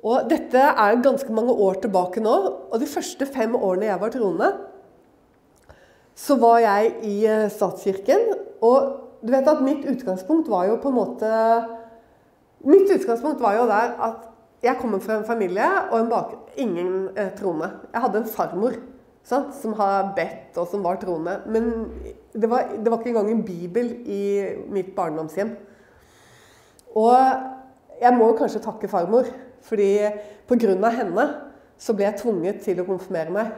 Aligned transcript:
Og 0.00 0.30
dette 0.30 0.60
er 0.60 1.02
ganske 1.04 1.32
mange 1.36 1.52
år 1.52 1.80
tilbake 1.82 2.22
nå. 2.24 2.36
Og 2.70 2.80
de 2.80 2.88
første 2.88 3.26
fem 3.28 3.54
årene 3.56 3.90
jeg 3.90 4.00
var 4.00 4.14
troende, 4.14 4.50
så 6.16 6.36
var 6.40 6.60
jeg 6.64 6.94
i 7.08 7.16
eh, 7.28 7.50
statskirken. 7.52 8.32
Og 8.64 9.20
du 9.20 9.32
vet 9.32 9.48
at 9.48 9.62
mitt 9.64 9.84
utgangspunkt 9.88 10.48
var 10.52 10.68
jo 10.70 10.80
på 10.80 10.92
en 10.92 10.98
måte 11.00 11.34
Mitt 12.60 12.90
utgangspunkt 12.92 13.40
var 13.40 13.54
jo 13.56 13.62
der 13.70 13.94
at 14.04 14.26
jeg 14.60 14.76
kommer 14.76 15.00
fra 15.00 15.14
en 15.16 15.24
familie 15.24 15.64
og 15.88 15.94
en 15.96 16.10
bak... 16.10 16.34
Ingen 16.60 17.08
eh, 17.16 17.30
troende. 17.38 17.70
Jeg 17.94 18.02
hadde 18.02 18.20
en 18.20 18.28
farmor 18.28 18.74
sant, 19.24 19.54
som 19.56 19.72
har 19.78 20.10
bedt, 20.16 20.58
og 20.58 20.66
som 20.68 20.82
var 20.84 20.98
troende. 21.00 21.38
Men 21.48 21.70
det 22.34 22.50
var, 22.50 22.68
det 22.76 22.90
var 22.90 22.98
ikke 22.98 23.14
engang 23.14 23.30
en 23.32 23.44
bibel 23.46 23.92
i 24.04 24.20
mitt 24.68 24.90
barndomshjem. 24.96 25.54
Og 26.98 27.16
jeg 28.02 28.16
må 28.18 28.32
kanskje 28.36 28.60
takke 28.64 28.90
farmor, 28.90 29.30
fordi 29.66 29.90
pga. 30.48 30.90
henne 30.90 31.26
så 31.80 31.94
ble 31.96 32.04
jeg 32.04 32.20
tvunget 32.20 32.62
til 32.64 32.80
å 32.80 32.86
konfirmere 32.88 33.32
meg. 33.32 33.52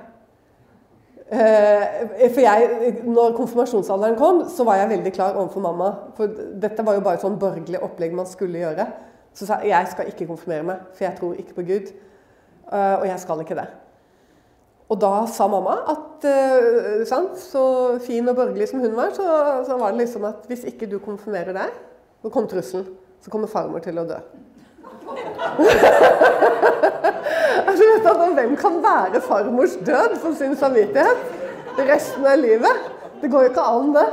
Eh, 1.33 2.29
for 2.34 2.43
jeg, 2.45 2.93
når 3.09 3.37
konfirmasjonsalderen 3.37 4.19
kom, 4.20 4.43
så 4.52 4.66
var 4.69 4.83
jeg 4.83 4.93
veldig 4.93 5.12
klar 5.12 5.38
overfor 5.38 5.65
mamma. 5.65 5.93
For 6.16 6.30
dette 6.60 6.84
var 6.87 6.98
jo 6.98 7.05
bare 7.05 7.19
et 7.19 7.24
sånn 7.24 7.38
borgerlig 7.41 7.80
opplegg 7.83 8.15
man 8.15 8.29
skulle 8.29 8.60
gjøre. 8.62 8.87
Så 9.33 9.48
sa 9.48 9.62
jeg 9.65 9.73
jeg 9.73 9.93
skal 9.95 10.10
ikke 10.12 10.29
konfirmere 10.29 10.69
meg, 10.69 10.83
for 10.93 11.07
jeg 11.07 11.16
tror 11.19 11.38
ikke 11.41 11.57
på 11.57 11.66
Gud. 11.70 11.95
Eh, 12.73 12.96
og 13.01 13.07
jeg 13.09 13.23
skal 13.24 13.41
ikke 13.41 13.59
det. 13.59 13.71
Og 14.93 14.98
da 15.01 15.23
sa 15.30 15.46
mamma 15.48 15.79
at 15.88 16.24
uh, 16.29 17.01
sant, 17.09 17.38
så 17.41 17.62
fin 18.05 18.27
og 18.29 18.37
borgerlig 18.37 18.66
som 18.69 18.82
hun 18.82 18.93
var, 18.96 19.15
så, 19.16 19.24
så, 19.65 19.79
var 19.80 19.95
det 19.95 20.02
liksom 20.02 20.27
at 20.29 20.45
hvis 20.51 20.66
ikke 20.69 20.88
du 20.91 20.98
konfirmerer 21.01 21.57
deg, 21.57 21.79
så 22.21 22.32
kom 22.34 22.48
trusselen. 22.51 22.91
Så 23.23 23.30
kommer 23.32 23.48
farmor 23.48 23.80
til 23.80 23.96
å 24.02 24.05
dø. 24.05 24.19
altså, 27.69 27.84
hvem 28.34 28.57
kan 28.57 28.83
være 28.84 29.21
farmors 29.25 29.77
død 29.87 30.18
for 30.23 30.37
sin 30.38 30.57
samvittighet 30.57 31.80
resten 31.88 32.27
av 32.27 32.41
livet? 32.41 32.91
Det 33.23 33.30
går 33.30 33.46
jo 33.46 33.52
ikke 33.52 33.71
an, 33.71 33.93
det. 33.95 34.07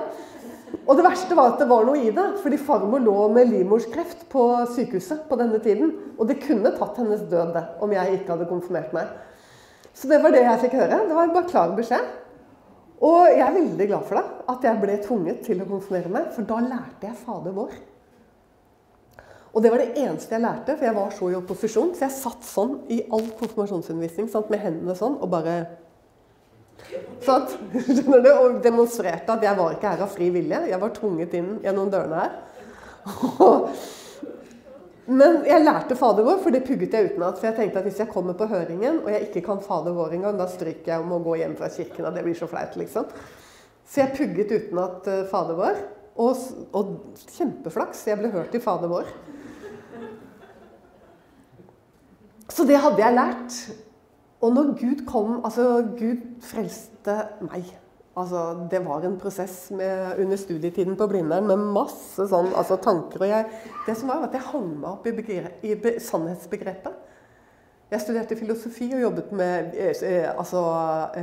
Og 0.85 0.97
det 0.97 1.05
verste 1.05 1.35
var 1.37 1.53
at 1.53 1.61
det 1.61 1.67
var 1.69 1.85
noe 1.85 1.97
i 1.97 2.11
det. 2.13 2.27
Fordi 2.43 2.59
farmor 2.61 3.01
lå 3.01 3.17
med 3.33 3.49
livmorskreft 3.49 4.27
på 4.31 4.45
sykehuset 4.75 5.25
på 5.29 5.37
denne 5.39 5.59
tiden. 5.63 5.93
Og 6.17 6.29
det 6.29 6.41
kunne 6.43 6.73
tatt 6.77 6.99
hennes 7.01 7.25
død, 7.29 7.53
det, 7.55 7.65
om 7.81 7.93
jeg 7.93 8.19
ikke 8.19 8.35
hadde 8.35 8.49
konfirmert 8.49 8.95
meg. 8.95 9.11
Så 9.93 10.09
det 10.09 10.21
var 10.23 10.33
det 10.33 10.45
jeg 10.45 10.63
fikk 10.65 10.77
høre. 10.79 11.03
Det 11.09 11.17
var 11.17 11.33
bare 11.33 11.49
klar 11.49 11.75
beskjed. 11.77 12.17
Og 13.05 13.29
jeg 13.31 13.45
er 13.45 13.55
veldig 13.55 13.87
glad 13.87 14.07
for 14.07 14.19
det, 14.19 14.25
at 14.51 14.65
jeg 14.67 14.81
ble 14.81 14.97
tvunget 15.05 15.45
til 15.45 15.61
å 15.63 15.69
konfirmere 15.69 16.13
meg. 16.13 16.33
For 16.35 16.47
da 16.47 16.59
lærte 16.65 17.07
jeg 17.07 17.21
Fader 17.23 17.55
vår. 17.55 17.77
Og 19.49 19.63
det 19.63 19.71
var 19.73 19.81
det 19.81 19.97
eneste 19.97 20.35
jeg 20.35 20.43
lærte, 20.43 20.75
for 20.77 20.85
jeg 20.85 20.95
var 20.95 21.13
så 21.15 21.29
i 21.31 21.37
opposisjon. 21.39 21.93
Så 21.97 22.05
jeg 22.05 22.15
satt 22.15 22.45
sånn 22.45 22.75
i 22.93 23.01
all 23.09 23.29
konfirmasjonsundervisning 23.39 24.29
sant, 24.29 24.51
med 24.53 24.61
hendene 24.61 24.97
sånn 24.97 25.17
og 25.19 25.29
bare 25.33 25.61
Satt, 27.19 27.57
skjønner 27.85 28.21
du, 28.23 28.29
Og 28.31 28.59
demonstrerte 28.63 29.33
at 29.33 29.43
jeg 29.43 29.57
var 29.57 29.73
ikke 29.75 29.93
her 29.93 30.03
av 30.05 30.13
fri 30.13 30.29
vilje. 30.33 30.61
Jeg 30.71 30.79
var 30.81 30.93
tvunget 30.95 31.33
inn 31.37 31.57
gjennom 31.65 31.89
dørene 31.91 32.21
her. 32.23 32.37
Men 35.09 35.39
jeg 35.47 35.65
lærte 35.65 35.97
Fader 35.97 36.25
vår, 36.25 36.37
for 36.43 36.53
det 36.53 36.61
pugget 36.67 36.93
jeg 36.93 37.11
utenat. 37.11 37.39
For 37.39 37.49
jeg 37.49 37.57
tenkte 37.57 37.81
at 37.81 37.87
hvis 37.89 37.99
jeg 38.03 38.11
kommer 38.13 38.35
på 38.37 38.47
høringen 38.49 39.01
og 39.01 39.09
jeg 39.09 39.27
ikke 39.27 39.41
kan 39.47 39.61
Fader 39.65 39.95
vår 39.97 40.19
engang, 40.19 40.37
da 40.37 40.45
stryker 40.49 40.93
jeg 40.93 41.03
om 41.03 41.15
å 41.15 41.21
gå 41.25 41.39
hjem 41.41 41.55
fra 41.57 41.71
kirken. 41.73 42.05
Og 42.05 42.13
det 42.15 42.25
blir 42.27 42.37
så 42.37 42.49
flaut, 42.51 42.77
liksom. 42.77 43.09
Så 43.89 44.03
jeg 44.03 44.13
pugget 44.19 44.53
utenat 44.53 45.09
uh, 45.09 45.23
Fader 45.31 45.57
vår. 45.57 45.81
Og, 46.19 46.45
og 46.77 46.93
kjempeflaks. 47.33 48.05
Jeg 48.11 48.21
ble 48.21 48.29
hørt 48.35 48.53
i 48.53 48.61
Fader 48.61 48.91
vår. 48.91 49.09
Så 52.49 52.65
det 52.67 52.79
hadde 52.81 53.01
jeg 53.01 53.15
lært. 53.15 53.59
Og 54.41 54.53
når 54.55 54.73
Gud 54.79 55.05
kom 55.07 55.39
Altså, 55.43 55.83
Gud 55.99 56.23
frelste 56.41 57.15
meg. 57.43 57.67
Altså, 58.17 58.67
det 58.71 58.81
var 58.85 59.05
en 59.05 59.19
prosess 59.19 59.71
med, 59.71 60.19
under 60.19 60.37
studietiden 60.37 60.97
på 60.97 61.07
Blindern 61.07 61.47
med 61.47 61.61
masse 61.75 62.25
sånn, 62.27 62.49
altså, 62.57 62.75
tanker. 62.83 63.21
Og 63.21 63.29
jeg, 63.29 63.45
det 63.85 63.95
som 63.95 64.11
var, 64.11 64.25
at 64.27 64.35
jeg 64.35 64.47
hang 64.49 64.73
meg 64.79 64.89
opp 64.89 65.07
i, 65.07 65.13
begrep, 65.15 65.61
i 65.63 65.75
be, 65.79 65.93
sannhetsbegrepet. 66.03 67.05
Jeg 67.89 68.03
studerte 68.03 68.37
filosofi 68.37 68.89
og 68.93 69.01
jobbet 69.01 69.31
med 69.33 69.71
eh, 69.73 70.01
eh 70.05 70.27
altså, 70.29 70.61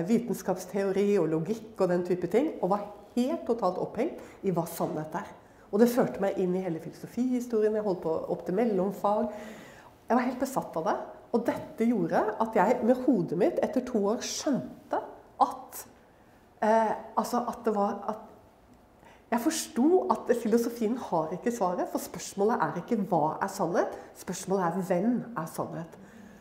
vitenskapsteori 0.09 1.13
og 1.21 1.29
logikk 1.35 1.83
og 1.85 1.93
den 1.93 2.07
type 2.07 2.31
ting. 2.33 2.55
Og 2.63 2.73
var 2.73 2.87
helt 3.17 3.45
totalt 3.47 3.79
opphengt 3.83 4.23
i 4.43 4.55
hva 4.55 4.65
sannhet 4.71 5.15
er. 5.21 5.29
Og 5.71 5.83
det 5.83 5.91
førte 5.93 6.23
meg 6.23 6.39
inn 6.41 6.55
i 6.57 6.65
hele 6.65 6.81
filosofihistorien. 6.81 7.75
Jeg 7.77 7.85
holdt 7.85 8.03
på 8.03 8.17
opp 8.33 8.47
til 8.47 8.57
mellomfag. 8.57 9.29
Jeg 10.09 10.17
var 10.17 10.27
helt 10.27 10.43
besatt 10.43 10.81
av 10.81 10.89
det. 10.89 10.97
Og 11.35 11.43
dette 11.47 11.89
gjorde 11.89 12.23
at 12.41 12.57
jeg 12.57 12.79
med 12.87 13.03
hodet 13.07 13.39
mitt 13.41 13.61
etter 13.65 13.85
to 13.87 14.03
år 14.13 14.23
skjønte 14.25 15.01
at 15.43 15.83
eh, 16.63 16.95
Altså 17.19 17.43
at 17.49 17.61
det 17.67 17.75
var 17.75 18.01
at 18.13 18.33
Jeg 19.31 19.43
forsto 19.43 20.07
at 20.13 20.29
filosofien 20.39 20.95
har 20.97 21.33
ikke 21.35 21.51
svaret. 21.51 21.89
For 21.91 21.99
spørsmålet 21.99 22.61
er 22.63 22.77
ikke 22.77 23.03
'hva 23.03 23.39
er 23.43 23.49
sannhet'? 23.51 23.97
Spørsmålet 24.15 24.65
er 24.65 24.71
'hvem 24.71 25.25
er 25.37 25.47
sannhet'? 25.47 25.99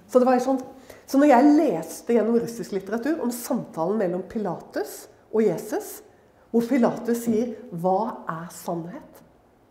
Så, 0.08 0.20
det 0.20 0.28
var 0.28 0.40
sånn, 0.40 0.62
så 1.08 1.18
når 1.18 1.26
jeg 1.26 1.56
leste 1.58 2.14
gjennom 2.14 2.38
russisk 2.38 2.72
litteratur 2.72 3.24
om 3.24 3.32
samtalen 3.32 3.98
mellom 3.98 4.22
Pilatus 4.22 5.08
og 5.34 5.42
Jesus, 5.42 6.04
hvor 6.52 6.62
Pilatus 6.62 7.18
sier 7.18 7.56
'hva 7.74 8.22
er 8.30 8.48
sannhet'? 8.52 9.24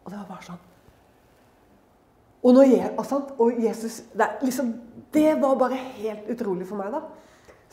Og 0.04 0.10
det 0.10 0.18
var 0.18 0.26
bare 0.28 0.42
sånn 0.42 0.73
og, 2.44 2.58
jeg, 2.68 2.90
og 3.40 3.60
Jesus 3.62 4.02
det, 4.12 4.26
liksom, 4.44 4.74
det, 5.14 5.30
var 5.40 5.54
bare 5.56 5.78
helt 5.96 6.26
utrolig 6.34 6.66
for 6.68 6.80
meg, 6.80 6.92
da. 6.92 7.00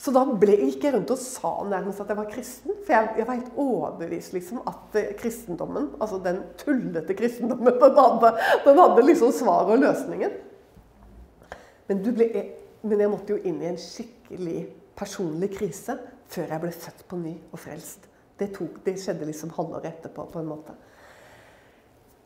Så 0.02 0.14
da 0.16 0.24
ble, 0.26 0.56
gikk 0.64 0.86
jeg 0.88 0.96
rundt 0.96 1.12
og 1.14 1.20
sa 1.22 1.52
nærmest 1.68 2.02
at 2.02 2.10
jeg 2.10 2.18
var 2.18 2.30
kristen. 2.32 2.78
For 2.88 2.96
jeg, 2.96 3.10
jeg 3.20 3.28
var 3.28 3.38
helt 3.38 3.58
overbevist 3.60 4.34
liksom, 4.34 4.62
at 4.72 4.96
eh, 4.98 5.12
kristendommen, 5.20 5.92
altså 6.02 6.18
den 6.24 6.40
tullete 6.58 7.14
kristendommen, 7.18 7.76
den 7.84 8.00
hadde, 8.00 8.32
den 8.66 8.82
hadde 8.82 9.06
liksom 9.06 9.36
svaret 9.36 9.76
og 9.76 9.84
løsningen. 9.84 10.40
Men, 11.92 12.02
ble, 12.08 12.30
men, 12.82 13.04
jeg 13.04 13.12
måtte 13.12 13.36
jo 13.36 13.42
inn 13.44 13.60
i 13.62 13.70
en 13.70 13.82
skikkelig 13.82 14.64
personlig 14.98 15.52
krise 15.54 15.98
før 16.32 16.56
jeg 16.56 16.64
ble 16.64 16.72
født 16.72 17.06
på 17.12 17.20
ny 17.20 17.36
og 17.52 17.60
frelst. 17.60 18.08
Det, 18.40 18.48
tok, 18.56 18.80
det 18.86 18.96
skjedde 18.98 19.28
liksom 19.28 19.52
halvåret 19.58 19.92
etterpå, 19.92 20.26
på 20.32 20.42
en 20.42 20.50
måte. 20.50 20.74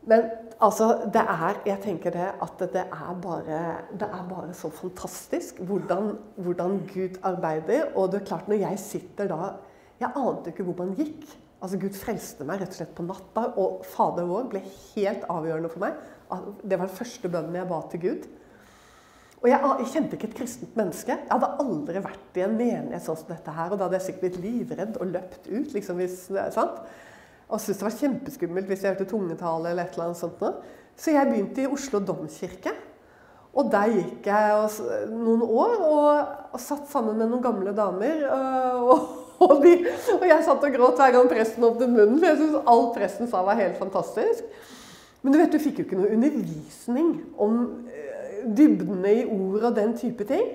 Men 0.05 0.27
altså, 0.61 1.09
det 1.13 1.21
er 1.21 1.61
Jeg 1.65 1.81
tenker 1.83 2.13
det 2.13 2.27
at 2.41 2.59
det 2.59 2.83
er 2.83 3.15
bare, 3.21 3.61
det 3.91 4.07
er 4.07 4.27
bare 4.29 4.53
så 4.53 4.69
fantastisk 4.69 5.59
hvordan, 5.59 6.17
hvordan, 6.35 6.79
Gud 6.93 7.19
arbeider. 7.23 7.91
Og 7.95 8.11
det 8.11 8.21
er 8.21 8.25
klart, 8.25 8.47
når 8.47 8.61
jeg 8.67 8.79
sitter 8.79 9.27
da 9.27 9.55
Jeg 9.99 10.11
ante 10.15 10.51
ikke 10.51 10.63
hvor 10.63 10.85
man 10.85 10.95
gikk. 10.95 11.25
Altså, 11.61 11.79
Gud 11.81 11.95
frelste 11.97 12.45
meg 12.45 12.61
rett 12.61 12.73
og 12.73 12.77
slett 12.77 12.95
på 12.97 13.05
natta, 13.07 13.47
og 13.57 13.85
Fader 13.87 14.27
vår 14.29 14.49
ble 14.51 14.61
helt 14.93 15.23
avgjørende 15.31 15.71
for 15.71 15.81
meg. 15.81 15.95
Det 16.61 16.77
var 16.77 16.89
den 16.89 16.97
første 16.97 17.31
bønnen 17.31 17.55
jeg 17.55 17.69
ba 17.69 17.79
til 17.89 18.01
Gud. 18.03 18.27
Og 19.41 19.49
jeg, 19.49 19.61
jeg, 19.61 19.87
kjente 19.93 20.17
ikke 20.17 20.27
et 20.31 20.37
kristent 20.39 20.77
menneske. 20.77 21.15
Jeg 21.15 21.29
hadde 21.31 21.49
aldri 21.61 22.01
vært 22.01 22.37
i 22.39 22.43
en 22.45 22.55
menighet 22.57 23.03
sånn 23.05 23.17
som 23.19 23.31
dette 23.31 23.53
her. 23.53 23.71
Og 23.71 23.79
da 23.79 23.87
hadde 23.87 23.99
jeg 23.99 24.05
sikkert 24.07 24.23
blitt 24.25 24.39
livredd 24.41 24.99
og 24.99 25.11
løpt 25.13 25.49
ut. 25.51 25.73
liksom 25.75 25.99
hvis, 26.01 26.23
sant? 26.55 26.79
Og 27.49 27.61
syntes 27.61 27.79
det 27.79 27.85
var 27.85 27.97
kjempeskummelt 27.99 28.69
hvis 28.69 28.83
jeg 28.83 28.95
hørte 28.95 29.07
tungetale 29.09 29.71
eller 29.71 29.85
et 29.85 29.95
eller 29.95 30.09
annet 30.09 30.21
sånt. 30.21 30.43
Så 30.97 31.13
jeg 31.13 31.29
begynte 31.29 31.65
i 31.65 31.69
Oslo 31.69 32.01
domkirke. 32.01 32.73
Og 33.55 33.69
der 33.71 33.91
gikk 33.93 34.25
jeg 34.27 35.11
noen 35.13 35.43
år 35.45 35.75
og, 35.85 36.33
og 36.55 36.59
satt 36.59 36.89
sammen 36.91 37.15
med 37.19 37.29
noen 37.31 37.43
gamle 37.43 37.75
damer. 37.75 38.25
Og, 39.35 39.49
og, 39.51 39.57
de, 39.65 39.71
og 40.15 40.21
jeg 40.23 40.43
satt 40.45 40.61
og 40.63 40.75
gråt 40.77 40.99
hver 41.01 41.11
gang 41.11 41.25
presten 41.27 41.65
åpnet 41.67 41.89
munnen, 41.91 42.19
for 42.21 42.29
jeg 42.29 42.37
syntes 42.39 42.69
alt 42.71 42.93
presten 42.95 43.27
sa 43.27 43.41
var 43.43 43.57
helt 43.59 43.75
fantastisk. 43.75 44.45
Men 45.19 45.33
du 45.33 45.39
vet, 45.41 45.51
du 45.51 45.59
fikk 45.59 45.81
jo 45.81 45.83
ikke 45.83 45.97
noe 45.99 46.13
undervisning 46.15 47.09
om 47.43 47.57
eh, 47.89 48.45
dybdene 48.45 49.11
i 49.11 49.25
ord 49.25 49.65
og 49.71 49.75
den 49.75 49.91
type 49.99 50.23
ting. 50.29 50.53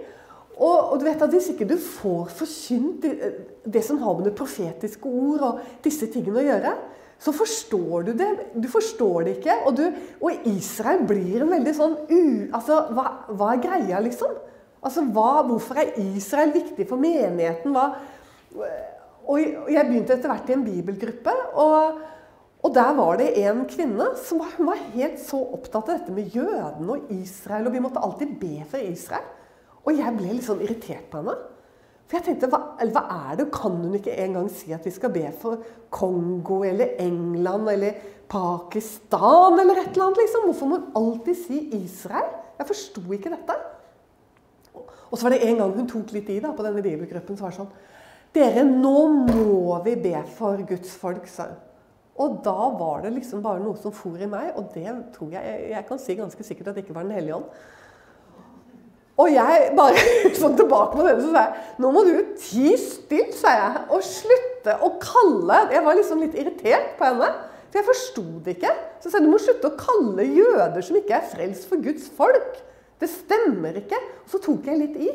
Og, 0.61 0.93
og, 0.93 0.97
du 1.01 1.07
vet 1.07 1.23
at 1.25 1.33
Hvis 1.33 1.51
ikke 1.55 1.69
du 1.69 1.77
får 1.81 2.33
forkynt 2.37 3.05
det, 3.05 3.33
det, 3.65 3.83
som 3.85 4.01
har 4.03 4.19
med 4.19 4.29
det 4.29 4.37
profetiske 4.37 5.09
ord 5.09 5.45
og 5.47 5.62
disse 5.85 6.09
tingene 6.12 6.43
å 6.43 6.45
gjøre, 6.47 6.75
så 7.21 7.33
forstår 7.37 8.07
du 8.09 8.12
det. 8.17 8.29
Du 8.57 8.69
forstår 8.73 9.27
det 9.27 9.35
ikke. 9.39 9.57
Og, 9.69 9.77
du, 9.77 9.87
og 10.21 10.47
Israel 10.49 11.03
blir 11.09 11.43
en 11.43 11.53
veldig 11.53 11.75
sånn 11.77 11.97
u... 12.09 12.23
Altså, 12.57 12.79
hva, 12.97 13.07
hva 13.29 13.51
er 13.55 13.65
greia, 13.65 14.01
liksom? 14.05 14.37
Altså, 14.81 15.05
hva, 15.12 15.43
Hvorfor 15.49 15.81
er 15.83 15.99
Israel 16.17 16.55
viktig 16.55 16.87
for 16.89 17.01
menigheten? 17.01 17.77
Hva, 17.77 17.91
og 19.31 19.69
jeg 19.71 19.85
begynte 19.89 20.17
etter 20.17 20.33
hvert 20.33 20.49
i 20.49 20.57
en 20.57 20.65
bibelgruppe. 20.65 21.37
og 21.61 22.07
og 22.61 22.75
der 22.77 22.91
var 22.93 23.17
det 23.17 23.31
en 23.41 23.62
kvinne 23.69 24.11
som 24.21 24.43
var, 24.43 24.57
var 24.61 24.81
helt 24.93 25.21
så 25.23 25.39
opptatt 25.57 25.89
av 25.89 25.95
dette 25.95 26.12
med 26.12 26.35
jødene 26.35 26.97
og 26.97 27.12
Israel. 27.15 27.71
Og 27.71 27.73
vi 27.73 27.81
måtte 27.81 28.03
alltid 28.05 28.35
be 28.41 28.59
for 28.69 28.85
Israel. 28.85 29.25
Og 29.87 29.97
jeg 29.97 30.17
ble 30.17 30.35
litt 30.35 30.47
sånn 30.47 30.62
irritert 30.65 31.09
på 31.11 31.23
henne. 31.23 31.37
For 32.11 32.19
jeg 32.19 32.27
tenkte, 32.27 32.49
hva, 32.50 32.61
hva, 32.91 33.03
er 33.31 33.37
det? 33.38 33.47
Kan 33.55 33.77
hun 33.79 33.94
ikke 33.94 34.17
engang 34.19 34.49
si 34.53 34.73
at 34.75 34.87
vi 34.87 34.91
skal 34.91 35.12
be 35.15 35.29
for 35.41 35.61
Kongo 35.94 36.65
eller 36.67 36.97
England 36.99 37.71
eller 37.71 38.00
Pakistan 38.31 39.59
eller 39.59 39.79
et 39.79 39.93
eller 39.93 40.09
annet? 40.09 40.19
liksom? 40.25 40.49
Hvorfor 40.49 40.71
må 40.71 40.81
hun 40.81 40.97
alltid 40.99 41.38
si 41.38 41.61
Israel? 41.79 42.32
Jeg 42.59 42.67
forsto 42.67 43.05
ikke 43.15 43.31
dette. 43.32 43.56
Og 44.75 45.19
så 45.19 45.27
var 45.27 45.35
det 45.35 45.47
en 45.47 45.62
gang 45.62 45.73
hun 45.79 45.88
tok 45.91 46.12
litt 46.15 46.29
i 46.31 46.41
da, 46.43 46.53
på 46.55 46.67
denne 46.67 46.83
bibelgruppen. 46.83 47.38
så 47.38 47.47
var 47.47 47.56
sånn 47.56 47.73
Dere, 48.35 48.62
nå 48.62 48.99
må 49.26 49.79
vi 49.87 49.97
be 49.99 50.15
for 50.37 50.61
Guds 50.67 50.93
folk, 50.99 51.26
sa 51.31 51.49
hun. 51.49 51.59
Og 52.21 52.41
da 52.44 52.69
var 52.76 53.05
det 53.05 53.15
liksom 53.15 53.43
bare 53.43 53.62
noe 53.62 53.79
som 53.81 53.94
for 53.97 54.19
i 54.21 54.29
meg, 54.29 54.53
og 54.59 54.75
det 54.75 54.93
tror 55.15 55.31
jeg 55.33 55.71
Jeg 55.71 55.87
kan 55.88 55.99
si 55.99 56.19
ganske 56.19 56.44
sikkert 56.44 56.71
at 56.71 56.76
det 56.76 56.85
ikke 56.85 56.94
var 56.99 57.06
Den 57.06 57.17
hellige 57.17 57.38
ånd. 57.38 57.47
Og 59.21 59.29
jeg 59.35 59.71
bare 59.77 60.01
sånn 60.41 60.57
tilbake 60.59 60.97
på 60.97 61.05
denne, 61.05 61.23
så 61.25 61.33
sa 61.35 61.45
jeg 61.47 61.83
Nå 61.83 61.93
må 61.95 62.05
du 62.07 62.15
ti 62.41 62.73
stille, 62.81 63.35
sa 63.37 63.55
jeg. 63.57 63.85
Og 63.93 64.05
slutte 64.07 64.77
å 64.87 64.95
kalle 65.03 65.67
Jeg 65.75 65.85
var 65.87 65.99
liksom 65.99 66.25
litt 66.25 66.37
irritert 66.39 66.95
på 66.99 67.09
henne. 67.09 67.31
For 67.71 67.81
jeg 67.81 67.87
forsto 67.87 68.25
det 68.45 68.57
ikke. 68.57 68.73
Så 68.99 69.09
jeg 69.09 69.15
sa 69.15 69.23
du 69.23 69.31
må 69.31 69.41
slutte 69.43 69.71
å 69.71 69.79
kalle 69.79 70.27
jøder 70.27 70.83
som 70.83 70.99
ikke 70.99 71.21
er 71.21 71.29
frelst, 71.31 71.69
for 71.71 71.83
Guds 71.85 72.09
folk. 72.17 72.59
Det 73.01 73.09
stemmer 73.09 73.79
ikke. 73.81 74.01
Og 74.25 74.33
så 74.33 74.43
tok 74.43 74.67
jeg 74.67 74.81
litt 74.81 74.99
i. 74.99 75.13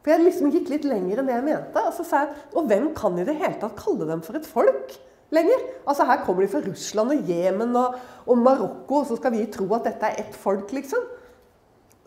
For 0.00 0.14
jeg 0.14 0.24
liksom 0.24 0.54
gikk 0.54 0.72
litt 0.72 0.88
lenger 0.88 1.20
enn 1.20 1.28
det 1.28 1.36
jeg 1.36 1.46
mente. 1.50 1.84
Og 1.84 1.92
så 1.98 2.06
sa 2.06 2.24
jeg 2.24 2.48
Og 2.56 2.70
hvem 2.70 2.90
kan 2.96 3.18
i 3.18 3.26
det 3.28 3.36
hele 3.36 3.58
tatt 3.60 3.76
kalle 3.78 4.08
dem 4.08 4.24
for 4.24 4.38
et 4.38 4.48
folk 4.48 4.96
lenger? 5.34 5.68
Altså 5.84 6.08
Her 6.08 6.24
kommer 6.24 6.44
de 6.44 6.52
fra 6.54 6.64
Russland 6.64 7.12
og 7.12 7.28
Jemen 7.28 7.76
og, 7.76 7.98
og 8.24 8.44
Marokko, 8.44 9.02
og 9.02 9.08
så 9.10 9.18
skal 9.20 9.34
vi 9.36 9.44
tro 9.52 9.68
at 9.76 9.90
dette 9.90 10.08
er 10.08 10.22
ett 10.24 10.36
folk, 10.38 10.72
liksom. 10.72 11.04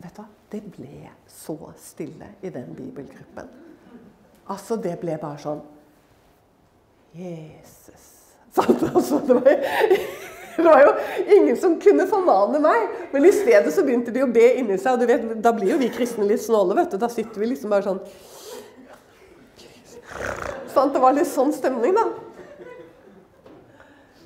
Vet 0.01 0.15
du 0.15 0.23
hva? 0.23 0.29
Det 0.51 0.61
ble 0.75 1.09
så 1.31 1.55
stille 1.79 2.33
i 2.43 2.49
den 2.51 2.73
bibelgruppen. 2.75 3.47
Altså, 4.51 4.75
det 4.75 4.97
ble 4.99 5.15
bare 5.21 5.39
sånn 5.39 5.61
Jesus. 7.15 8.07
Sånn, 8.51 8.75
altså, 8.89 9.21
det, 9.23 9.37
var, 9.37 9.61
det, 10.57 10.65
var, 10.65 10.81
jo 10.83 10.91
ingen 11.37 11.55
som 11.59 11.77
kunne 11.79 12.07
formane 12.09 12.59
meg. 12.63 12.97
Men 13.13 13.27
i 13.27 13.31
stedet 13.35 13.71
så 13.71 13.85
begynte 13.87 14.11
de 14.11 14.25
å 14.25 14.31
be 14.31 14.49
inni 14.59 14.75
seg. 14.75 14.97
Og 14.97 15.03
du 15.03 15.07
vet, 15.07 15.23
da 15.43 15.53
blir 15.55 15.71
jo 15.71 15.79
vi 15.79 15.91
kristne 15.93 16.27
litt 16.27 16.43
snåle. 16.43 16.75
vet 16.81 16.91
du. 16.91 16.99
Da 16.99 17.07
sitter 17.11 17.39
vi 17.39 17.53
liksom 17.53 17.71
bare 17.71 17.87
sånn 17.87 18.03
sånn, 20.71 20.91
Det 20.91 20.99
var 21.03 21.15
litt 21.15 21.29
sånn 21.31 21.53
stemning, 21.55 21.95
da. 21.95 22.09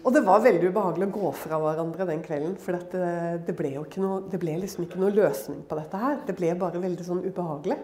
Og 0.05 0.13
det 0.13 0.21
var 0.21 0.43
veldig 0.43 0.69
ubehagelig 0.69 1.07
å 1.07 1.13
gå 1.15 1.29
fra 1.33 1.57
hverandre 1.57 2.05
den 2.05 2.21
kvelden. 2.21 2.53
For 2.61 2.77
det, 2.77 2.99
det, 3.47 3.55
ble 3.57 3.71
jo 3.73 3.85
noe, 4.03 4.19
det 4.29 4.37
ble 4.41 4.53
liksom 4.61 4.85
ikke 4.85 4.99
noe 5.01 5.13
løsning 5.15 5.63
på 5.65 5.77
dette 5.79 6.01
her. 6.01 6.19
Det 6.27 6.35
ble 6.37 6.51
bare 6.61 6.81
veldig 6.83 7.07
sånn 7.07 7.23
ubehagelig. 7.25 7.79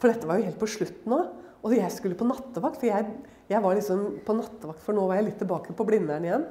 For 0.00 0.08
dette 0.08 0.30
var 0.30 0.40
jo 0.40 0.46
helt 0.46 0.60
på 0.60 0.70
slutten 0.78 1.12
òg. 1.12 1.34
Og 1.66 1.74
jeg 1.76 1.92
skulle 1.92 2.16
på 2.16 2.24
nattevakt. 2.28 2.80
For 2.80 2.88
jeg, 2.88 3.12
jeg, 3.50 3.60
var 3.60 3.76
liksom 3.76 4.06
på 4.24 4.38
nattevakt, 4.38 4.80
for 4.80 4.96
nå 4.96 5.04
var 5.10 5.20
jeg 5.20 5.28
litt 5.28 5.38
tilbake 5.42 5.76
på 5.76 5.86
Blindern 5.90 6.24
igjen. 6.24 6.48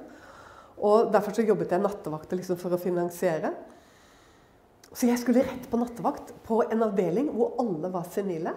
Og 0.86 1.10
Derfor 1.10 1.34
så 1.34 1.48
jobbet 1.48 1.74
jeg 1.74 1.82
nattevakt 1.82 2.38
liksom 2.38 2.62
for 2.62 2.78
å 2.78 2.82
finansiere. 2.82 3.56
Så 4.92 5.10
jeg 5.10 5.18
skulle 5.22 5.48
rett 5.48 5.66
på 5.72 5.82
nattevakt 5.82 6.36
på 6.46 6.62
en 6.68 6.86
avdeling 6.86 7.32
hvor 7.34 7.58
alle 7.64 7.90
var 7.94 8.06
senile. 8.14 8.54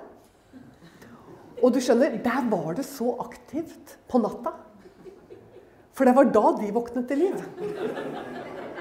Og 1.61 1.73
du 1.73 1.81
skjønner, 1.81 2.21
der 2.21 2.45
var 2.53 2.75
det 2.77 2.85
så 2.89 3.15
aktivt 3.25 3.97
på 4.13 4.21
natta. 4.21 4.53
For 6.01 6.09
det 6.09 6.17
var 6.17 6.31
da 6.33 6.51
de 6.57 6.69
våknet 6.73 7.11
til 7.11 7.19
liv. 7.27 7.41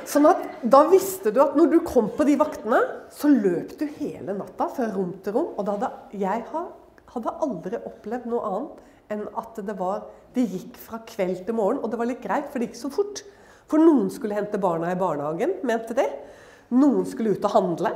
Sånn 0.07 0.24
at 0.30 0.45
Da 0.71 0.86
visste 0.88 1.33
du 1.36 1.42
at 1.44 1.57
når 1.60 1.74
du 1.74 1.80
kom 1.83 2.07
på 2.16 2.24
de 2.24 2.38
vaktene, 2.39 2.80
så 3.12 3.27
løp 3.27 3.74
du 3.75 3.83
hele 3.98 4.38
natta 4.38 4.69
fra 4.71 4.88
rom 4.94 5.12
til 5.25 5.36
rom. 5.36 5.50
Og 5.60 5.68
hadde 5.68 5.89
jeg 6.16 6.45
hadde 6.48 7.33
aldri 7.44 7.81
opplevd 7.89 8.30
noe 8.31 8.54
annet 8.54 9.12
enn 9.12 9.25
at 9.42 9.60
det 9.68 9.75
var 9.75 10.07
Det 10.31 10.45
gikk 10.45 10.75
fra 10.77 11.01
kveld 11.10 11.44
til 11.44 11.56
morgen, 11.57 11.80
og 11.81 11.89
det 11.89 11.98
var 11.98 12.06
litt 12.06 12.21
greit, 12.21 12.51
for 12.54 12.62
det 12.62 12.69
gikk 12.69 12.77
så 12.77 12.92
fort. 12.94 13.24
For 13.68 13.81
noen 13.81 14.12
skulle 14.13 14.38
hente 14.38 14.62
barna 14.62 14.92
i 14.94 15.00
barnehagen, 15.00 15.56
mente 15.65 15.95
de. 15.98 16.06
Noen 16.69 17.07
skulle 17.10 17.33
ut 17.33 17.48
og 17.50 17.56
handle. 17.56 17.95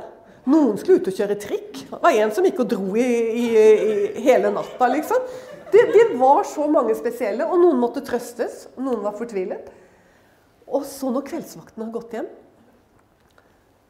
Noen 0.50 0.76
skulle 0.76 0.98
ut 0.98 1.12
og 1.12 1.14
kjøre 1.14 1.38
trikk. 1.38 1.84
Det 1.92 2.00
var 2.02 2.18
en 2.18 2.34
som 2.34 2.44
gikk 2.44 2.58
og 2.64 2.72
dro 2.74 2.98
i, 2.98 3.06
i, 3.38 3.44
i 3.54 4.24
hele 4.26 4.50
natta, 4.52 4.90
liksom. 4.90 5.30
Det, 5.74 5.82
det, 5.90 6.04
var 6.20 6.44
så 6.46 6.68
mange 6.70 6.94
spesielle, 6.94 7.46
og 7.50 7.58
noen 7.58 7.80
måtte 7.82 8.02
trøstes. 8.06 8.68
og 8.76 8.84
Noen 8.86 9.02
var 9.02 9.16
fortvilet. 9.18 9.72
Og 10.70 10.86
så 10.86 11.10
når 11.10 11.26
kveldsvakten 11.26 11.82
har 11.82 11.90
gått 11.94 12.14
hjem, 12.14 12.28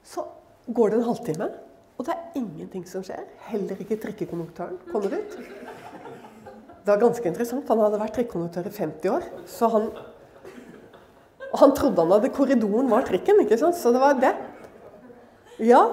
så 0.05 0.25
går 0.73 0.91
det 0.91 0.99
en 0.99 1.07
halvtime. 1.11 1.51
Og 1.99 2.09
det 2.09 2.17
er 2.17 2.41
ingenting 2.41 2.89
som 2.89 3.05
skjer. 3.05 3.23
Heller 3.51 3.85
ikke 3.85 4.01
trikkekonduktøren 4.01 4.81
kommer 4.89 5.13
ut. 5.13 5.37
Det 5.37 6.93
var 6.93 7.01
ganske 7.05 7.29
interessant. 7.29 7.69
Han 7.69 7.85
hadde 7.85 8.01
vært 8.01 8.17
trikkekonduktør 8.17 8.69
i 8.69 8.75
50 8.81 9.13
år. 9.13 9.29
Så 9.49 9.69
han, 9.73 9.89
han 11.53 11.77
trodde 11.77 12.01
han 12.01 12.17
hadde 12.17 12.33
korridoren 12.35 12.91
var 12.93 13.07
trikken, 13.09 13.45
ikke 13.45 13.61
sant? 13.61 13.79
Så 13.79 13.93
det 13.95 14.03
var 14.03 14.19
det. 14.25 14.35
Ja. 15.61 15.85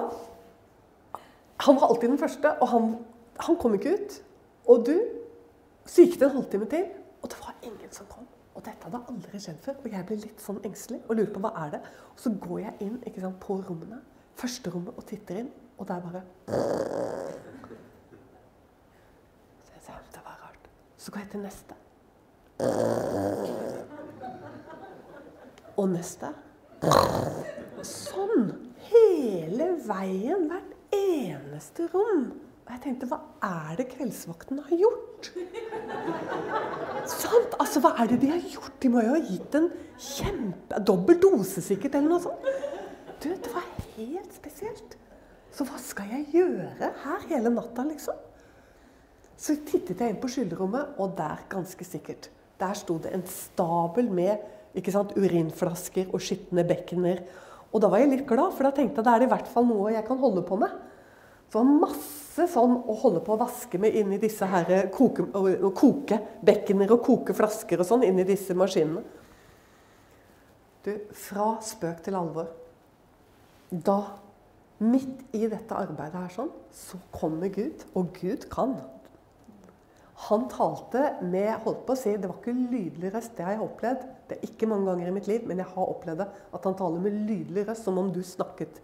Han 1.68 1.78
var 1.78 1.92
alltid 1.92 2.14
den 2.14 2.20
første, 2.20 2.56
og 2.58 2.72
han, 2.72 2.94
han 3.44 3.60
kom 3.60 3.76
ikke 3.76 3.98
ut. 4.00 4.22
Og 4.72 4.86
du 4.88 4.96
Så 5.86 6.04
gikk 6.04 6.20
det 6.20 6.28
en 6.28 6.36
halvtime 6.36 6.66
til, 6.70 6.86
og 7.22 7.30
det 7.30 7.38
var 7.40 7.54
ingen 7.62 7.92
som 7.92 8.06
kom. 8.10 8.26
Og 8.54 8.64
dette 8.64 8.84
hadde 8.84 9.00
aldri 9.08 9.40
skjedd 9.40 9.60
før. 9.64 9.78
Og 9.80 9.92
jeg 9.92 10.06
ble 10.06 10.18
litt 10.22 10.42
sånn 10.44 10.60
engstelig 10.66 11.00
og 11.08 11.16
lurer 11.16 11.32
på 11.32 11.40
hva 11.40 11.52
er 11.64 11.70
det 11.76 11.80
Og 12.12 12.20
så 12.20 12.32
går 12.42 12.58
jeg 12.66 12.74
inn 12.84 12.98
sant, 13.20 13.38
på 13.40 13.56
rommene, 13.68 14.00
første 14.36 14.72
rommet, 14.74 14.94
og 14.96 15.06
titter 15.08 15.42
inn. 15.42 15.50
Og 15.78 15.88
det 15.88 15.96
er 15.96 16.00
bare 16.04 16.22
Så 19.72 19.88
jeg 19.88 20.04
Det 20.12 20.24
var 20.24 20.36
rart. 20.44 20.68
Så 20.98 21.12
går 21.12 21.20
jeg 21.20 21.30
til 21.30 21.40
neste. 21.40 21.74
Og 25.76 25.88
neste. 25.88 26.34
Sånn. 27.82 28.52
Hele 28.92 29.72
veien. 29.88 30.46
Hvert 30.52 30.76
eneste 30.92 31.88
rom. 31.94 32.51
Og 32.72 32.78
jeg 32.78 32.84
tenkte, 32.86 33.06
hva 33.10 33.18
er 33.44 33.74
det 33.76 33.84
kveldsvakten 33.90 34.62
har 34.64 34.78
gjort? 34.80 35.26
Sant? 37.04 37.56
Altså, 37.60 37.82
Hva 37.84 37.90
er 38.00 38.08
det 38.08 38.16
de 38.22 38.30
har 38.32 38.46
gjort? 38.48 38.78
De 38.80 38.88
må 38.88 39.02
jo 39.04 39.10
ha 39.12 39.20
gitt 39.20 39.58
en 39.58 39.66
kjempe 40.00 40.78
Dobbel 40.80 41.18
dose, 41.20 41.60
sikkert, 41.60 41.98
eller 41.98 42.14
noe 42.14 42.22
sånt. 42.24 42.48
Du, 43.20 43.28
det 43.28 43.52
var 43.52 43.68
helt 43.98 44.32
spesielt. 44.38 44.96
Så 45.52 45.68
hva 45.68 45.82
skal 45.84 46.14
jeg 46.14 46.30
gjøre 46.38 46.88
her 47.02 47.28
hele 47.34 47.52
natta, 47.52 47.84
liksom? 47.90 48.16
Så 49.36 49.58
tittet 49.68 50.00
jeg 50.00 50.16
inn 50.16 50.22
på 50.24 50.32
skyllerommet, 50.32 50.96
og 50.96 51.12
der, 51.20 51.44
ganske 51.52 51.84
sikkert, 51.84 52.30
der 52.56 52.72
sto 52.80 52.96
det 53.04 53.12
en 53.12 53.28
stabel 53.28 54.08
med 54.08 54.80
ikke 54.80 54.96
sant, 54.96 55.12
urinflasker 55.12 56.08
og 56.08 56.24
skitne 56.24 56.64
bekkener. 56.64 57.20
Og 57.68 57.84
da 57.84 57.92
var 57.92 58.00
jeg 58.00 58.14
litt 58.16 58.26
glad, 58.32 58.56
for 58.56 58.64
da 58.64 58.72
tenkte 58.80 59.04
jeg 59.04 59.10
det 59.10 59.18
er 59.18 59.28
i 59.28 59.32
hvert 59.36 59.52
fall 59.52 59.68
noe 59.68 59.92
jeg 59.92 60.08
kan 60.08 60.24
holde 60.24 60.48
på 60.48 60.56
med. 60.64 60.72
Det 61.52 61.60
var 61.60 61.68
masse 61.68 62.21
sånn 62.32 62.78
å 62.88 62.96
holde 63.02 63.20
på 63.24 63.34
å 63.34 63.40
vaske 63.40 63.78
med 63.80 63.96
inni 63.98 64.18
disse 64.22 64.46
her 64.48 64.88
koke, 64.94 65.26
koke 65.76 66.18
bekkener 66.44 66.94
og 66.94 67.04
koke 67.04 67.36
flasker 67.36 67.82
og 67.82 67.88
sånn 67.88 68.06
inni 68.08 68.24
disse 68.28 68.56
maskinene. 68.56 69.04
Du, 70.82 70.92
fra 71.14 71.54
spøk 71.62 72.00
til 72.02 72.16
alvor. 72.18 72.48
Da 73.70 74.00
Midt 74.82 75.36
i 75.36 75.46
dette 75.46 75.76
arbeidet 75.78 76.18
her 76.18 76.32
sånn, 76.34 76.48
så 76.74 76.98
kommer 77.14 77.52
Gud, 77.54 77.84
og 77.94 78.16
Gud 78.16 78.48
kan. 78.50 78.74
Han 80.26 80.48
talte 80.50 81.04
med 81.22 81.52
holdt 81.62 81.84
på 81.86 81.94
å 81.94 81.98
si, 81.98 82.16
Det 82.16 82.26
var 82.26 82.40
ikke 82.40 82.54
lydelig 82.54 83.12
røst, 83.14 83.36
det 83.36 83.46
har 83.46 83.54
jeg 83.54 83.62
opplevd. 83.62 84.02
Det 84.28 84.38
er 84.38 84.48
ikke 84.48 84.68
mange 84.70 84.88
ganger 84.90 85.08
i 85.08 85.14
mitt 85.14 85.28
liv, 85.30 85.46
men 85.46 85.62
jeg 85.62 85.70
har 85.74 85.92
opplevd 85.94 86.22
det. 86.24 86.28
At 86.54 86.66
han 86.66 86.78
taler 86.78 87.04
med 87.04 87.20
lydelig 87.28 87.66
røst, 87.68 87.86
som 87.86 87.98
om 87.98 88.10
du 88.10 88.22
snakket. 88.26 88.80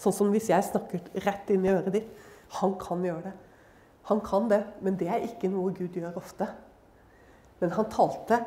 Sånn 0.00 0.14
som 0.14 0.30
hvis 0.30 0.50
jeg 0.52 0.68
snakket 0.70 1.10
rett 1.26 1.50
inn 1.50 1.66
i 1.66 1.72
øret 1.72 1.98
ditt. 1.98 2.26
Han 2.58 2.74
kan 2.80 3.04
gjøre 3.06 3.28
det. 3.28 3.36
Han 4.10 4.20
kan 4.26 4.48
det, 4.50 4.64
men 4.82 4.96
det 4.98 5.08
er 5.12 5.26
ikke 5.26 5.50
noe 5.52 5.74
Gud 5.76 5.94
gjør 5.94 6.18
ofte. 6.18 6.48
Men 7.60 7.74
han 7.76 7.90
talte 7.92 8.40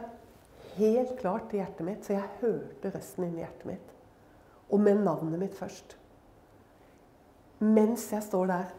helt 0.75 1.15
klart 1.19 1.49
til 1.49 1.61
hjertet 1.61 1.87
mitt, 1.87 2.05
så 2.05 2.17
jeg 2.17 2.37
hørte 2.41 2.91
røsten 2.95 3.27
inni 3.29 3.43
hjertet 3.43 3.67
mitt. 3.69 3.91
Og 4.73 4.81
med 4.81 5.03
navnet 5.05 5.39
mitt 5.39 5.55
først 5.55 5.97
mens 7.63 8.09
jeg 8.11 8.23
står 8.25 8.49
der 8.49 8.71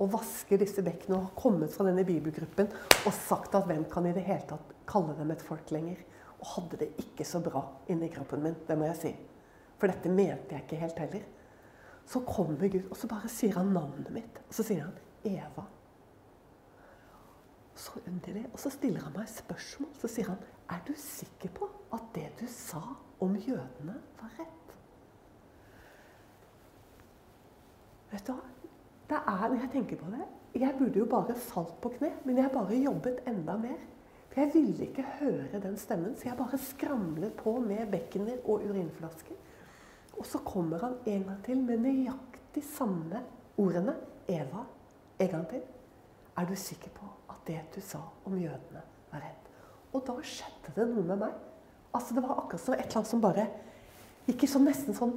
og 0.00 0.12
vasker 0.14 0.60
disse 0.60 0.82
bekkene 0.84 1.18
og 1.18 1.26
har 1.26 1.40
kommet 1.42 1.72
fra 1.74 1.84
denne 1.84 2.06
bibelgruppen 2.08 2.70
og 3.04 3.16
sagt 3.16 3.56
at 3.58 3.66
hvem 3.68 3.84
kan 3.90 4.06
i 4.08 4.14
det 4.16 4.24
hele 4.24 4.46
tatt 4.48 4.72
kalle 4.88 5.16
dem 5.18 5.32
et 5.34 5.44
folk 5.44 5.72
lenger? 5.74 5.98
Og 6.40 6.54
hadde 6.54 6.78
det 6.80 6.88
ikke 7.02 7.26
så 7.28 7.42
bra 7.44 7.60
inni 7.92 8.08
kroppen 8.12 8.40
min, 8.44 8.56
det 8.64 8.78
må 8.80 8.88
jeg 8.88 9.00
si. 9.00 9.12
For 9.76 9.92
dette 9.92 10.12
mente 10.12 10.56
jeg 10.56 10.64
ikke 10.64 10.80
helt 10.80 11.02
heller. 11.04 11.26
Så 12.10 12.20
kommer 12.26 12.68
Gud, 12.68 12.88
og 12.90 12.96
så 12.98 13.06
bare 13.10 13.28
sier 13.30 13.54
han 13.54 13.70
navnet 13.74 14.10
mitt. 14.10 14.40
Og 14.48 14.56
så 14.56 14.64
sier 14.66 14.82
han 14.82 14.96
Eva. 15.30 15.66
Så 17.78 18.00
underlig. 18.06 18.48
Og 18.52 18.58
så 18.58 18.72
stiller 18.74 19.04
han 19.06 19.14
meg 19.14 19.28
spørsmål. 19.30 19.92
Så 20.00 20.10
sier 20.10 20.32
han 20.32 20.40
Er 20.70 20.82
du 20.86 20.92
sikker 20.98 21.52
på 21.54 21.68
at 21.94 22.10
det 22.14 22.28
du 22.40 22.46
sa 22.50 22.82
om 23.20 23.36
jødene, 23.36 23.94
var 24.20 24.34
rett? 24.38 24.74
Vet 28.10 28.26
du 28.26 28.32
hva? 28.34 28.50
Det 29.10 29.18
er, 29.18 29.46
når 29.46 29.56
jeg 29.58 29.70
tenker 29.72 29.98
på 29.98 30.10
det 30.12 30.26
Jeg 30.60 30.74
burde 30.78 30.98
jo 30.98 31.06
bare 31.10 31.34
falt 31.34 31.80
på 31.82 31.92
kne, 31.98 32.10
men 32.24 32.38
jeg 32.38 32.50
bare 32.54 32.78
jobbet 32.78 33.22
enda 33.26 33.56
mer. 33.58 33.78
For 34.30 34.40
jeg 34.40 34.50
ville 34.54 34.86
ikke 34.86 35.06
høre 35.20 35.62
den 35.62 35.76
stemmen, 35.78 36.16
så 36.16 36.28
jeg 36.28 36.38
bare 36.38 36.58
skramlet 36.58 37.32
på 37.38 37.56
med 37.62 37.90
bekkener 37.90 38.38
og 38.44 38.66
urinflasker. 38.66 39.38
Og 40.20 40.26
så 40.28 40.38
kommer 40.44 40.82
han 40.84 40.98
en 41.08 41.22
gang 41.24 41.38
til 41.44 41.62
med 41.64 41.80
nøyaktig 41.80 42.62
samme 42.76 43.22
ordene. 43.58 43.96
Eva, 44.28 44.66
En 45.20 45.28
gang 45.28 45.48
til. 45.48 45.62
Er 46.38 46.46
du 46.48 46.54
sikker 46.56 46.88
på 46.94 47.06
at 47.28 47.40
det 47.46 47.60
du 47.74 47.80
sa 47.80 47.98
om 48.24 48.36
jødene, 48.38 48.82
var 49.12 49.20
rett? 49.20 49.48
Og 49.92 50.04
da 50.06 50.14
skjedde 50.22 50.72
det 50.76 50.86
noe 50.88 51.04
med 51.04 51.18
meg. 51.24 51.32
Altså 51.92 52.14
Det 52.14 52.22
var 52.22 52.38
akkurat 52.38 52.62
som 52.62 52.74
et 52.74 52.84
eller 52.84 52.96
annet 52.96 53.10
som 53.10 53.20
bare 53.20 53.46
Ikke 54.30 54.46
sånn 54.46 54.64
nesten 54.68 54.94
sånn 54.94 55.16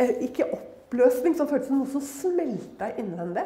eh, 0.00 0.24
Ikke 0.24 0.46
oppløsning, 0.48 1.34
som 1.36 1.48
føltes 1.50 1.68
som 1.68 1.82
noe 1.82 1.90
som 1.90 2.00
smelta 2.00 2.88
innvendig. 2.96 3.44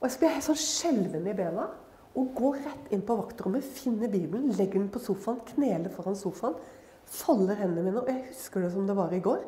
Og 0.00 0.08
jeg 0.08 0.20
ble 0.20 0.32
helt 0.34 0.46
sånn 0.46 0.60
skjelven 0.60 1.30
i 1.30 1.36
bena. 1.36 1.70
Og 2.18 2.34
går 2.36 2.60
rett 2.64 2.92
inn 2.92 3.02
på 3.06 3.16
vaktrommet, 3.16 3.64
finner 3.64 4.10
Bibelen, 4.10 4.50
legger 4.58 4.80
den 4.80 4.90
på 4.92 5.02
sofaen, 5.02 5.40
kneler 5.52 5.92
foran 5.94 6.18
sofaen. 6.18 6.58
Folder 7.06 7.58
hendene 7.62 7.86
mine. 7.86 8.02
Og 8.02 8.10
jeg 8.10 8.26
husker 8.28 8.64
det 8.64 8.72
som 8.74 8.86
det 8.88 8.98
var 8.98 9.14
i 9.14 9.22
går. 9.22 9.44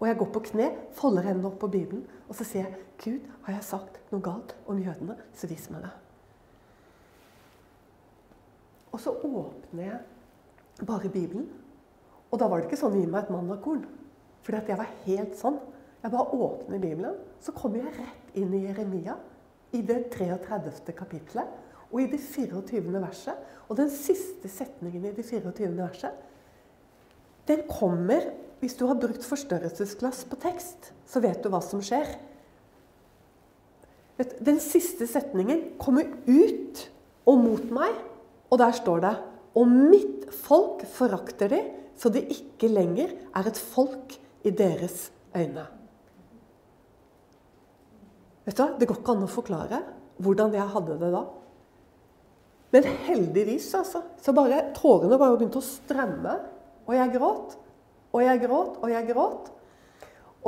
Og 0.00 0.06
jeg 0.08 0.16
går 0.16 0.30
på 0.32 0.44
kne, 0.48 0.70
folder 0.96 1.26
hendene 1.28 1.50
opp 1.50 1.58
på 1.60 1.68
Bibelen, 1.68 2.06
og 2.28 2.36
så 2.36 2.46
sier 2.48 2.64
jeg 2.66 2.78
Gud, 3.00 3.26
har 3.44 3.58
jeg 3.58 3.66
sagt 3.68 3.98
noe 4.12 4.24
galt 4.24 4.54
om 4.68 4.80
jødene, 4.80 5.16
så 5.36 5.48
vis 5.50 5.68
meg 5.72 5.84
det. 5.84 5.92
Og 8.90 9.00
så 9.00 9.12
åpner 9.12 9.84
jeg 9.84 10.86
bare 10.88 11.12
Bibelen. 11.12 11.48
Og 12.30 12.38
da 12.40 12.48
var 12.48 12.60
det 12.60 12.68
ikke 12.68 12.80
sånn 12.80 12.96
gi 12.98 13.06
meg 13.06 13.26
et 13.26 13.34
mannakorn. 13.34 13.84
Fordi 14.44 14.58
at 14.58 14.70
jeg 14.72 14.80
var 14.80 14.94
helt 15.04 15.36
sånn. 15.38 15.58
Jeg 16.00 16.12
bare 16.14 16.36
åpner 16.46 16.80
Bibelen, 16.80 17.18
så 17.44 17.52
kommer 17.52 17.84
jeg 17.84 17.98
rett 17.98 18.38
inn 18.40 18.54
i 18.56 18.64
Jeremia. 18.64 19.18
I 19.76 19.82
det 19.86 20.06
33. 20.14 20.94
kapittelet 20.96 21.58
og 21.90 22.00
i 22.02 22.08
det 22.10 22.20
24. 22.22 22.82
verset. 23.02 23.38
Og 23.68 23.76
den 23.78 23.90
siste 23.92 24.50
setningen 24.50 25.04
i 25.04 25.12
det 25.14 25.26
24. 25.26 25.70
verset, 25.76 26.26
den 27.46 27.66
kommer 27.68 28.30
Hvis 28.60 28.76
du 28.76 28.84
har 28.88 28.98
brukt 29.00 29.24
forstørrelsesglass 29.24 30.26
på 30.28 30.36
tekst, 30.40 30.92
så 31.08 31.22
vet 31.24 31.40
du 31.42 31.48
hva 31.52 31.62
som 31.64 31.80
skjer. 31.84 32.12
Den 34.44 34.60
siste 34.60 35.08
setningen 35.08 35.78
kommer 35.80 36.08
ut 36.28 36.82
og 37.28 37.40
mot 37.40 37.70
meg, 37.72 37.94
og 38.52 38.60
der 38.60 38.74
står 38.76 39.04
det 39.04 39.16
Og 39.56 39.66
mitt 39.66 40.28
folk 40.44 40.84
forakter 40.86 41.50
de, 41.50 41.60
så 41.98 42.08
det 42.12 42.28
ikke 42.30 42.68
lenger 42.70 43.10
er 43.34 43.48
et 43.48 43.58
folk 43.58 44.14
i 44.46 44.52
deres 44.54 45.08
øyne. 45.34 45.64
Vet 48.46 48.56
du 48.56 48.62
hva? 48.62 48.68
Det 48.78 48.86
går 48.88 49.00
ikke 49.00 49.16
an 49.16 49.26
å 49.26 49.30
forklare 49.30 49.80
hvordan 50.20 50.54
jeg 50.54 50.72
hadde 50.74 50.96
det 51.00 51.10
da. 51.16 51.24
Men 52.70 52.86
heldigvis, 53.08 53.66
altså, 53.74 54.04
så 54.22 54.34
bare 54.36 54.68
tårene 54.76 55.18
bare 55.18 55.36
begynte 55.36 55.58
å 55.58 55.66
strømme. 55.66 56.36
Og 56.86 56.94
jeg 56.96 57.14
gråt. 57.16 57.56
Og 58.10 58.22
jeg 58.24 58.42
gråt, 58.42 58.78
og 58.82 58.90
jeg 58.90 59.08
gråt. 59.10 59.50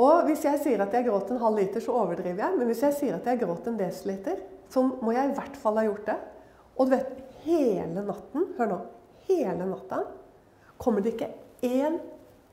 Og 0.03 0.25
hvis 0.27 0.43
jeg 0.45 0.59
sier 0.63 0.81
at 0.83 0.93
jeg 0.95 1.05
gråt 1.05 1.29
en 1.31 1.41
halv 1.41 1.59
liter, 1.61 1.83
så 1.83 1.93
overdriver 1.95 2.41
jeg. 2.41 2.57
Men 2.57 2.69
hvis 2.69 2.81
jeg 2.83 2.97
sier 2.97 3.17
at 3.19 3.27
jeg 3.29 3.43
gråt 3.43 3.67
en 3.69 3.77
desiliter, 3.79 4.41
så 4.73 4.83
må 4.83 5.13
jeg 5.13 5.29
i 5.29 5.35
hvert 5.37 5.59
fall 5.61 5.77
ha 5.79 5.85
gjort 5.85 6.07
det. 6.09 6.17
Og 6.73 6.89
du 6.89 6.95
vet, 6.95 7.11
hele 7.45 8.03
natten 8.07 8.49
Hør 8.57 8.71
nå. 8.71 8.79
Hele 9.27 9.67
natta 9.69 10.01
kommer 10.81 11.03
det 11.03 11.13
ikke 11.13 11.29
én 11.63 11.99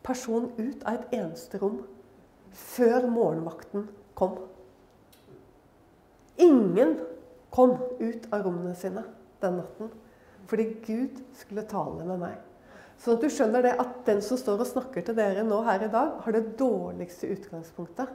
person 0.07 0.51
ut 0.59 0.85
av 0.87 1.01
et 1.01 1.17
eneste 1.19 1.59
rom 1.59 1.81
før 2.55 3.09
morgenvakten 3.11 3.89
kom. 4.19 4.37
Ingen 6.41 6.95
kom 7.51 7.75
ut 7.99 8.29
av 8.31 8.45
rommene 8.47 8.77
sine 8.79 9.03
den 9.43 9.59
natten. 9.59 9.91
Fordi 10.51 10.69
Gud 10.87 11.21
skulle 11.41 11.67
tale 11.71 12.07
med 12.07 12.23
meg. 12.23 12.39
Sånn 13.01 13.17
at 13.17 13.23
du 13.25 13.33
skjønner 13.33 13.65
det 13.65 13.77
at 13.81 14.01
den 14.05 14.19
som 14.25 14.37
står 14.37 14.61
og 14.61 14.69
snakker 14.69 15.05
til 15.07 15.17
dere 15.17 15.45
nå 15.47 15.63
her 15.65 15.87
i 15.87 15.93
dag, 15.93 16.19
har 16.21 16.37
det 16.37 16.51
dårligste 16.61 17.31
utgangspunktet. 17.33 18.11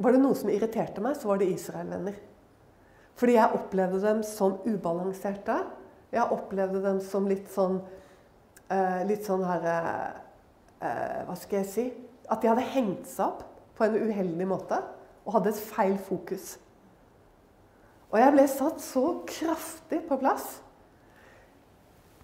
Var 0.00 0.14
det 0.14 0.20
noe 0.22 0.36
som 0.38 0.50
irriterte 0.50 1.02
meg, 1.04 1.18
så 1.20 1.28
var 1.28 1.42
det 1.42 1.50
Israel-venner. 1.52 2.16
Fordi 3.20 3.36
jeg 3.36 3.58
opplevde 3.58 4.00
dem 4.02 4.22
som 4.26 4.56
ubalanserte. 4.64 5.58
Jeg 6.14 6.32
opplevde 6.34 6.80
dem 6.82 7.02
som 7.04 7.28
litt 7.30 7.46
sånn 7.52 7.78
eh, 8.72 9.02
Litt 9.06 9.26
sånn 9.26 9.42
her 9.46 9.64
eh, 9.68 11.20
Hva 11.26 11.36
skal 11.38 11.60
jeg 11.60 11.70
si? 11.70 11.86
At 12.30 12.42
de 12.42 12.50
hadde 12.50 12.66
hengt 12.74 13.06
seg 13.10 13.28
opp 13.28 13.44
på 13.74 13.86
en 13.86 13.96
uheldig 13.98 14.46
måte 14.48 14.80
og 15.24 15.38
hadde 15.38 15.54
et 15.54 15.62
feil 15.72 15.96
fokus. 16.04 16.56
Og 18.12 18.18
jeg 18.20 18.34
ble 18.34 18.44
satt 18.50 18.82
så 18.84 19.04
kraftig 19.26 20.02
på 20.08 20.18
plass. 20.20 20.60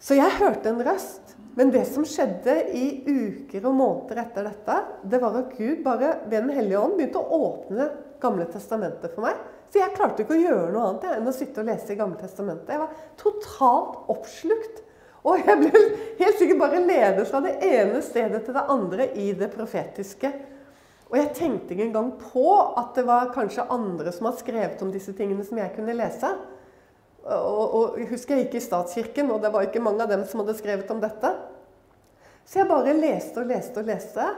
Så 0.01 0.17
jeg 0.17 0.39
hørte 0.41 0.73
en 0.73 0.83
røst. 0.85 1.37
Men 1.59 1.73
det 1.75 1.83
som 1.91 2.07
skjedde 2.07 2.55
i 2.79 2.85
uker 3.05 3.65
og 3.69 3.75
måneder 3.77 4.23
etter 4.23 4.47
dette, 4.47 4.77
det 5.03 5.19
var 5.21 5.35
at 5.41 5.57
Gud 5.57 5.83
bare 5.85 6.13
ved 6.31 6.45
Den 6.47 6.53
hellige 6.55 6.79
ånd 6.81 6.95
begynte 6.97 7.21
å 7.21 7.41
åpne 7.51 7.89
Gamle 8.21 8.47
testamentet 8.53 9.15
for 9.15 9.25
meg. 9.25 9.41
Så 9.73 9.81
jeg 9.81 9.95
klarte 9.97 10.25
ikke 10.25 10.37
å 10.37 10.41
gjøre 10.41 10.71
noe 10.75 10.87
annet 10.91 11.07
enn 11.17 11.29
å 11.29 11.35
sitte 11.35 11.63
og 11.63 11.69
lese 11.71 11.95
i 11.95 11.99
Gamle 11.99 12.21
testamentet. 12.21 12.71
Jeg 12.75 12.83
var 12.83 13.03
totalt 13.21 14.11
oppslukt. 14.13 14.83
Og 15.21 15.43
jeg 15.45 15.57
ble 15.61 15.83
helt 16.21 16.39
sikkert 16.41 16.61
bare 16.63 16.81
ledet 16.85 17.27
fra 17.29 17.43
det 17.45 17.59
ene 17.67 18.01
stedet 18.05 18.41
til 18.47 18.57
det 18.57 18.65
andre 18.73 19.09
i 19.21 19.27
det 19.37 19.51
profetiske. 19.53 20.31
Og 21.11 21.19
jeg 21.19 21.33
tenkte 21.37 21.75
ikke 21.75 21.89
engang 21.89 22.13
på 22.21 22.47
at 22.79 22.95
det 22.97 23.05
var 23.09 23.33
kanskje 23.35 23.67
andre 23.75 24.13
som 24.15 24.31
har 24.31 24.39
skrevet 24.39 24.81
om 24.85 24.93
disse 24.95 25.13
tingene 25.19 25.45
som 25.45 25.59
jeg 25.61 25.75
kunne 25.75 25.97
lese. 25.99 26.31
Og, 27.25 27.75
og 27.77 27.99
husker 28.09 28.37
jeg 28.37 28.47
gikk 28.47 28.57
i 28.57 28.65
statskirken, 28.65 29.33
og 29.33 29.43
det 29.43 29.51
var 29.53 29.67
ikke 29.67 29.83
mange 29.85 30.05
av 30.05 30.13
dem 30.13 30.23
som 30.29 30.41
hadde 30.43 30.57
skrevet 30.57 30.91
om 30.93 31.03
dette. 31.03 31.35
Så 32.49 32.63
jeg 32.63 32.71
bare 32.71 32.97
leste 32.97 33.43
og 33.43 33.51
leste 33.51 33.83
og 33.83 33.91
leste. 33.91 34.29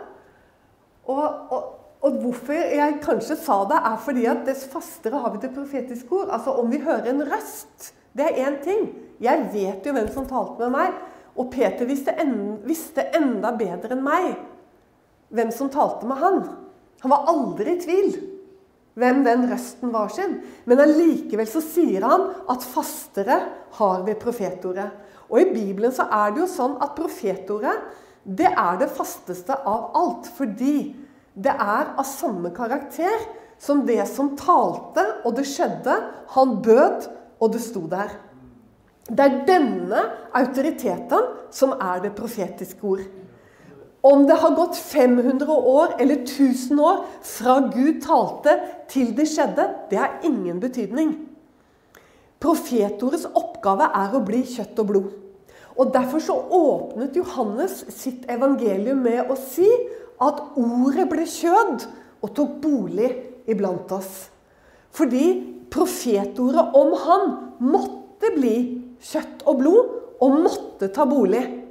Og, 1.06 1.22
og, 1.54 1.68
og 2.02 2.18
hvorfor 2.24 2.58
jeg 2.58 2.98
kanskje 3.04 3.38
sa 3.40 3.62
det, 3.70 3.78
er 3.78 4.02
fordi 4.04 4.26
at 4.30 4.42
dess 4.48 4.66
fastere 4.70 5.22
har 5.22 5.32
vi 5.34 5.44
det 5.44 5.52
profetiske 5.54 6.18
ord. 6.18 6.32
Altså 6.34 6.56
om 6.58 6.70
vi 6.72 6.82
hører 6.82 7.12
en 7.12 7.24
røst. 7.30 7.92
Det 8.12 8.26
er 8.26 8.42
én 8.48 8.58
ting. 8.64 8.90
Jeg 9.22 9.46
vet 9.54 9.86
jo 9.86 9.94
hvem 9.94 10.10
som 10.12 10.26
talte 10.28 10.66
med 10.66 10.74
meg. 10.74 10.98
Og 11.38 11.48
Peter 11.54 11.88
visste, 11.88 12.12
en, 12.20 12.58
visste 12.66 13.06
enda 13.16 13.54
bedre 13.56 13.94
enn 13.94 14.04
meg 14.04 14.34
hvem 15.32 15.48
som 15.54 15.70
talte 15.72 16.04
med 16.04 16.20
han. 16.20 16.42
Han 17.00 17.14
var 17.14 17.30
aldri 17.30 17.72
i 17.72 17.80
tvil 17.80 18.10
hvem 18.98 19.22
den 19.24 19.46
røsten 19.50 19.92
var 19.94 20.12
sin. 20.12 20.38
Men 20.68 20.82
allikevel 20.84 21.48
så 21.48 21.62
sier 21.64 22.04
han 22.06 22.28
at 22.52 22.66
fastere 22.66 23.38
har 23.78 24.02
vi 24.06 24.16
profetordet. 24.20 24.90
Og 25.32 25.40
i 25.40 25.50
Bibelen 25.52 25.94
så 25.94 26.08
er 26.12 26.32
det 26.32 26.42
jo 26.44 26.50
sånn 26.50 26.76
at 26.84 26.96
profetordet 26.98 27.76
det 28.22 28.50
er 28.50 28.76
det 28.78 28.90
fasteste 28.94 29.54
av 29.66 29.96
alt. 29.98 30.28
Fordi 30.36 30.92
det 31.32 31.52
er 31.52 31.94
av 31.96 32.04
samme 32.06 32.52
karakter 32.54 33.24
som 33.62 33.84
det 33.86 34.02
som 34.10 34.34
talte, 34.38 35.04
og 35.24 35.36
det 35.38 35.46
skjedde. 35.48 35.96
Han 36.36 36.58
bød, 36.62 37.08
og 37.42 37.54
det 37.54 37.62
sto 37.62 37.86
der. 37.90 38.12
Det 39.08 39.24
er 39.24 39.40
denne 39.48 40.02
autoriteten 40.38 41.26
som 41.52 41.74
er 41.74 42.04
det 42.04 42.14
profetiske 42.14 42.86
ord. 42.86 43.02
Om 44.02 44.24
det 44.26 44.34
har 44.42 44.54
gått 44.58 44.76
500 44.76 45.46
år 45.46 45.94
eller 46.02 46.24
1000 46.24 46.80
år 46.80 47.04
fra 47.22 47.60
Gud 47.70 48.00
talte 48.02 48.56
til 48.90 49.12
det 49.14 49.28
skjedde, 49.30 49.68
det 49.90 50.00
har 50.00 50.18
ingen 50.26 50.58
betydning. 50.60 51.12
Profetordets 52.42 53.28
oppgave 53.38 53.86
er 53.94 54.16
å 54.18 54.24
bli 54.26 54.42
kjøtt 54.42 54.80
og 54.82 54.88
blod. 54.90 55.10
Og 55.78 55.92
Derfor 55.94 56.20
så 56.20 56.34
åpnet 56.34 57.14
Johannes 57.16 57.84
sitt 57.94 58.26
evangelium 58.30 59.04
med 59.06 59.30
å 59.30 59.38
si 59.38 59.68
at 60.22 60.42
ordet 60.58 61.06
ble 61.10 61.24
kjød 61.28 61.86
og 62.22 62.34
tok 62.36 62.58
bolig 62.62 63.08
iblant 63.50 63.94
oss. 63.94 64.26
Fordi 64.92 65.24
profetordet 65.72 66.74
om 66.76 66.92
han 67.06 67.26
måtte 67.62 68.34
bli 68.34 68.56
kjøtt 69.02 69.46
og 69.46 69.62
blod 69.62 69.98
og 70.22 70.38
måtte 70.42 70.90
ta 70.92 71.06
bolig. 71.08 71.61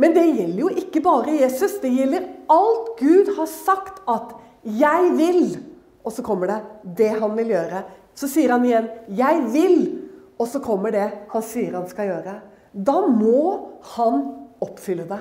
Men 0.00 0.14
det 0.16 0.24
gjelder 0.30 0.60
jo 0.62 0.70
ikke 0.82 1.02
bare 1.04 1.38
Jesus. 1.42 1.76
Det 1.82 1.90
gjelder 1.92 2.28
alt 2.50 2.94
Gud 3.00 3.34
har 3.36 3.48
sagt 3.50 4.00
at 4.08 4.32
'jeg 4.64 5.10
vil'. 5.18 5.58
Og 6.04 6.12
så 6.12 6.22
kommer 6.22 6.46
det 6.46 6.60
det 6.96 7.10
han 7.20 7.36
vil 7.36 7.52
gjøre. 7.52 7.84
Så 8.14 8.28
sier 8.28 8.52
han 8.52 8.64
igjen 8.64 8.88
'jeg 9.08 9.42
vil', 9.52 9.98
og 10.38 10.48
så 10.48 10.60
kommer 10.60 10.90
det 10.90 11.10
han 11.28 11.42
sier 11.42 11.76
han 11.76 11.88
skal 11.88 12.06
gjøre. 12.06 12.40
Da 12.72 13.06
må 13.06 13.68
han 13.96 14.46
oppfylle 14.60 15.08
det. 15.08 15.20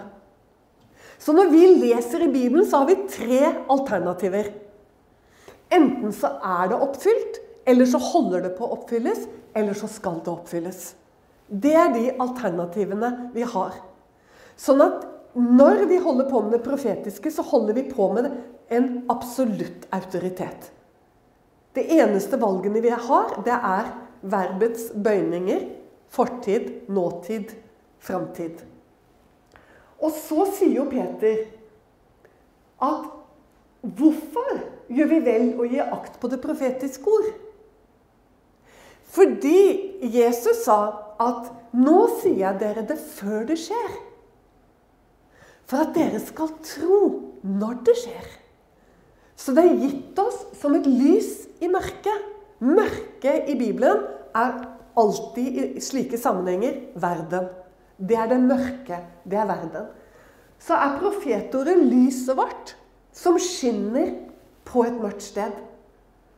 Så 1.19 1.33
når 1.33 1.49
vi 1.51 1.65
leser 1.81 2.23
i 2.23 2.31
Bibelen, 2.31 2.65
så 2.65 2.77
har 2.77 2.85
vi 2.87 2.95
tre 3.09 3.55
alternativer. 3.69 4.53
Enten 5.71 6.13
så 6.15 6.39
er 6.39 6.69
det 6.69 6.79
oppfylt, 6.79 7.39
eller 7.67 7.85
så 7.85 7.97
holder 7.97 8.41
det 8.41 8.55
på 8.57 8.65
å 8.65 8.77
oppfylles, 8.77 9.27
eller 9.55 9.73
så 9.73 9.87
skal 9.87 10.21
det 10.23 10.31
oppfylles. 10.31 10.95
Det 11.49 11.75
er 11.75 11.91
de 11.93 12.11
alternativene 12.19 13.31
vi 13.33 13.41
har. 13.41 13.88
Sånn 14.59 14.83
at 14.83 15.05
når 15.39 15.85
vi 15.87 15.99
holder 16.03 16.27
på 16.27 16.41
med 16.43 16.57
det 16.57 16.63
profetiske, 16.65 17.31
så 17.31 17.45
holder 17.47 17.77
vi 17.77 17.85
på 17.87 18.09
med 18.15 18.31
en 18.75 18.89
absolutt 19.11 19.85
autoritet. 19.95 20.71
Det 21.73 21.85
eneste 21.95 22.39
valgene 22.41 22.81
vi 22.83 22.91
har, 22.91 23.35
det 23.45 23.55
er 23.55 23.91
verbets 24.21 24.89
bøyninger. 24.93 25.67
Fortid, 26.09 26.89
nåtid, 26.89 27.53
framtid. 28.01 28.63
Og 30.01 30.11
så 30.15 30.47
sier 30.57 30.79
jo 30.79 30.87
Peter 30.89 31.45
at 32.81 33.05
hvorfor 33.79 34.63
gjør 34.89 35.11
vi 35.13 35.19
vel 35.27 35.47
å 35.59 35.67
gi 35.69 35.79
akt 35.83 36.17
på 36.19 36.31
det 36.31 36.41
profetiske 36.43 37.13
ord? 37.13 37.29
Fordi 39.09 40.01
Jesus 40.09 40.65
sa 40.65 40.79
at 41.19 41.49
'nå 41.73 41.99
sier 42.21 42.39
jeg 42.39 42.59
dere 42.59 42.85
det 42.87 42.97
før 42.97 43.45
det 43.45 43.57
skjer'. 43.61 44.08
For 45.69 45.85
at 45.85 45.93
dere 45.93 46.19
skal 46.23 46.55
tro 46.65 46.99
når 47.45 47.81
det 47.85 47.95
skjer. 48.01 48.29
Så 49.39 49.53
det 49.55 49.63
er 49.63 49.77
gitt 49.83 50.19
oss 50.19 50.41
som 50.59 50.73
et 50.75 50.87
lys 50.89 51.45
i 51.61 51.69
mørket. 51.71 52.25
Mørket 52.59 53.47
i 53.47 53.55
Bibelen 53.59 54.01
er 54.35 54.57
alltid 54.99 55.59
i 55.61 55.83
slike 55.83 56.17
sammenhenger 56.19 56.81
verden. 56.99 57.47
Det 57.99 58.17
er 58.17 58.31
det 58.31 58.39
mørke. 58.41 58.99
Det 59.23 59.37
er 59.37 59.47
verden. 59.47 59.87
Så 60.59 60.75
er 60.75 60.97
profetordet 60.99 61.77
lyset 61.85 62.35
vårt 62.35 62.75
som 63.15 63.37
skinner 63.39 64.11
på 64.67 64.83
et 64.87 64.97
mørkt 64.99 65.23
sted. 65.23 65.53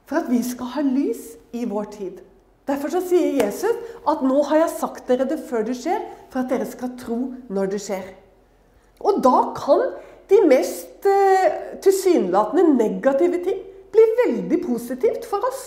For 0.05 0.21
at 0.21 0.29
vi 0.29 0.41
skal 0.43 0.75
ha 0.75 0.83
lys 0.85 1.23
i 1.55 1.63
vår 1.65 1.89
tid. 1.95 2.19
Derfor 2.67 2.93
sier 2.93 3.39
Jesus 3.41 3.79
at 4.07 4.21
'nå 4.21 4.43
har 4.43 4.57
jeg 4.57 4.75
sagt 4.77 5.07
dere 5.07 5.25
det 5.25 5.39
før 5.49 5.63
det 5.63 5.75
skjer', 5.75 6.05
for 6.29 6.39
at 6.39 6.49
dere 6.49 6.65
skal 6.65 6.97
tro 6.97 7.33
når 7.49 7.65
det 7.65 7.81
skjer. 7.81 8.20
Og 9.01 9.21
da 9.25 9.51
kan 9.57 9.83
de 10.31 10.39
mest 10.47 11.05
eh, 11.09 11.77
tilsynelatende 11.83 12.75
negative 12.77 13.41
ting 13.43 13.61
bli 13.91 14.03
veldig 14.25 14.59
positivt 14.63 15.25
for 15.27 15.43
oss. 15.47 15.63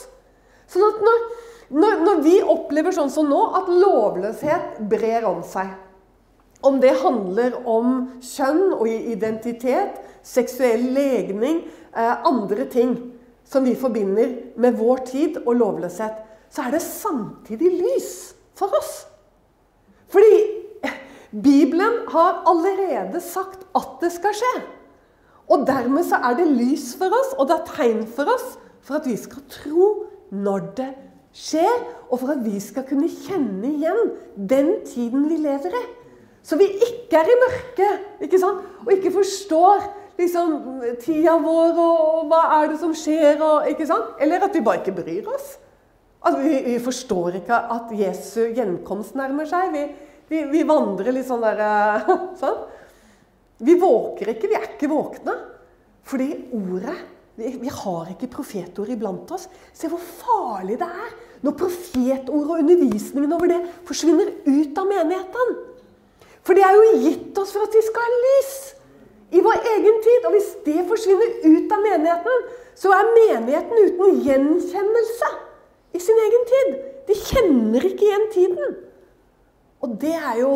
Sånn 0.70 0.84
at 0.86 1.02
når, 1.04 1.24
når, 1.74 1.98
når, 2.06 2.22
vi 2.24 2.36
opplever 2.40 2.94
sånn 2.96 3.12
som 3.12 3.28
nå, 3.28 3.40
at 3.58 3.68
lovløshet 3.68 4.78
brer 4.90 5.26
om 5.28 5.42
seg 5.46 5.74
Om 6.64 6.78
det 6.80 6.94
handler 7.02 7.58
om 7.68 7.88
kjønn 8.24 8.70
og 8.72 8.86
identitet, 8.88 9.98
seksuell 10.24 10.86
legning, 10.96 11.66
eh, 11.92 12.14
andre 12.24 12.64
ting 12.72 12.94
som 13.44 13.66
vi 13.68 13.74
forbinder 13.76 14.56
med 14.56 14.78
vår 14.80 15.04
tid 15.10 15.42
og 15.44 15.58
lovløshet, 15.60 16.22
så 16.48 16.64
er 16.64 16.72
det 16.72 16.80
samtidig 16.86 17.68
lys 17.82 18.14
for 18.56 18.72
oss. 18.78 19.02
Bibelen 21.42 22.04
har 22.08 22.42
allerede 22.46 23.20
sagt 23.20 23.66
at 23.74 23.96
det 24.00 24.12
skal 24.14 24.36
skje. 24.38 24.54
Og 25.50 25.66
dermed 25.66 26.06
så 26.06 26.20
er 26.22 26.36
det 26.38 26.46
lys 26.46 26.94
for 26.98 27.12
oss, 27.12 27.34
og 27.38 27.48
det 27.48 27.56
er 27.56 27.72
tegn 27.74 28.04
for 28.06 28.30
oss 28.30 28.54
for 28.84 29.00
at 29.00 29.08
vi 29.08 29.16
skal 29.18 29.42
tro 29.50 29.88
når 30.30 30.70
det 30.78 30.92
skjer, 31.34 31.74
og 32.10 32.20
for 32.20 32.34
at 32.36 32.44
vi 32.44 32.60
skal 32.62 32.86
kunne 32.88 33.10
kjenne 33.10 33.72
igjen 33.74 34.14
den 34.36 34.70
tiden 34.86 35.26
vi 35.30 35.40
lever 35.42 35.74
i. 35.74 35.84
Så 36.44 36.56
vi 36.60 36.68
ikke 36.68 37.18
er 37.18 37.28
i 37.28 37.36
mørket, 37.42 38.08
ikke 38.20 38.38
sant? 38.38 38.64
og 38.84 38.92
ikke 38.92 39.12
forstår 39.14 39.84
liksom, 40.20 40.56
tida 41.02 41.38
vår 41.40 41.78
og 41.80 42.26
hva 42.30 42.42
er 42.60 42.72
det 42.72 42.80
som 42.82 42.92
skjer, 42.96 43.40
og, 43.40 43.68
ikke 43.72 43.88
sant? 43.88 44.16
eller 44.20 44.44
at 44.44 44.54
vi 44.54 44.64
bare 44.64 44.82
ikke 44.82 44.96
bryr 45.02 45.30
oss. 45.34 45.54
Altså, 46.24 46.40
vi, 46.40 46.60
vi, 46.64 46.78
forstår 46.80 47.40
ikke 47.40 47.56
at 47.74 47.90
Jesu 47.98 48.46
gjenkomst 48.56 49.16
nærmer 49.18 49.48
seg. 49.48 49.72
Vi, 49.74 49.82
vi, 50.34 50.44
vi 50.50 50.62
vandrer 50.66 51.14
litt 51.14 51.28
sånn 51.28 51.44
der 51.44 52.06
sånn. 52.42 52.62
Vi 53.64 53.76
våker 53.78 54.34
ikke, 54.34 54.50
vi 54.50 54.58
er 54.58 54.70
ikke 54.72 54.90
våkne. 54.90 55.34
Fordi 56.04 56.28
ordet 56.58 56.96
vi, 57.38 57.54
vi 57.62 57.70
har 57.72 58.10
ikke 58.12 58.30
profetord 58.30 58.90
iblant 58.94 59.30
oss. 59.34 59.46
Se 59.74 59.90
hvor 59.90 60.02
farlig 60.02 60.78
det 60.82 60.88
er 60.88 61.14
når 61.44 61.56
profetord 61.60 62.50
og 62.50 62.60
undervisningen 62.60 63.32
over 63.36 63.50
det 63.50 63.60
forsvinner 63.88 64.30
ut 64.46 64.78
av 64.80 64.90
menigheten. 64.90 65.56
For 66.44 66.56
det 66.56 66.64
er 66.66 66.76
jo 66.76 67.02
gitt 67.06 67.40
oss 67.40 67.54
for 67.54 67.64
at 67.64 67.74
vi 67.74 67.82
skal 67.86 68.04
ha 68.04 68.22
lys 68.26 68.54
i 69.34 69.42
vår 69.44 69.68
egen 69.74 70.00
tid. 70.04 70.28
Og 70.28 70.36
hvis 70.36 70.50
det 70.66 70.86
forsvinner 70.90 71.36
ut 71.44 71.74
av 71.74 71.84
menigheten, 71.84 72.48
så 72.78 72.92
er 72.94 73.12
menigheten 73.16 73.86
uten 73.88 74.20
gjenkjennelse 74.26 75.30
i 75.94 76.02
sin 76.02 76.20
egen 76.26 76.48
tid. 76.50 76.74
De 77.08 77.16
kjenner 77.18 77.86
ikke 77.86 78.08
igjen 78.08 78.28
tiden. 78.34 78.76
Og 79.84 79.98
det 80.00 80.14
er 80.16 80.38
jo 80.40 80.52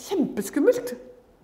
kjempeskummelt, 0.00 0.94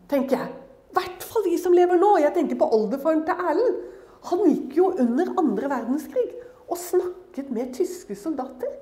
tenker 0.09 0.39
jeg. 0.39 0.53
I 0.95 0.97
hvert 0.97 1.27
fall 1.27 1.45
vi 1.45 1.59
som 1.61 1.75
lever 1.77 1.99
nå. 2.01 2.15
Jeg 2.23 2.33
tenker 2.37 2.59
på 2.61 2.71
oldefaren 2.73 3.25
til 3.27 3.45
Erlend. 3.51 3.83
Han 4.31 4.47
gikk 4.49 4.79
jo 4.79 4.87
under 5.03 5.35
andre 5.41 5.69
verdenskrig 5.69 6.31
og 6.65 6.79
snakket 6.81 7.51
med 7.53 7.75
tyske 7.77 8.17
soldater. 8.17 8.79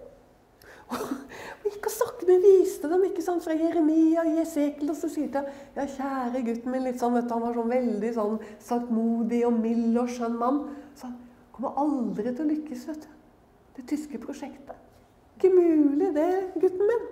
Og 0.92 1.64
gikk 1.64 1.88
og 1.88 1.94
snakket 1.94 2.28
med 2.28 2.44
viste 2.44 2.90
dem 2.92 3.08
ikke 3.08 3.24
sant, 3.24 3.42
fra 3.42 3.56
Jeremia 3.56 4.22
og 4.22 4.38
Jesekel. 4.38 4.92
Og 4.92 5.00
så 5.00 5.10
sier 5.10 5.32
de 5.32 5.42
ja, 5.74 5.88
kjære 5.96 6.44
gutten 6.46 6.74
min, 6.74 6.86
litt 6.86 7.02
sånn, 7.02 7.16
vet 7.16 7.26
du, 7.26 7.34
han 7.34 7.42
var 7.46 7.58
sånn 7.58 7.74
veldig 7.74 8.12
sånn 8.18 8.38
saktmodig 8.62 9.42
og 9.48 9.58
mild 9.58 9.98
og 10.04 10.14
skjønn 10.14 10.38
mann. 10.38 10.62
Så 10.94 11.08
han 11.08 11.18
kommer 11.56 11.80
aldri 11.82 12.28
til 12.28 12.44
å 12.44 12.50
lykkes, 12.52 12.86
vet 12.92 13.08
du. 13.08 13.10
Det 13.80 13.88
tyske 13.88 14.20
prosjektet. 14.22 14.78
Ikke 15.38 15.50
mulig, 15.56 16.12
det, 16.14 16.28
gutten 16.60 16.86
min. 16.86 17.08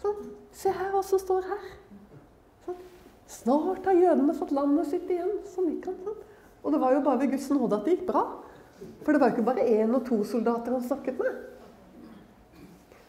Sånn. 0.00 0.30
Se 0.56 0.72
her 0.74 0.90
hva 0.94 1.02
som 1.06 1.20
står 1.22 1.46
her. 1.50 1.68
Sånn. 2.66 2.80
Snart 3.30 3.86
har 3.86 3.98
jødene 3.98 4.36
fått 4.36 4.54
landet 4.56 4.90
sitt 4.90 5.10
igjen. 5.10 5.36
Sånn 5.52 5.70
gikk 5.74 5.90
han. 5.90 6.00
Sånn. 6.06 6.26
Og 6.60 6.74
det 6.74 6.80
var 6.82 6.96
jo 6.96 7.04
bare 7.04 7.22
ved 7.22 7.34
Guds 7.34 7.48
nåde 7.52 7.78
at 7.78 7.86
det 7.86 7.96
gikk 7.96 8.08
bra. 8.10 8.24
For 9.04 9.12
det 9.12 9.20
var 9.20 9.30
jo 9.30 9.38
ikke 9.38 9.48
bare 9.48 9.68
én 9.68 9.94
og 9.96 10.04
to 10.08 10.20
soldater 10.28 10.74
han 10.74 10.84
snakket 10.84 11.20
med. 11.20 11.38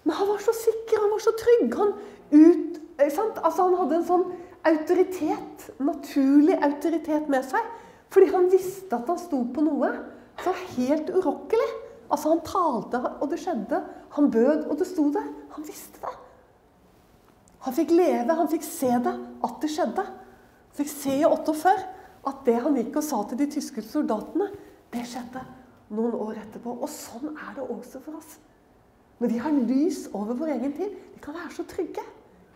Men 0.04 0.18
han 0.18 0.32
var 0.32 0.42
så 0.44 0.54
sikker, 0.56 1.04
han 1.04 1.12
var 1.14 1.24
så 1.24 1.34
trygg. 1.40 1.76
Han, 1.80 1.94
ut, 2.32 2.80
altså, 3.00 3.68
han 3.68 3.78
hadde 3.80 4.00
en 4.00 4.08
sånn 4.08 4.26
autoritet, 4.68 5.68
naturlig 5.82 6.58
autoritet 6.64 7.30
med 7.32 7.46
seg. 7.48 7.70
Fordi 8.12 8.32
han 8.34 8.50
visste 8.52 8.98
at 8.98 9.08
han 9.08 9.20
sto 9.22 9.44
på 9.54 9.64
noe 9.64 9.92
som 10.42 10.52
var 10.52 10.66
helt 10.76 11.12
urokkelig. 11.14 11.70
Altså, 12.12 12.34
han 12.34 12.44
talte, 12.44 13.00
og 13.22 13.30
det 13.32 13.40
skjedde. 13.40 13.84
Han 14.18 14.32
bød, 14.34 14.66
og 14.68 14.80
det 14.80 14.88
sto 14.90 15.08
det. 15.14 15.24
Han 15.56 15.68
visste 15.68 16.02
det. 16.04 16.16
Han 17.66 17.76
fikk 17.78 17.94
leve, 17.94 18.36
han 18.38 18.50
fikk 18.50 18.66
se 18.66 18.92
det, 19.06 19.16
at 19.46 19.58
det 19.62 19.72
skjedde. 19.72 20.06
Han 20.06 20.78
fikk 20.78 20.92
se 20.92 21.18
i 21.20 21.26
48 21.28 21.74
at 22.30 22.46
det 22.46 22.60
han 22.62 22.78
gikk 22.78 23.00
og 23.00 23.06
sa 23.06 23.24
til 23.28 23.40
de 23.40 23.50
tyske 23.50 23.84
soldatene, 23.86 24.48
det 24.94 25.04
skjedde 25.10 25.42
noen 25.96 26.16
år 26.16 26.40
etterpå. 26.44 26.74
Og 26.78 26.90
sånn 26.92 27.34
er 27.34 27.56
det 27.58 27.66
også 27.66 28.02
for 28.04 28.20
oss. 28.20 28.38
Når 29.22 29.32
vi 29.32 29.42
har 29.42 29.54
lys 29.54 30.06
over 30.18 30.38
vår 30.38 30.56
egen 30.56 30.74
tid, 30.78 30.94
vi 31.14 31.22
kan 31.22 31.38
være 31.38 31.54
så 31.54 31.66
trygge. 31.70 32.04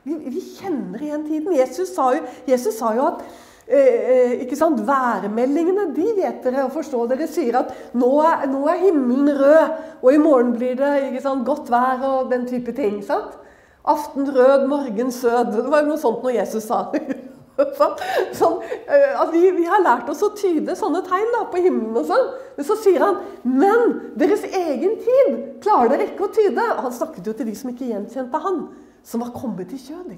Vi, 0.06 0.16
vi 0.34 0.42
kjenner 0.42 1.02
igjen 1.02 1.26
tiden. 1.26 1.54
Jesus 1.58 1.94
sa 1.96 2.12
jo, 2.14 2.24
Jesus 2.50 2.78
sa 2.78 2.92
jo 2.98 3.06
at 3.08 3.24
eh, 3.66 4.36
ikke 4.46 4.58
sant, 4.58 4.82
Værmeldingene 4.86 5.88
de 5.96 6.12
vet 6.18 6.46
dere 6.46 6.66
og 6.68 6.74
forstår 6.74 7.10
dere 7.14 7.30
sier 7.30 7.58
at 7.62 7.74
nå 7.98 8.12
er, 8.26 8.46
nå 8.50 8.64
er, 8.70 8.84
himmelen 8.86 9.32
rød, 9.38 9.80
og 10.02 10.12
i 10.14 10.22
morgen 10.22 10.54
blir 10.58 10.78
det 10.82 11.24
sant, 11.26 11.46
godt 11.46 11.70
vær 11.74 12.06
og 12.10 12.34
den 12.34 12.46
type 12.50 12.74
ting. 12.78 13.02
sant? 13.06 13.42
Aften 13.86 14.30
rød, 14.34 14.68
morgen 14.68 15.12
sød. 15.14 15.54
Det 15.54 15.72
var 15.72 15.86
noe 15.86 15.98
sånt 16.02 16.24
når 16.26 16.40
Jesus 16.40 16.66
sa. 16.66 16.88
Sånn, 18.36 18.58
at 18.92 19.30
vi, 19.32 19.46
vi, 19.56 19.64
har 19.70 19.80
lært 19.80 20.10
oss 20.12 20.24
å 20.26 20.34
tyde 20.36 20.74
sånne 20.76 21.00
tegn 21.06 21.30
da, 21.32 21.46
på 21.48 21.62
himmelen. 21.64 21.94
og 22.02 22.10
sånn. 22.10 22.32
Men 22.58 22.68
så 22.68 22.76
sier 22.82 23.04
han 23.04 23.22
men 23.48 23.94
deres 24.20 24.44
egen 24.50 24.98
tid 25.00 25.38
klarer 25.64 25.94
dere 25.94 26.10
ikke 26.10 26.28
å 26.28 26.34
tyde. 26.36 26.66
Han 26.82 26.96
snakket 26.96 27.30
jo 27.30 27.36
til 27.38 27.48
de 27.48 27.56
som 27.56 27.72
ikke 27.72 27.88
gjenkjente 27.94 28.42
han, 28.44 28.60
som 29.08 29.24
var 29.24 29.32
kommet 29.38 29.72
i 29.72 29.80
kjød. 29.80 30.18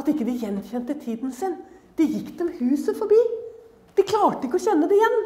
At 0.00 0.10
ikke 0.12 0.26
de 0.28 0.36
gjenkjente 0.42 0.98
tiden 1.00 1.32
sin. 1.32 1.56
De 1.96 2.04
gikk 2.04 2.34
dem 2.38 2.52
huset 2.58 2.98
forbi. 2.98 3.18
De 3.96 4.04
klarte 4.06 4.48
ikke 4.48 4.60
å 4.60 4.66
kjenne 4.66 4.88
det 4.90 4.98
igjen. 4.98 5.18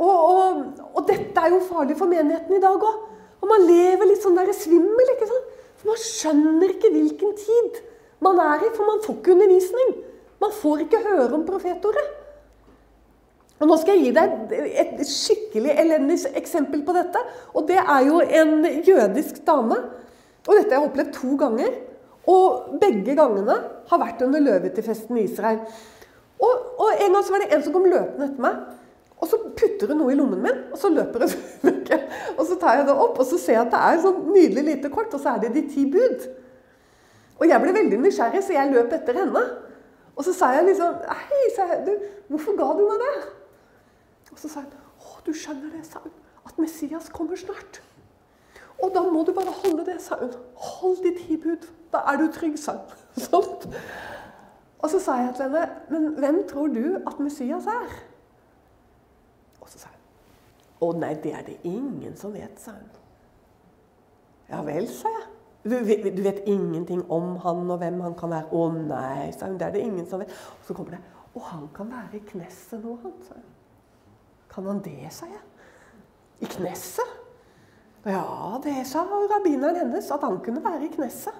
Og, 0.00 0.16
og, 0.16 0.82
og 0.94 1.04
dette 1.08 1.36
er 1.36 1.52
jo 1.52 1.60
farlig 1.68 1.98
for 2.00 2.08
menigheten 2.08 2.56
i 2.56 2.62
dag 2.62 2.80
òg. 2.80 3.06
Og 3.40 3.48
man 3.48 3.64
lever 3.68 4.08
litt 4.08 4.24
sånn 4.24 4.36
der 4.38 4.52
svimmel. 4.56 5.14
ikke 5.14 5.28
sant? 5.28 5.49
For 5.80 5.90
man 5.92 6.00
skjønner 6.04 6.74
ikke 6.74 6.92
hvilken 6.92 7.36
tid 7.40 7.82
man 8.20 8.40
er 8.44 8.66
i, 8.66 8.72
for 8.76 8.84
man 8.88 9.02
får 9.04 9.16
ikke 9.16 9.34
undervisning. 9.34 9.92
Man 10.40 10.52
får 10.56 10.84
ikke 10.84 11.04
høre 11.06 11.30
om 11.36 11.46
profetordet. 11.48 12.08
Og 13.60 13.68
Nå 13.68 13.76
skal 13.76 13.98
jeg 13.98 14.08
gi 14.08 14.12
deg 14.16 14.52
et 14.80 15.00
skikkelig 15.04 15.74
elendig 15.82 16.16
eksempel 16.38 16.80
på 16.84 16.94
dette. 16.96 17.20
Og 17.52 17.66
det 17.68 17.76
er 17.80 18.06
jo 18.06 18.20
en 18.24 18.64
jødisk 18.86 19.42
dame. 19.46 19.76
Og 20.46 20.52
dette 20.56 20.72
har 20.72 20.80
jeg 20.80 20.88
opplevd 20.88 21.12
to 21.16 21.34
ganger. 21.40 21.74
Og 22.30 22.76
begge 22.80 23.16
gangene 23.16 23.56
har 23.90 24.00
vært 24.00 24.22
under 24.24 24.40
løvetidfesten 24.44 25.18
i 25.20 25.26
Israel. 25.28 25.60
Og, 26.40 26.52
og, 26.80 26.88
en 26.94 27.12
gang 27.12 27.24
så 27.24 27.34
var 27.34 27.44
det 27.44 27.50
en 27.52 27.64
som 27.66 27.74
kom 27.74 27.88
løpende 27.88 28.30
etter 28.30 28.44
meg. 28.44 28.60
Og 29.20 29.28
så 29.28 29.38
putter 29.56 29.90
hun 29.90 30.00
noe 30.00 30.12
i 30.14 30.18
lommen 30.18 30.40
min, 30.42 30.60
og 30.72 30.78
så 30.80 30.88
løper 30.92 31.26
hun. 31.26 31.72
Og 32.40 32.46
så 32.48 32.56
tar 32.56 32.78
jeg 32.78 32.86
det 32.88 32.94
opp, 32.94 33.18
og 33.20 33.26
så 33.28 33.36
ser 33.36 33.58
jeg 33.58 33.64
at 33.66 33.72
det 33.74 33.78
er 33.84 33.96
et 33.96 34.04
sånn 34.04 34.20
nydelig 34.32 34.62
lite 34.64 34.90
kort, 34.92 35.12
og 35.12 35.20
så 35.20 35.34
er 35.34 35.42
det 35.42 35.50
de 35.52 35.62
ti 35.68 35.82
bud. 35.90 36.22
Og 37.36 37.48
jeg 37.48 37.60
ble 37.60 37.74
veldig 37.76 37.98
nysgjerrig, 38.00 38.40
så 38.46 38.54
jeg 38.54 38.70
løp 38.72 38.94
etter 38.96 39.18
henne. 39.20 39.42
Og 40.14 40.24
så 40.24 40.32
sa 40.36 40.50
jeg 40.54 40.66
liksom 40.70 40.96
Hei, 41.04 41.42
sa 41.56 41.66
jeg, 41.72 41.82
du, 41.86 42.06
hvorfor 42.32 42.56
ga 42.56 42.70
du 42.78 42.82
meg 42.86 43.02
det? 43.02 43.12
Og 44.32 44.40
så 44.40 44.50
sa 44.52 44.64
hun 44.64 44.72
Å, 44.72 45.20
du 45.26 45.32
skjønner 45.36 45.72
det, 45.74 45.84
sa 45.88 46.02
hun, 46.04 46.12
at 46.48 46.60
Messias 46.60 47.08
kommer 47.12 47.40
snart. 47.40 47.82
Og 48.80 48.94
da 48.94 49.02
må 49.04 49.24
du 49.28 49.34
bare 49.36 49.52
holde 49.62 49.84
det, 49.88 49.98
sa 50.04 50.16
hun. 50.20 50.32
Hold 50.54 51.02
ditt 51.04 51.20
hibud. 51.28 51.66
Da 51.92 52.04
er 52.08 52.20
du 52.20 52.30
trygg, 52.32 52.56
sa 52.60 52.78
hun. 52.78 53.04
Sånn. 53.26 53.76
Og 54.80 54.88
så 54.88 55.00
sa 55.02 55.18
jeg 55.20 55.34
til 55.36 55.50
henne, 55.50 55.66
men 55.92 56.14
hvem 56.16 56.44
tror 56.48 56.72
du 56.72 56.84
at 57.04 57.20
Messias 57.20 57.68
er? 57.68 57.98
Og 59.60 59.68
så 59.68 59.82
sa 59.82 59.92
hun 59.92 59.98
Å 60.80 60.92
nei, 60.96 61.12
det 61.20 61.34
er 61.36 61.44
det 61.44 61.58
ingen 61.68 62.16
som 62.16 62.32
vet, 62.32 62.56
sa 62.60 62.72
hun. 62.72 62.88
Ja 64.48 64.62
vel, 64.64 64.88
sa 64.88 65.12
jeg. 65.12 65.26
Du, 65.62 65.74
du, 65.76 66.22
vet 66.24 66.46
ingenting 66.48 67.02
om 67.12 67.34
han 67.44 67.68
og 67.68 67.82
hvem 67.82 67.98
han 68.00 68.14
kan 68.16 68.32
være? 68.32 68.48
Å 68.56 68.62
nei, 68.72 69.28
sa 69.36 69.50
hun. 69.50 69.58
Det 69.60 69.68
er 69.68 69.74
det 69.76 69.84
ingen 69.84 70.06
som 70.08 70.22
vet. 70.22 70.32
Og 70.32 70.70
så 70.70 70.76
kommer 70.76 70.96
det 70.96 71.02
Å, 71.30 71.42
han 71.50 71.68
kan 71.76 71.92
være 71.92 72.16
i 72.18 72.24
Knesset 72.26 72.80
nå, 72.82 72.96
han, 73.04 73.12
sa 73.26 73.36
hun. 73.36 73.50
Kan 74.50 74.66
han 74.66 74.80
det, 74.82 75.12
sa 75.14 75.28
jeg. 75.30 75.44
I 76.40 76.48
Knesset? 76.56 77.18
Ja, 78.08 78.56
det 78.64 78.78
sa 78.88 79.04
rabbineren 79.04 79.76
hennes, 79.76 80.08
at 80.10 80.24
han 80.24 80.40
kunne 80.40 80.64
være 80.64 80.88
i 80.88 80.92
Knesset. 80.96 81.36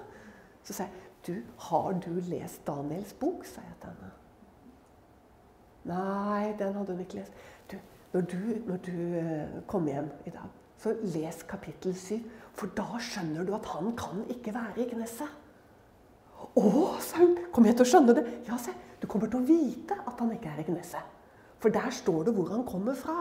Så 0.63 0.77
sa 0.77 0.85
jeg, 0.85 1.09
du, 1.25 1.41
har 1.57 1.91
du 2.05 2.13
lest 2.29 2.61
Daniels 2.67 3.13
bok, 3.17 3.43
sa 3.45 3.65
jeg 3.65 3.77
til 3.81 3.89
henne. 3.89 4.11
Nei, 5.89 6.53
den 6.59 6.77
hadde 6.77 6.93
hun 6.93 7.01
ikke 7.03 7.19
lest. 7.19 7.33
Du, 7.71 7.77
når 8.11 8.25
du, 8.27 8.39
når 8.67 8.81
du 8.85 8.95
uh, 9.15 9.61
kommer 9.67 9.95
hjem 9.95 10.09
i 10.27 10.33
dag, 10.33 10.49
så 10.81 10.95
les 11.13 11.43
kapittel 11.47 11.95
7. 11.95 12.17
For 12.57 12.71
da 12.75 12.99
skjønner 12.99 13.45
du 13.47 13.53
at 13.55 13.67
han 13.71 13.93
kan 13.97 14.25
ikke 14.31 14.53
være 14.55 14.83
i 14.83 14.89
Knesset. 14.89 15.39
Å, 16.41 16.63
sa 16.99 17.21
hun. 17.21 17.37
Kommer 17.53 17.71
jeg 17.71 17.79
til 17.79 17.85
å 17.85 17.91
skjønne 17.93 18.15
det? 18.17 18.25
Ja, 18.49 18.57
se. 18.59 18.73
Du 18.99 19.07
kommer 19.09 19.29
til 19.31 19.39
å 19.39 19.47
vite 19.47 19.95
at 19.95 20.19
han 20.19 20.33
ikke 20.35 20.51
er 20.51 20.63
i 20.63 20.67
Knesset. 20.67 21.19
For 21.61 21.73
der 21.73 21.93
står 21.93 22.27
det 22.27 22.35
hvor 22.35 22.49
han 22.51 22.65
kommer 22.67 22.97
fra. 22.97 23.19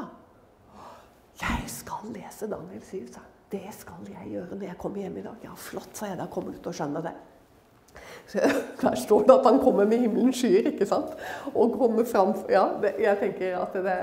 Jeg 1.41 1.69
skal 1.73 2.11
lese 2.15 2.49
Daniel 2.51 2.83
7, 2.83 3.05
sa 3.13 3.23
han. 3.23 3.37
Det 3.51 3.67
skal 3.75 4.07
jeg 4.07 4.29
gjøre 4.31 4.57
når 4.57 4.69
jeg 4.69 4.79
kommer 4.79 5.03
hjem 5.03 5.17
i 5.19 5.25
dag. 5.25 5.45
Ja, 5.45 5.55
flott, 5.59 5.91
sa 5.99 6.07
jeg. 6.07 6.19
Da 6.21 6.29
kommer 6.31 6.55
du 6.55 6.61
til 6.61 6.71
å 6.71 6.77
skjønne 6.81 7.03
det. 7.05 7.15
Der 8.81 8.95
står 8.95 9.25
det 9.27 9.35
at 9.35 9.47
han 9.49 9.59
kommer 9.59 9.89
med 9.91 10.05
himmelens 10.05 10.39
skyer, 10.39 10.69
ikke 10.71 10.87
sant? 10.87 11.17
Og 11.51 11.75
kommer 11.75 12.07
fram 12.07 12.31
Ja, 12.49 12.69
det, 12.83 12.95
jeg 13.03 13.19
tenker 13.19 13.57
at 13.65 13.75
det 13.75 13.97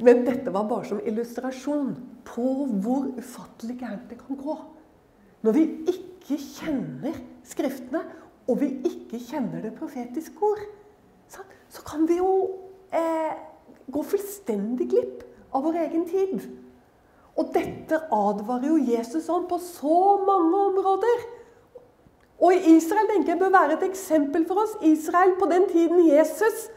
Men 0.00 0.24
dette 0.24 0.52
var 0.52 0.68
bare 0.68 0.88
som 0.88 1.00
illustrasjon 1.04 1.92
på 2.24 2.46
hvor 2.80 3.10
ufattelig 3.20 3.76
gærent 3.82 4.08
det 4.08 4.20
kan 4.20 4.38
gå. 4.38 4.56
Når 5.44 5.56
vi 5.56 5.66
ikke 5.92 6.38
kjenner 6.40 7.16
Skriftene, 7.50 8.02
og 8.46 8.60
vi 8.60 8.68
ikke 8.86 9.18
kjenner 9.22 9.62
det 9.64 9.72
profetiske 9.78 10.42
ord, 10.44 10.60
så 11.70 11.82
kan 11.86 12.06
vi 12.08 12.18
jo 12.18 12.30
eh, 12.94 13.34
gå 13.90 14.02
fullstendig 14.06 14.88
glipp 14.90 15.24
av 15.54 15.64
vår 15.66 15.78
egen 15.84 16.04
tid. 16.08 16.46
Og 17.38 17.52
dette 17.54 18.00
advarer 18.14 18.68
jo 18.68 18.78
Jesus 18.90 19.28
om 19.32 19.46
på 19.50 19.58
så 19.62 20.00
mange 20.26 20.62
områder. 20.70 21.24
Og 22.40 22.68
Israel 22.72 23.08
tenker 23.10 23.34
jeg 23.34 23.42
bør 23.42 23.54
være 23.54 23.76
et 23.78 23.86
eksempel 23.90 24.46
for 24.48 24.62
oss. 24.62 24.76
Israel 24.86 25.36
på 25.38 25.48
den 25.50 25.68
tiden 25.70 26.02
Jesus 26.08 26.68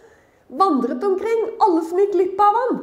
vandret 0.50 1.04
omkring. 1.04 1.46
Alle 1.64 1.84
som 1.88 2.02
gikk 2.02 2.14
glipp 2.16 2.44
av 2.44 2.60
ham. 2.60 2.82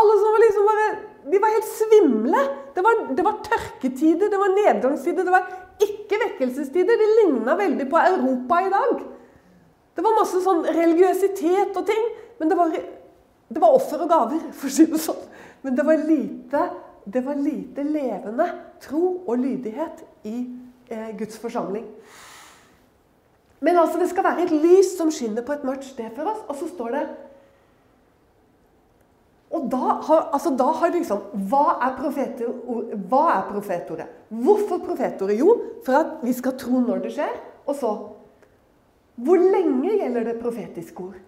Alle 0.00 0.14
som 0.20 0.34
var 0.34 0.42
liksom 0.42 0.68
bare 0.68 0.86
De 1.32 1.38
var 1.38 1.52
helt 1.54 1.68
svimle. 1.70 2.44
Det 2.74 2.82
var, 2.82 3.02
det 3.14 3.24
var 3.26 3.42
tørketider, 3.46 4.30
det 4.32 4.38
var 4.40 4.54
nedgangstider, 4.56 5.26
det 5.26 5.34
var 5.34 5.50
ikke 5.82 6.18
vekkelsestider. 6.24 6.98
Det 6.98 7.10
ligna 7.20 7.54
veldig 7.58 7.86
på 7.90 8.00
Europa 8.00 8.58
i 8.64 8.72
dag. 8.72 9.04
Det 9.94 10.02
var 10.02 10.16
masse 10.16 10.40
sånn 10.42 10.64
religiøsitet 10.66 11.76
og 11.78 11.86
ting. 11.86 12.08
Men 12.40 12.50
det 12.50 12.58
var, 12.58 12.74
det 12.74 13.62
var 13.62 13.76
offer 13.76 14.02
og 14.02 14.10
gaver, 14.10 14.48
for 14.56 14.66
å 14.72 14.74
si 14.74 14.88
det 14.90 15.02
sånn. 15.04 15.22
Men 15.62 15.78
det 15.78 15.86
var 15.86 16.02
lite 16.08 16.64
det 17.04 17.20
var 17.20 17.34
lite 17.34 17.82
levende 17.82 18.46
tro 18.82 19.24
og 19.26 19.38
lydighet 19.38 20.04
i 20.24 20.36
eh, 20.88 21.10
Guds 21.18 21.38
forsamling. 21.38 21.86
Men 23.60 23.78
altså, 23.78 23.98
det 23.98 24.10
skal 24.10 24.24
være 24.24 24.46
et 24.46 24.54
lys 24.54 24.96
som 24.98 25.10
skinner 25.10 25.42
på 25.46 25.54
et 25.54 25.64
mørkt 25.66 25.86
sted 25.86 26.10
for 26.14 26.30
oss. 26.30 26.44
Og 26.48 26.58
så 26.60 26.68
står 26.70 26.94
det 26.94 27.02
Og 29.52 29.66
da 29.70 29.98
har, 30.06 30.30
altså, 30.32 30.54
da 30.56 30.70
har 30.80 30.92
liksom 30.94 31.26
Hva 31.50 31.64
er, 31.84 31.96
profetor, 31.98 32.54
hva 33.10 33.24
er 33.34 33.42
profetordet? 33.50 34.06
Hvorfor 34.28 34.80
profetordet? 34.80 35.36
Jo, 35.38 35.56
for 35.84 35.98
at 35.98 36.22
vi 36.24 36.32
skal 36.36 36.56
tro 36.58 36.80
når 36.80 37.04
det 37.04 37.12
skjer. 37.18 37.34
Og 37.66 37.76
så 37.76 37.92
Hvor 39.22 39.36
lenge 39.36 39.98
gjelder 39.98 40.24
det 40.24 40.40
profetiske 40.40 41.04
ord? 41.04 41.20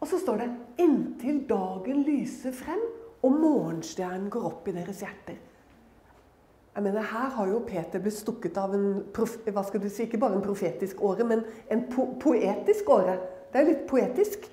Og 0.00 0.08
så 0.08 0.18
står 0.20 0.36
det 0.36 0.50
'inntil 0.78 1.48
dagen 1.48 2.02
lyser 2.02 2.52
frem' 2.52 2.86
og 3.22 3.32
morgenstjernen 3.32 4.30
går 4.30 4.46
opp 4.46 4.68
i 4.68 4.74
deres 4.76 5.00
hjerter. 5.02 5.38
Jeg 6.76 6.82
mener, 6.82 7.00
Her 7.00 7.30
har 7.32 7.46
jo 7.48 7.62
Peter 7.66 7.98
blitt 7.98 8.18
stukket 8.18 8.58
av 8.60 8.74
en 8.74 9.04
hva 9.16 9.62
skal 9.64 9.80
du 9.80 9.88
si, 9.88 10.04
ikke 10.04 10.20
bare 10.20 10.36
en 10.36 10.44
profetisk 10.44 11.00
åre, 11.00 11.24
men 11.24 11.44
en 11.70 11.86
po 11.90 12.10
poetisk 12.20 12.90
åre. 12.92 13.16
Det 13.52 13.60
er 13.60 13.70
litt 13.70 13.86
poetisk. 13.88 14.44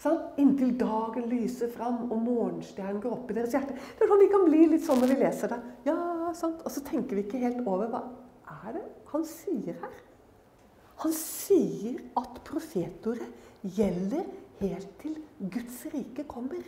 Sånn? 0.00 0.18
Inntil 0.42 0.74
dagen 0.76 1.28
lyser 1.30 1.70
fram 1.72 2.02
og 2.10 2.18
morgenstjernen 2.20 3.00
går 3.00 3.14
opp 3.16 3.30
i 3.32 3.36
deres 3.38 3.54
hjerte. 3.56 3.76
Det 3.76 4.04
er 4.04 4.10
sånn 4.10 4.22
Vi 4.24 4.32
kan 4.32 4.44
bli 4.44 4.62
litt 4.72 4.84
sånn 4.84 5.00
når 5.00 5.14
vi 5.14 5.20
leser 5.22 5.52
det. 5.54 5.60
Ja, 5.88 5.96
sant? 6.36 6.60
Og 6.64 6.72
så 6.72 6.82
tenker 6.84 7.16
vi 7.16 7.24
ikke 7.24 7.40
helt 7.40 7.62
over 7.64 7.88
hva 7.92 8.02
er 8.66 8.76
det 8.76 8.84
han 9.12 9.24
sier 9.28 9.78
her. 9.80 9.94
Han 11.04 11.12
sier 11.16 12.00
at 12.18 12.40
profetordet 12.44 13.28
gjelder 13.76 14.26
helt 14.60 14.92
til 15.00 15.16
Guds 15.52 15.82
rike 15.92 16.24
kommer. 16.28 16.64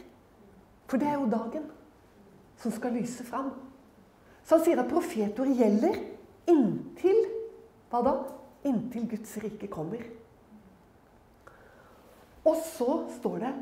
For 0.88 1.00
det 1.00 1.08
er 1.08 1.18
jo 1.18 1.30
dagen 1.32 1.66
som 2.60 2.72
skal 2.74 2.96
lyse 2.96 3.24
fram. 3.28 3.52
Så 4.44 4.56
han 4.56 4.64
sier 4.64 4.80
at 4.80 4.90
profetordet 4.90 5.58
gjelder 5.58 6.00
inntil 6.48 7.26
Hva 7.88 8.02
da? 8.04 8.14
Inntil 8.68 9.06
Guds 9.08 9.30
rike 9.40 9.68
kommer. 9.72 10.02
Og 12.48 12.56
så 12.64 12.92
står 13.18 13.42
det 13.44 13.52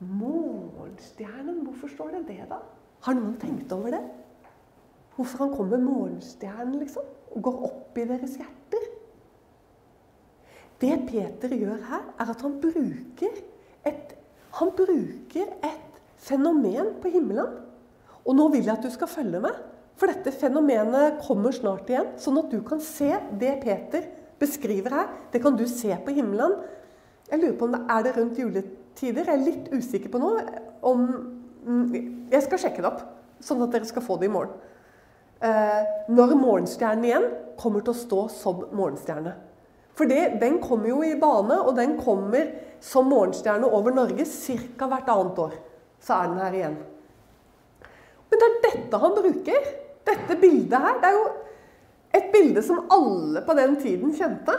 morgenstjernen. 0.00 1.60
Hvorfor 1.66 1.92
står 1.92 2.14
det 2.16 2.26
det, 2.30 2.42
da? 2.48 2.62
Har 3.04 3.16
noen 3.16 3.36
tenkt 3.40 3.72
over 3.76 3.92
det? 3.94 4.02
Hvorfor 5.16 5.44
han 5.44 5.54
kommer 5.56 5.82
morgenstjernen, 5.82 6.78
liksom? 6.80 7.04
Og 7.34 7.42
går 7.44 7.58
opp 7.68 7.98
i 8.00 8.06
deres 8.08 8.38
hjerter? 8.40 8.86
Det 10.80 10.94
Peter 11.10 11.52
gjør 11.52 11.82
her, 11.90 12.06
er 12.16 12.30
at 12.32 12.44
han 12.44 12.56
bruker 12.62 13.42
et, 13.86 14.14
han 14.56 14.70
bruker 14.76 15.50
et 15.60 15.98
fenomen 16.20 16.94
på 17.02 17.12
himmelen. 17.12 17.58
Og 18.24 18.36
nå 18.36 18.48
vil 18.54 18.64
jeg 18.64 18.78
at 18.78 18.86
du 18.86 18.92
skal 18.92 19.10
følge 19.10 19.42
med, 19.44 19.60
for 20.00 20.08
dette 20.08 20.32
fenomenet 20.32 21.20
kommer 21.26 21.52
snart 21.52 21.90
igjen. 21.92 22.14
Sånn 22.20 22.40
at 22.40 22.48
du 22.52 22.62
kan 22.64 22.80
se 22.80 23.12
det 23.40 23.58
Peter 23.60 24.06
beskriver 24.40 24.96
her. 24.96 25.10
Det 25.32 25.42
kan 25.44 25.58
du 25.58 25.66
se 25.68 25.92
på 25.92 26.14
himmelen. 26.16 26.56
Jeg 27.30 27.42
lurer 27.42 27.56
på 27.58 27.68
om 27.68 27.76
det 27.76 27.82
er 27.94 28.06
det 28.06 28.16
rundt 28.16 28.40
juletider. 28.40 29.28
Jeg 29.28 29.36
er 29.36 29.46
litt 29.46 29.70
usikker 29.72 30.12
på 30.12 30.20
noe. 30.22 30.42
Om, 30.86 31.06
jeg 32.32 32.42
skal 32.46 32.62
sjekke 32.64 32.82
det 32.82 32.90
opp, 32.90 33.04
sånn 33.44 33.62
at 33.64 33.74
dere 33.74 33.88
skal 33.88 34.04
få 34.04 34.18
det 34.20 34.30
i 34.30 34.34
morgen. 34.34 34.56
Eh, 35.40 35.80
når 36.12 36.34
morgenstjernen 36.36 37.06
igjen 37.06 37.28
kommer 37.60 37.84
til 37.84 37.94
å 37.94 38.00
stå 38.00 38.24
som 38.34 38.64
morgenstjerne. 38.76 39.36
For 39.96 40.08
det, 40.08 40.40
den 40.40 40.58
kommer 40.64 40.90
jo 40.90 41.00
i 41.04 41.14
bane, 41.20 41.56
og 41.60 41.76
den 41.78 41.96
kommer 42.00 42.50
som 42.80 43.08
morgenstjerne 43.12 43.68
over 43.68 43.94
Norge 43.94 44.24
ca. 44.24 44.88
hvert 44.88 45.12
annet 45.12 45.44
år 45.46 45.58
så 46.00 46.16
er 46.16 46.30
den 46.30 46.40
her 46.40 46.56
igjen. 46.56 46.76
Men 48.30 48.40
det 48.40 48.48
er 48.48 48.60
dette 48.64 49.00
han 49.02 49.16
bruker. 49.16 49.70
Dette 50.08 50.36
bildet 50.40 50.84
her. 50.84 51.00
Det 51.02 51.08
er 51.10 51.16
jo 51.18 51.24
et 52.16 52.28
bilde 52.32 52.62
som 52.64 52.86
alle 52.90 53.42
på 53.44 53.56
den 53.58 53.76
tiden 53.82 54.14
kjente. 54.16 54.54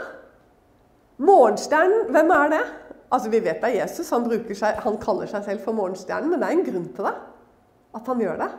Morgenstjernen, 1.22 2.10
hvem 2.10 2.32
er 2.34 2.52
det? 2.52 2.62
Altså, 3.12 3.30
Vi 3.30 3.40
vet 3.44 3.60
det 3.62 3.70
er 3.70 3.80
Jesus. 3.82 4.10
Han, 4.10 4.26
seg, 4.54 4.80
han 4.82 4.98
kaller 4.98 5.30
seg 5.30 5.44
selv 5.46 5.64
for 5.64 5.76
morgenstjernen, 5.76 6.30
men 6.32 6.42
det 6.42 6.48
er 6.48 6.58
en 6.58 6.66
grunn 6.66 6.88
til 6.96 7.08
det. 7.08 7.14
At 7.94 8.08
han 8.08 8.22
gjør 8.24 8.38
det. 8.40 8.50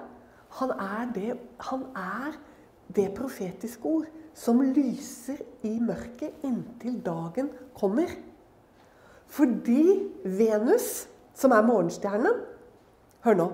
Han 0.59 0.73
er 0.77 1.07
det, 1.15 1.37
han 1.69 1.85
er 1.97 2.35
det 2.93 3.07
profetiske 3.17 3.89
ord 3.89 4.05
som 4.37 4.61
lyser 4.61 5.41
i 5.65 5.75
mørket 5.81 6.45
inntil 6.45 6.99
dagen 7.05 7.49
kommer. 7.77 8.11
Fordi 9.33 9.85
Venus, 10.25 11.07
som 11.33 11.51
er 11.51 11.65
morgenstjernen, 11.65 12.41
Hør 13.23 13.37
nå. 13.39 13.45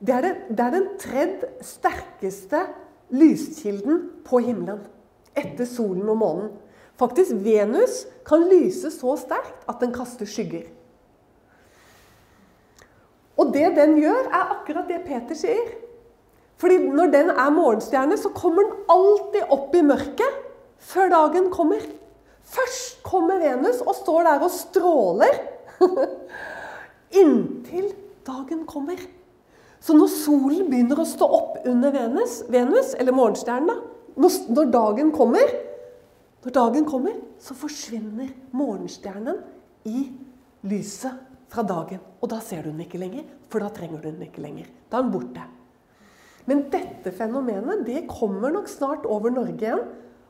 Det 0.00 0.14
er, 0.14 0.22
det, 0.24 0.56
det 0.56 0.62
er 0.64 0.72
den 0.72 0.86
tredje 0.96 1.48
sterkeste 1.60 2.62
lyskilden 3.12 4.06
på 4.24 4.40
himmelen. 4.40 4.80
Etter 5.36 5.68
solen 5.68 6.08
og 6.08 6.16
månen. 6.16 6.48
Faktisk 6.98 7.36
Venus 7.44 8.02
kan 8.26 8.48
lyse 8.50 8.90
så 8.90 9.14
sterkt 9.20 9.68
at 9.70 9.78
den 9.82 9.92
kaster 9.94 10.26
skygger. 10.26 10.66
Og 13.38 13.52
det 13.54 13.70
den 13.76 13.94
gjør, 14.02 14.26
er 14.34 14.56
akkurat 14.56 14.88
det 14.90 15.04
Peter 15.06 15.38
sier. 15.38 15.68
Fordi 16.58 16.80
når 16.90 17.12
den 17.12 17.30
er 17.30 17.54
morgenstjerne, 17.54 18.16
så 18.18 18.32
kommer 18.34 18.66
den 18.66 18.88
alltid 18.90 19.52
opp 19.54 19.76
i 19.78 19.84
mørket 19.86 20.40
før 20.90 21.12
dagen 21.12 21.46
kommer. 21.54 21.84
Først 22.48 22.98
kommer 23.06 23.38
Venus 23.38 23.78
og 23.84 23.94
står 24.00 24.26
der 24.26 24.42
og 24.42 24.50
stråler. 24.50 25.38
Inntil 27.22 27.92
dagen 28.26 28.66
kommer. 28.66 28.98
Så 29.78 29.94
når 29.94 30.10
solen 30.10 30.66
begynner 30.66 30.98
å 30.98 31.06
stå 31.06 31.28
opp 31.38 31.62
under 31.68 31.94
Venus, 31.94 32.40
Venus 32.50 32.96
eller 32.98 33.14
morgenstjernen, 33.14 33.84
når, 34.18 34.70
dagen 34.74 35.12
kommer, 35.14 35.46
når 36.44 36.54
dagen 36.54 36.86
kommer, 36.86 37.16
så 37.42 37.54
forsvinner 37.58 38.30
morgenstjernen 38.54 39.40
i 39.90 40.04
lyset 40.70 41.24
fra 41.50 41.64
dagen. 41.66 42.02
Og 42.22 42.30
da 42.30 42.38
ser 42.44 42.62
du 42.62 42.70
den 42.70 42.84
ikke 42.84 43.00
lenger, 43.00 43.26
for 43.50 43.64
da 43.64 43.70
trenger 43.74 44.02
du 44.02 44.10
den 44.10 44.22
ikke 44.28 44.44
lenger. 44.44 44.68
Da 44.90 45.00
er 45.00 45.06
den 45.06 45.14
borte. 45.14 45.46
Men 46.48 46.68
dette 46.72 47.12
fenomenet 47.12 47.84
det 47.84 48.06
kommer 48.08 48.52
nok 48.54 48.70
snart 48.70 49.06
over 49.08 49.34
Norge 49.34 49.58
igjen. 49.58 49.82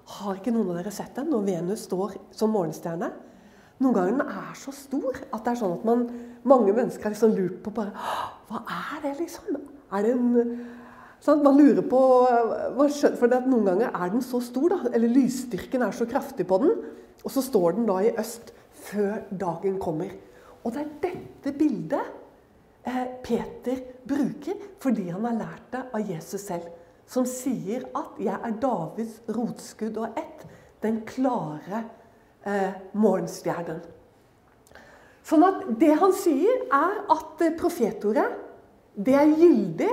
Har 0.09 0.39
ikke 0.39 0.55
noen 0.55 0.73
av 0.73 0.81
dere 0.81 0.93
sett 0.95 1.13
den 1.19 1.29
når 1.31 1.45
Venus 1.47 1.85
står 1.87 2.17
som 2.35 2.55
morgenstjerne? 2.57 3.13
Noen 3.79 3.95
ganger 3.95 4.17
den 4.17 4.33
er 4.41 4.57
så 4.59 4.73
stor 4.75 5.21
at 5.21 5.45
det 5.45 5.53
er 5.53 5.61
sånn 5.61 5.77
at 5.77 5.85
man, 5.87 6.07
mange 6.49 6.73
mennesker 6.73 7.07
har 7.07 7.15
liksom 7.15 7.37
lurt 7.37 7.61
på 7.63 7.71
bare 7.77 7.93
Hva 8.49 8.65
er 8.65 9.05
det, 9.05 9.13
liksom? 9.21 9.61
Er 9.93 10.07
det 10.07 10.17
en 10.17 10.57
sånn 11.25 11.43
Man 11.45 11.59
lurer 11.59 11.85
på 11.87 12.01
For 13.19 13.27
noen 13.29 13.67
ganger 13.67 13.91
er 13.91 14.13
den 14.13 14.25
så 14.25 14.41
stor, 14.45 14.75
da. 14.75 14.93
Eller 14.93 15.11
lysstyrken 15.13 15.85
er 15.85 15.97
så 15.97 16.07
kraftig 16.09 16.47
på 16.49 16.61
den. 16.63 16.75
Og 17.25 17.35
så 17.35 17.43
står 17.45 17.79
den 17.79 17.89
da 17.89 17.99
i 18.05 18.15
øst 18.19 18.53
før 18.89 19.23
dagen 19.31 19.79
kommer. 19.83 20.13
Og 20.65 20.75
det 20.75 20.85
er 20.85 20.95
dette 21.03 21.55
bildet 21.59 22.15
eh, 22.87 23.07
Peter 23.25 23.83
bruker 24.09 24.59
fordi 24.83 25.09
han 25.11 25.27
har 25.27 25.39
lært 25.39 25.69
det 25.75 25.85
av 25.95 26.11
Jesus 26.13 26.47
selv. 26.47 26.69
Som 27.09 27.25
sier 27.27 27.87
at 27.97 28.19
'jeg 28.21 28.37
er 28.37 28.59
Davids 28.61 29.21
rotskudd 29.29 29.97
og 29.97 30.19
ett', 30.19 30.47
den 30.83 31.01
klare 31.07 31.85
eh, 32.47 32.73
morgenstjernen. 32.93 33.81
Sånn 35.25 35.45
at 35.45 35.65
det 35.81 35.95
han 36.01 36.13
sier, 36.13 36.69
er 36.73 37.01
at 37.11 37.43
eh, 37.45 37.57
profetordet 37.59 38.29
det 38.99 39.15
er 39.15 39.31
gyldig 39.31 39.91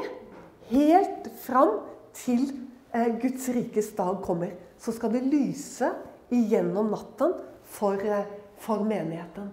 helt 0.70 1.30
fram 1.44 1.80
til 2.16 2.48
eh, 2.94 3.12
Guds 3.22 3.50
rikes 3.56 3.92
dag 3.98 4.22
kommer. 4.26 4.56
Så 4.80 4.94
skal 4.96 5.14
det 5.14 5.26
lyse 5.28 5.90
igjennom 6.34 6.92
natten 6.94 7.36
for, 7.64 8.00
eh, 8.00 8.26
for 8.62 8.84
menigheten. 8.88 9.52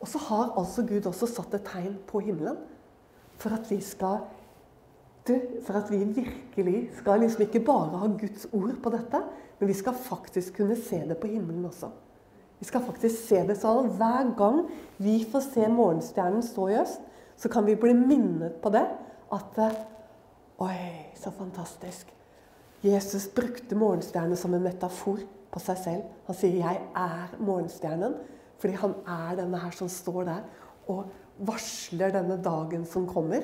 Og 0.00 0.08
så 0.08 0.18
har 0.18 0.54
altså 0.58 0.82
Gud 0.86 1.06
også 1.06 1.28
satt 1.30 1.54
et 1.54 1.66
tegn 1.66 1.98
på 2.06 2.22
himmelen 2.26 2.58
for 3.38 3.54
at 3.54 3.68
vi 3.70 3.80
skal 3.80 4.22
for 5.62 5.76
at 5.78 5.90
vi 5.90 6.00
virkelig 6.02 6.90
skal 6.98 7.20
liksom 7.22 7.44
ikke 7.44 7.60
bare 7.62 7.98
ha 7.98 8.08
Guds 8.10 8.48
ord 8.52 8.74
på 8.82 8.90
dette, 8.90 9.20
men 9.60 9.68
vi 9.68 9.76
skal 9.78 9.94
faktisk 9.94 10.56
kunne 10.56 10.74
se 10.76 10.98
det 11.08 11.20
på 11.22 11.30
himmelen 11.30 11.64
også. 11.64 11.92
Vi 12.58 12.66
skal 12.66 12.82
faktisk 12.82 13.28
se 13.28 13.38
det 13.46 13.54
sånn 13.58 13.92
hver 13.98 14.32
gang 14.38 14.64
vi 14.98 15.20
får 15.30 15.44
se 15.46 15.68
morgenstjernen 15.70 16.42
stå 16.42 16.66
i 16.70 16.76
øst, 16.80 17.00
så 17.38 17.50
kan 17.50 17.66
vi 17.66 17.78
bli 17.78 17.94
minnet 17.94 18.58
på 18.62 18.70
det 18.74 18.84
at 19.32 19.62
Oi, 20.62 21.10
så 21.18 21.30
fantastisk. 21.30 22.06
Jesus 22.82 23.24
brukte 23.34 23.74
morgenstjernen 23.74 24.38
som 24.38 24.52
en 24.54 24.62
metafor 24.62 25.18
på 25.50 25.60
seg 25.62 25.78
selv. 25.80 26.02
Han 26.26 26.36
sier 26.38 26.52
'jeg 26.54 26.80
er 26.94 27.32
morgenstjernen', 27.38 28.14
fordi 28.58 28.74
han 28.74 28.94
er 29.06 29.36
denne 29.36 29.58
her 29.58 29.70
som 29.70 29.88
står 29.88 30.24
der 30.24 30.42
og 30.88 31.04
varsler 31.38 32.12
denne 32.12 32.42
dagen 32.44 32.84
som 32.86 33.06
kommer, 33.06 33.42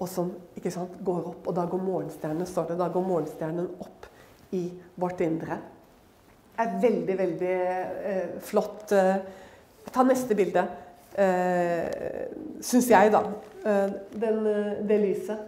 og 0.00 0.08
som 0.08 0.32
ikke 0.56 0.70
sant, 0.70 1.04
går 1.04 1.28
opp. 1.28 1.46
Og 1.46 1.54
da 1.54 1.64
går 1.64 1.78
morgenstjernen, 1.82 2.46
står 2.46 2.66
det, 2.68 2.78
da 2.78 2.88
går 2.88 3.06
morgenstjernen 3.06 3.68
opp 3.80 4.06
i 4.52 4.72
vårt 4.96 5.20
indre 5.20 5.58
Det 6.58 6.66
er 6.66 6.80
veldig, 6.80 7.18
veldig 7.18 7.60
eh, 8.04 8.40
flott. 8.40 8.92
Eh, 8.92 9.16
ta 9.92 10.02
neste 10.02 10.34
bilde, 10.34 10.68
eh, 11.14 12.26
syns 12.60 12.90
jeg, 12.90 13.12
da. 13.12 13.22
Eh, 13.64 13.92
den, 14.20 14.46
eh, 14.46 14.88
det 14.88 15.00
lyset. 15.00 15.38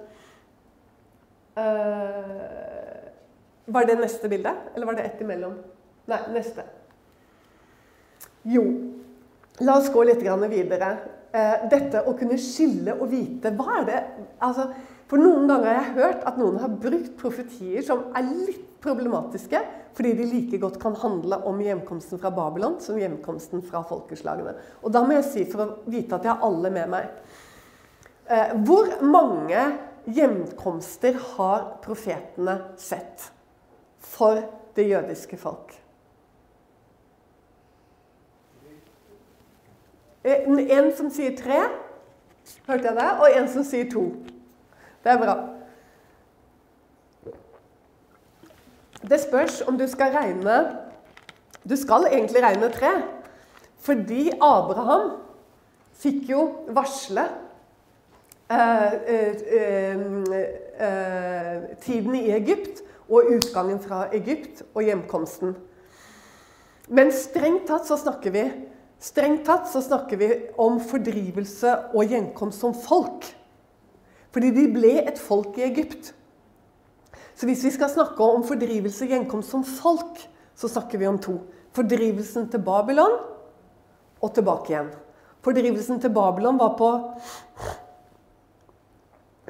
Eh, 1.60 3.08
var 3.70 3.86
det 3.86 3.98
neste 4.00 4.28
bilde, 4.28 4.52
eller 4.74 4.86
var 4.86 4.98
det 4.98 5.02
ett 5.08 5.20
imellom? 5.20 5.54
Nei, 6.10 6.20
neste. 6.34 6.64
Jo, 8.48 8.64
la 9.60 9.76
oss 9.78 9.90
gå 9.92 10.04
litt 10.04 10.22
videre. 10.22 10.98
dette 11.70 12.00
å 12.08 12.16
kunne 12.18 12.34
skille 12.42 12.96
og 12.96 13.06
vite 13.12 13.52
Hva 13.54 13.76
er 13.78 13.84
det 13.86 13.98
altså, 14.42 14.64
For 15.06 15.20
noen 15.22 15.46
ganger 15.46 15.68
har 15.68 15.76
jeg 15.76 15.94
hørt 15.94 16.24
at 16.26 16.40
noen 16.40 16.56
har 16.58 16.72
brukt 16.74 17.12
profetier 17.20 17.84
som 17.86 18.08
er 18.18 18.26
litt 18.26 18.80
problematiske, 18.82 19.60
fordi 19.94 20.12
de 20.18 20.26
like 20.26 20.58
godt 20.58 20.80
kan 20.82 20.96
handle 20.96 21.36
om 21.46 21.60
hjemkomsten 21.60 22.18
fra 22.18 22.32
Babylon 22.34 22.80
som 22.80 22.98
hjemkomsten 22.98 23.62
fra 23.62 23.82
folkeslagene. 23.86 24.54
Og 24.82 24.94
da 24.94 25.04
må 25.04 25.18
jeg 25.18 25.28
si, 25.28 25.44
for 25.50 25.62
å 25.62 25.90
vite 25.90 26.16
at 26.16 26.24
jeg 26.24 26.32
har 26.32 26.46
alle 26.46 26.72
med 26.72 26.90
meg 26.90 27.08
eh, 28.26 28.54
Hvor 28.64 28.96
mange 29.04 29.66
hjemkomster 30.06 31.16
har 31.36 31.66
profetene 31.84 32.56
sett 32.80 33.30
for 34.00 34.40
det 34.76 34.88
jødiske 34.88 35.36
folk? 35.40 35.76
En 40.24 40.90
som 40.96 41.08
sier 41.12 41.32
tre, 41.36 41.62
hørte 42.66 42.90
jeg 42.90 42.96
det, 42.98 43.08
og 43.20 43.38
en 43.38 43.48
som 43.48 43.64
sier 43.64 43.88
to. 43.92 44.04
Det 45.00 45.14
er 45.14 45.20
bra. 45.20 45.36
Det 49.00 49.20
spørs 49.20 49.62
om 49.64 49.78
du 49.80 49.86
skal 49.88 50.12
regne 50.12 50.58
Du 51.64 51.76
skal 51.76 52.06
egentlig 52.08 52.42
regne 52.42 52.68
tre. 52.72 52.90
Fordi 53.80 54.30
Abraham 54.40 55.10
fikk 56.00 56.30
jo 56.32 56.40
varsle 56.72 57.24
tiden 61.80 62.14
i 62.18 62.30
Egypt 62.34 62.82
og 63.10 63.30
utgangen 63.36 63.78
fra 63.82 64.08
Egypt 64.14 64.64
og 64.74 64.82
hjemkomsten. 64.82 65.54
Men 66.90 67.12
strengt 67.14 67.68
tatt 67.70 67.86
så 67.86 67.98
snakker 68.00 68.34
vi 68.34 68.44
Strengt 69.00 69.46
tatt 69.48 69.64
så 69.72 69.80
snakker 69.80 70.18
vi 70.20 70.26
om 70.60 70.74
fordrivelse 70.84 71.70
og 71.96 72.10
gjenkomst 72.12 72.60
som 72.60 72.74
folk. 72.76 73.24
Fordi 74.28 74.50
de 74.52 74.66
ble 74.74 74.90
et 75.00 75.16
folk 75.16 75.56
i 75.56 75.64
Egypt. 75.70 76.10
Så 77.32 77.48
hvis 77.48 77.64
vi 77.64 77.72
skal 77.72 77.88
snakke 77.88 78.20
om 78.20 78.44
fordrivelse 78.44 79.06
og 79.06 79.14
gjenkomst 79.14 79.54
som 79.54 79.64
folk, 79.64 80.20
så 80.52 80.68
snakker 80.68 81.00
vi 81.00 81.08
om 81.08 81.16
to. 81.16 81.38
Fordrivelsen 81.72 82.50
til 82.52 82.60
Babylon 82.60 83.16
og 84.20 84.34
tilbake 84.36 84.74
igjen. 84.74 84.92
Fordrivelsen 85.40 86.02
til 86.04 86.12
Babylon 86.12 86.60
var 86.60 86.76
på 86.76 86.90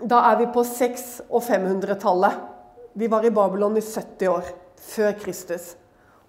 Da 0.01 0.23
er 0.31 0.39
vi 0.41 0.47
på 0.53 0.63
600- 0.65 1.27
og 1.29 1.43
500-tallet. 1.45 2.33
Vi 2.97 3.09
var 3.11 3.25
i 3.25 3.35
Babylon 3.35 3.77
i 3.77 3.83
70 3.85 4.29
år 4.33 4.45
før 4.81 5.13
Kristus. 5.21 5.75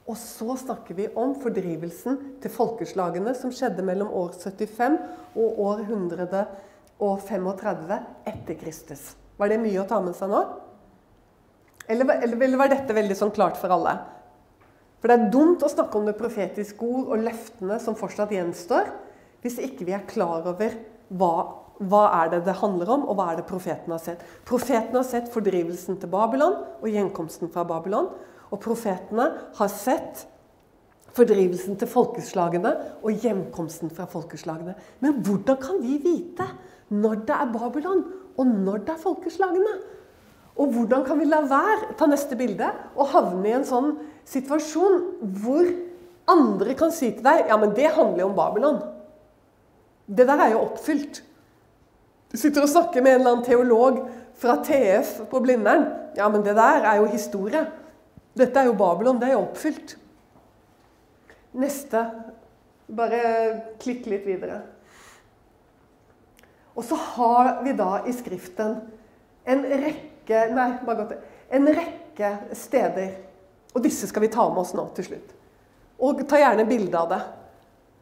Og 0.10 0.18
så 0.20 0.58
snakker 0.60 0.98
vi 0.98 1.06
om 1.16 1.36
fordrivelsen 1.40 2.18
til 2.44 2.52
folkeslagene 2.52 3.34
som 3.38 3.54
skjedde 3.54 3.86
mellom 3.86 4.10
år 4.18 4.34
75 4.36 4.98
og 5.40 5.60
år 5.68 5.86
135 5.86 7.94
etter 8.34 8.60
Kristus. 8.60 9.16
Var 9.40 9.54
det 9.54 9.62
mye 9.62 9.82
å 9.82 9.88
ta 9.88 10.02
med 10.04 10.18
seg 10.18 10.34
nå? 10.34 10.42
Eller, 11.92 12.06
eller 12.26 12.60
var 12.60 12.72
dette 12.72 12.96
veldig 12.96 13.18
sånn 13.18 13.34
klart 13.36 13.58
for 13.60 13.74
alle? 13.74 13.96
For 15.02 15.10
det 15.10 15.18
er 15.18 15.32
dumt 15.34 15.64
å 15.66 15.72
snakke 15.72 15.98
om 15.98 16.06
det 16.06 16.20
profetiske 16.20 16.86
ord 16.86 17.16
og 17.16 17.24
løftene 17.26 17.80
som 17.82 17.98
fortsatt 17.98 18.34
gjenstår, 18.36 18.92
hvis 19.42 19.58
ikke 19.64 19.88
vi 19.88 19.96
er 19.98 20.10
klar 20.10 20.46
over 20.46 20.76
hva, 21.10 21.34
hva 21.82 22.04
er 22.22 22.34
det 22.34 22.42
det 22.46 22.58
handler 22.60 22.90
om, 22.94 23.06
og 23.10 23.18
hva 23.18 23.32
er 23.32 23.40
det 23.40 23.48
profeten 23.50 23.94
har 23.94 24.02
sett. 24.02 24.22
Profeten 24.46 24.98
har 24.98 25.08
sett 25.08 25.32
fordrivelsen 25.34 25.98
til 26.02 26.12
Babylon 26.12 26.60
og 26.82 26.90
gjenkomsten 26.90 27.50
fra 27.54 27.66
Babylon. 27.68 28.12
Og 28.52 28.60
profetene 28.62 29.28
har 29.58 29.72
sett 29.72 30.26
fordrivelsen 31.16 31.78
til 31.80 31.90
folkeslagene 31.92 32.74
og 33.02 33.24
hjemkomsten 33.24 33.92
fra 33.94 34.08
folkeslagene. 34.12 34.76
Men 35.04 35.22
hvordan 35.26 35.60
kan 35.62 35.82
vi 35.84 35.98
vite 36.04 36.48
når 36.92 37.24
det 37.28 37.38
er 37.38 37.52
Babylon, 37.54 38.06
og 38.38 38.48
når 38.48 38.86
det 38.86 38.96
er 38.96 39.02
folkeslagene? 39.02 39.76
Og 40.60 40.76
hvordan 40.76 41.06
kan 41.08 41.20
vi 41.20 41.28
la 41.30 41.42
være 41.48 41.96
ta 41.98 42.08
neste 42.12 42.38
bilde, 42.38 42.68
og 42.96 43.12
havne 43.14 43.48
i 43.48 43.56
en 43.56 43.68
sånn 43.68 43.94
situasjon 44.28 45.00
hvor 45.42 45.68
andre 46.32 46.76
kan 46.78 46.92
si 46.94 47.10
til 47.16 47.24
deg 47.26 47.48
ja, 47.50 47.58
men 47.60 47.74
det 47.76 47.94
handler 47.96 48.26
jo 48.26 48.30
om 48.30 48.38
Babylon. 48.38 48.82
Det 50.12 50.28
der 50.28 50.44
er 50.44 50.54
jo 50.54 50.66
oppfylt. 50.68 51.24
Du 52.32 52.38
sitter 52.40 52.64
og 52.64 52.72
snakker 52.72 53.04
med 53.04 53.18
en 53.18 53.22
eller 53.22 53.34
annen 53.34 53.46
teolog 53.46 53.98
fra 54.40 54.56
TF 54.64 55.18
på 55.30 55.40
Blindern. 55.44 55.90
Ja, 56.16 56.30
men 56.32 56.46
det 56.46 56.56
der 56.56 56.86
er 56.88 57.02
jo 57.02 57.10
historie. 57.12 57.66
Dette 58.38 58.62
er 58.62 58.70
jo 58.70 58.78
Babylon. 58.80 59.20
Det 59.20 59.28
er 59.28 59.36
jo 59.36 59.44
oppfylt. 59.44 59.98
Neste. 61.60 62.06
Bare 62.92 63.20
klikk 63.82 64.08
litt 64.08 64.24
videre. 64.28 64.62
Og 66.72 66.88
så 66.88 66.96
har 66.96 67.58
vi 67.66 67.76
da 67.76 68.00
i 68.08 68.16
Skriften 68.16 68.78
en 69.44 69.66
rekke 69.68 70.08
Nei, 70.54 70.70
bare 70.86 70.96
godt 71.02 71.14
En 71.52 71.68
rekke 71.68 72.30
steder. 72.56 73.18
Og 73.76 73.84
disse 73.84 74.08
skal 74.08 74.24
vi 74.24 74.32
ta 74.32 74.46
med 74.48 74.64
oss 74.64 74.72
nå 74.78 74.86
til 74.96 75.10
slutt. 75.10 75.34
Og 76.00 76.24
ta 76.30 76.40
gjerne 76.40 76.64
bilde 76.70 76.96
av 76.96 77.10
det. 77.12 77.22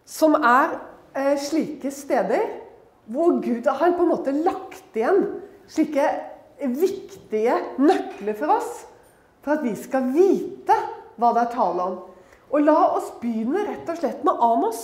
Som 0.05 0.37
er 0.37 0.75
eh, 1.17 1.33
slike 1.41 1.89
steder 1.93 2.68
hvor 3.09 3.39
Gud 3.41 3.65
har 3.67 3.95
på 3.97 4.05
en 4.05 4.11
måte 4.11 4.33
lagt 4.35 4.97
igjen 4.97 5.25
slike 5.69 6.05
viktige 6.59 7.55
nøkler 7.79 8.37
for 8.37 8.57
oss. 8.59 8.71
For 9.43 9.57
at 9.57 9.65
vi 9.65 9.73
skal 9.79 10.11
vite 10.13 10.75
hva 11.19 11.33
det 11.35 11.45
er 11.45 11.53
tale 11.53 11.85
om. 11.91 11.99
Og 12.49 12.65
la 12.65 12.77
oss 12.97 13.11
begynne 13.21 13.65
rett 13.67 13.89
og 13.89 13.99
slett 13.99 14.23
med 14.27 14.41
Amos. 14.43 14.83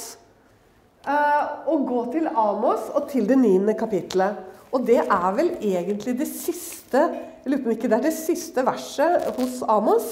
Eh, 1.05 1.43
og 1.69 1.85
gå 1.89 2.01
til 2.15 2.29
Amos 2.29 2.89
og 2.95 3.09
til 3.11 3.27
det 3.29 3.37
niende 3.41 3.75
kapittelet. 3.77 4.37
Og 4.73 4.85
det 4.87 5.01
er 5.03 5.29
vel 5.37 5.53
egentlig 5.61 6.17
det 6.19 6.27
siste 6.27 6.99
Jeg 7.45 7.51
lurer 7.51 7.61
på 7.61 7.69
om 7.69 7.75
ikke 7.75 7.89
det 7.91 7.97
er 7.99 8.07
det 8.07 8.15
siste 8.17 8.63
verset 8.65 9.27
hos 9.37 9.59
Amos 9.69 10.07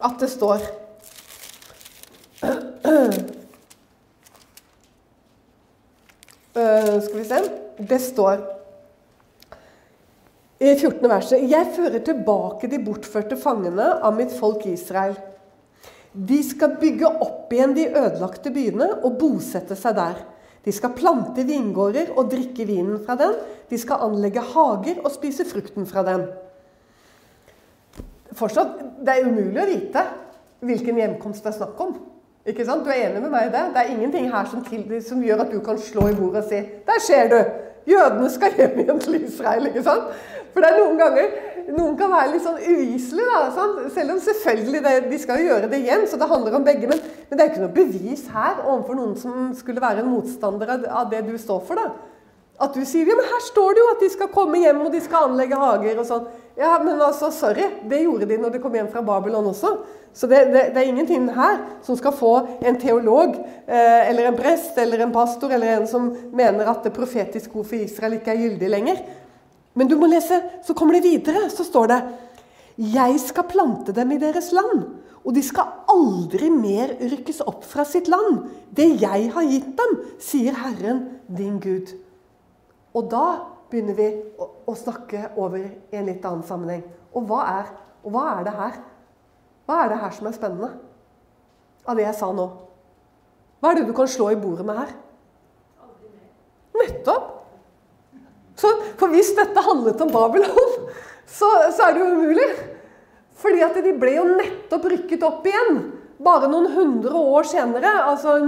at 0.00 0.16
det 0.20 0.28
står 0.32 0.64
skal 6.56 7.18
vi 7.18 7.24
se 7.28 7.40
Det 7.76 7.98
står 8.00 8.44
i 10.56 10.70
14. 10.72 11.02
verset 11.04 11.42
Jeg 11.50 11.72
fører 11.76 12.00
tilbake 12.00 12.70
de 12.72 12.78
bortførte 12.80 13.36
fangene 13.36 13.90
av 14.00 14.14
mitt 14.16 14.32
folk 14.32 14.64
Israel. 14.70 15.12
De 16.16 16.38
skal 16.40 16.78
bygge 16.80 17.10
opp 17.20 17.52
igjen 17.52 17.74
de 17.76 17.90
ødelagte 17.90 18.48
byene 18.54 18.88
og 19.04 19.18
bosette 19.20 19.76
seg 19.76 19.98
der. 19.98 20.22
De 20.64 20.72
skal 20.72 20.96
plante 20.96 21.44
vingårder 21.44 22.14
og 22.16 22.30
drikke 22.32 22.64
vinen 22.66 23.02
fra 23.04 23.18
den. 23.20 23.36
De 23.68 23.76
skal 23.78 24.08
anlegge 24.08 24.40
hager 24.54 25.04
og 25.04 25.12
spise 25.12 25.44
frukten 25.44 25.84
fra 25.86 26.06
den. 26.08 26.24
Fortsatt, 28.32 28.80
Det 29.04 29.12
er 29.12 29.28
umulig 29.28 29.60
å 29.60 29.68
vite 29.68 30.08
hvilken 30.64 30.96
hjemkomst 31.04 31.44
det 31.44 31.52
er 31.52 31.58
snakk 31.60 31.80
om. 31.84 31.98
Ikke 32.46 32.64
sant? 32.64 32.84
Du 32.84 32.90
er 32.90 33.08
enig 33.08 33.22
med 33.22 33.32
meg 33.32 33.48
i 33.48 33.52
det? 33.54 33.64
Det 33.74 33.82
er 33.82 33.92
ingenting 33.94 34.30
her 34.32 34.46
som, 34.50 34.64
til, 34.64 34.86
som 35.02 35.22
gjør 35.22 35.42
at 35.46 35.52
du 35.52 35.58
kan 35.66 35.78
slå 35.78 36.08
i 36.08 36.14
bordet 36.14 36.44
og 36.44 36.48
si 36.50 36.60
'Der 36.86 37.00
ser 37.06 37.28
du! 37.28 37.40
Jødene 37.86 38.30
skal 38.30 38.54
hjem 38.56 38.78
igjen 38.78 39.00
til 39.00 39.24
Israel.' 39.24 39.66
ikke 39.66 39.82
sant? 39.82 40.14
For 40.52 40.60
det 40.60 40.70
er 40.70 40.78
noen 40.78 40.98
ganger 40.98 41.26
noen 41.74 41.96
kan 41.98 42.12
være 42.12 42.32
litt 42.34 42.44
sånn 42.44 42.58
uviselige. 42.62 43.38
Sant? 43.56 43.80
Selv 43.94 44.14
om 44.14 44.20
selvfølgelig 44.22 44.82
det, 44.84 44.94
de 45.10 45.18
skal 45.18 45.42
gjøre 45.42 45.70
det 45.70 45.80
igjen, 45.82 46.06
så 46.08 46.18
det 46.20 46.28
handler 46.30 46.58
om 46.58 46.66
begge. 46.66 46.90
Men, 46.90 47.00
men, 47.28 47.38
det 47.38 47.42
er 47.42 47.50
ikke 47.50 47.64
noe 47.64 47.74
bevis 47.74 48.26
her 48.34 48.60
overfor 48.62 48.98
noen 48.98 49.16
som 49.18 49.48
skulle 49.58 49.82
være 49.82 50.04
en 50.04 50.12
motstander 50.12 50.76
av 50.86 51.10
det 51.10 51.24
du 51.26 51.34
står 51.40 51.64
for. 51.66 51.80
da. 51.80 52.15
At 52.56 52.72
du 52.72 52.86
sier 52.88 53.04
ja, 53.04 53.16
men 53.18 53.28
her 53.28 53.42
står 53.44 53.74
det 53.76 53.82
jo 53.82 53.92
at 53.92 54.02
de 54.02 54.08
skal 54.14 54.32
komme 54.32 54.62
hjem 54.62 54.78
og 54.86 54.92
de 54.94 55.00
skal 55.04 55.26
anlegge 55.28 55.58
hager 55.60 55.98
og 56.00 56.06
sånn. 56.08 56.28
Ja, 56.56 56.78
men 56.80 56.96
altså, 57.04 57.28
sorry. 57.34 57.66
Det 57.84 58.00
gjorde 58.00 58.28
de 58.30 58.38
når 58.40 58.54
de 58.54 58.60
kom 58.62 58.76
hjem 58.76 58.88
fra 58.92 59.02
Babylon 59.04 59.50
også. 59.50 59.74
Så 60.16 60.28
det, 60.30 60.46
det, 60.54 60.62
det 60.72 60.80
er 60.80 60.88
ingenting 60.88 61.26
her 61.36 61.58
som 61.84 61.98
skal 62.00 62.14
få 62.16 62.32
en 62.64 62.78
teolog 62.80 63.34
eh, 63.36 64.06
eller 64.08 64.30
en 64.30 64.38
prest 64.38 64.78
eller 64.80 65.04
en 65.04 65.12
pastor 65.12 65.52
eller 65.52 65.74
en 65.74 65.84
som 65.90 66.08
mener 66.32 66.70
at 66.72 66.86
det 66.86 66.94
profetiske 66.96 67.52
ord 67.52 67.68
for 67.68 67.76
Israel 67.76 68.16
ikke 68.16 68.32
er 68.32 68.40
gyldig 68.46 68.70
lenger. 68.72 69.02
Men 69.76 69.90
du 69.90 69.98
må 70.00 70.08
lese, 70.08 70.40
så 70.64 70.72
kommer 70.72 70.96
det 70.96 71.04
videre. 71.04 71.50
Så 71.52 71.66
står 71.68 71.92
det 71.92 72.00
Jeg 72.96 73.20
skal 73.20 73.50
plante 73.52 73.92
dem 73.92 74.16
i 74.16 74.20
deres 74.22 74.48
land, 74.56 74.86
og 75.20 75.36
de 75.36 75.44
skal 75.44 75.84
aldri 75.92 76.48
mer 76.54 76.96
rykkes 77.02 77.42
opp 77.44 77.68
fra 77.68 77.84
sitt 77.84 78.08
land. 78.08 78.46
Det 78.72 78.88
jeg 79.04 79.28
har 79.36 79.52
gitt 79.52 79.72
dem, 79.76 79.96
sier 80.16 80.56
Herren 80.64 81.04
din 81.28 81.60
Gud. 81.60 81.92
Og 82.96 83.08
da 83.12 83.26
begynner 83.70 83.96
vi 83.98 84.08
å, 84.40 84.48
å 84.70 84.74
snakke 84.78 85.32
over 85.36 85.60
i 85.60 85.98
en 85.98 86.08
litt 86.08 86.24
annen 86.24 86.44
sammenheng. 86.46 86.84
Og 87.16 87.26
hva, 87.28 87.42
er, 87.60 87.72
og 88.06 88.14
hva 88.14 88.26
er 88.36 88.46
det 88.46 88.54
her? 88.56 88.78
Hva 89.66 89.80
er 89.82 89.92
det 89.92 90.02
her 90.02 90.14
som 90.14 90.28
er 90.28 90.36
spennende 90.36 90.70
av 91.86 91.98
det 91.98 92.06
jeg 92.06 92.18
sa 92.18 92.30
nå? 92.34 92.46
Hva 93.60 93.72
er 93.72 93.80
det 93.80 93.88
du 93.88 93.96
kan 93.96 94.08
slå 94.10 94.30
i 94.32 94.38
bordet 94.38 94.66
med 94.68 94.78
her? 94.78 94.94
Nettopp! 96.76 97.32
Så, 98.56 98.70
for 98.96 99.12
hvis 99.12 99.34
dette 99.36 99.64
handlet 99.66 100.00
om 100.00 100.12
Babylon, 100.12 100.76
så, 101.28 101.48
så, 101.74 101.88
er 101.88 101.96
det 101.96 102.00
jo 102.00 102.12
umulig. 102.14 102.46
Fordi 103.36 103.60
at 103.66 103.76
de 103.84 103.92
ble 104.00 104.14
jo 104.14 104.24
nettopp 104.30 104.86
rykket 104.92 105.26
opp 105.26 105.44
igjen. 105.48 105.82
Bare 106.24 106.48
noen 106.48 106.70
hundre 106.72 107.12
år 107.36 107.44
senere, 107.50 107.90
altså 108.08 108.38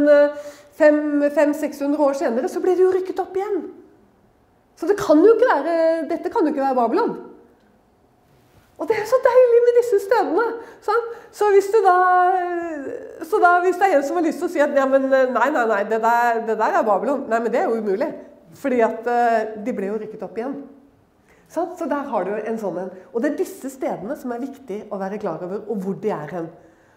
500-600 0.78 2.00
år 2.00 2.16
senere, 2.16 2.48
så 2.48 2.62
ble 2.64 2.78
de 2.78 2.86
jo 2.86 2.94
rykket 2.94 3.20
opp 3.20 3.36
igjen. 3.36 3.58
Så 4.78 4.86
det 4.86 4.94
kan 4.98 5.18
jo 5.24 5.34
være, 5.40 5.74
dette 6.10 6.30
kan 6.30 6.46
jo 6.46 6.52
ikke 6.54 6.62
være 6.62 6.78
Babylon. 6.78 7.16
Og 8.78 8.86
det 8.86 8.94
er 8.94 9.06
så 9.10 9.18
deilig 9.24 9.60
med 9.64 9.76
disse 9.80 9.98
stedene. 10.04 10.44
Sånn? 10.86 11.06
Så, 11.34 11.48
hvis 11.50 11.66
da, 11.74 11.94
så 13.26 13.40
da, 13.42 13.56
hvis 13.64 13.78
det 13.80 13.88
er 13.88 13.96
en 13.98 14.06
som 14.06 14.20
har 14.20 14.26
lyst 14.28 14.38
til 14.38 14.46
å 14.46 14.52
si 14.52 14.62
at 14.62 14.76
ja, 14.78 14.86
men, 14.86 15.08
nei, 15.10 15.48
nei, 15.50 15.64
nei, 15.72 15.80
det 15.90 15.98
der, 16.04 16.42
det 16.46 16.54
der, 16.60 16.78
er 16.78 16.86
Babylon 16.86 17.24
Nei, 17.26 17.40
men 17.42 17.54
det 17.54 17.64
er 17.64 17.66
jo 17.72 17.82
umulig. 17.82 18.08
Fordi 18.58 18.78
at 18.86 19.10
uh, 19.10 19.56
de 19.66 19.74
ble 19.74 19.90
jo 19.90 19.98
rykket 19.98 20.22
opp 20.24 20.38
igjen. 20.38 20.54
Sånn? 21.50 21.74
Så 21.80 21.88
der 21.90 22.06
har 22.12 22.28
du 22.28 22.32
en 22.38 22.60
sånn 22.60 22.78
en. 22.84 22.94
Og 23.10 23.24
det 23.24 23.32
er 23.32 23.42
disse 23.42 23.72
stedene 23.72 24.14
som 24.20 24.32
er 24.34 24.46
viktig 24.46 24.84
å 24.94 25.00
være 25.00 25.18
klar 25.20 25.42
over, 25.44 25.66
og 25.66 25.82
hvor 25.82 25.98
de 25.98 26.14
er 26.14 26.34
hen. 26.36 26.48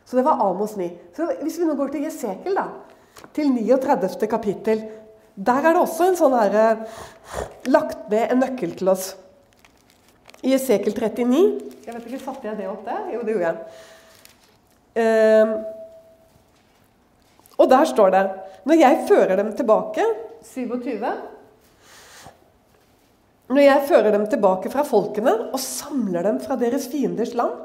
Så 0.06 0.20
det 0.20 0.26
var 0.28 0.42
Amos 0.44 0.78
9. 0.78 0.90
Så 1.18 1.28
hvis 1.42 1.58
vi 1.58 1.66
nå 1.66 1.76
går 1.80 1.96
til 1.96 2.06
Jesekel, 2.06 2.58
da, 2.58 2.68
til 3.34 3.50
39. 3.54 4.30
kapittel, 4.30 4.86
der 5.36 5.64
er 5.64 5.74
det 5.74 5.82
også 5.82 6.10
en 6.10 6.18
sånn 6.20 6.36
her, 6.36 6.84
Lagt 7.72 8.10
med 8.12 8.32
en 8.34 8.42
nøkkel 8.44 8.74
til 8.76 8.90
oss. 8.92 9.14
I 10.44 10.56
Esekel 10.58 10.94
39 10.98 11.42
Jeg 11.86 11.94
vet 11.96 12.08
ikke, 12.10 12.20
Satte 12.24 12.50
jeg 12.50 12.58
det 12.60 12.68
opp 12.70 12.84
der? 12.88 13.04
Jo, 13.14 13.22
det 13.24 13.36
gjorde 13.36 13.52
jeg. 13.52 13.58
Um, 14.92 15.52
og 17.62 17.70
der 17.72 17.86
står 17.88 18.10
det 18.12 18.24
Når 18.68 18.80
jeg 18.82 19.04
fører 19.08 19.40
dem 19.40 19.54
tilbake 19.56 20.04
27 20.50 20.98
Når 23.52 23.62
jeg 23.64 23.86
fører 23.88 24.12
dem 24.18 24.26
tilbake 24.28 24.72
fra 24.74 24.84
folkene 24.88 25.36
og 25.54 25.60
samler 25.64 26.28
dem 26.28 26.42
fra 26.44 26.58
deres 26.60 26.90
fienders 26.92 27.32
land, 27.38 27.56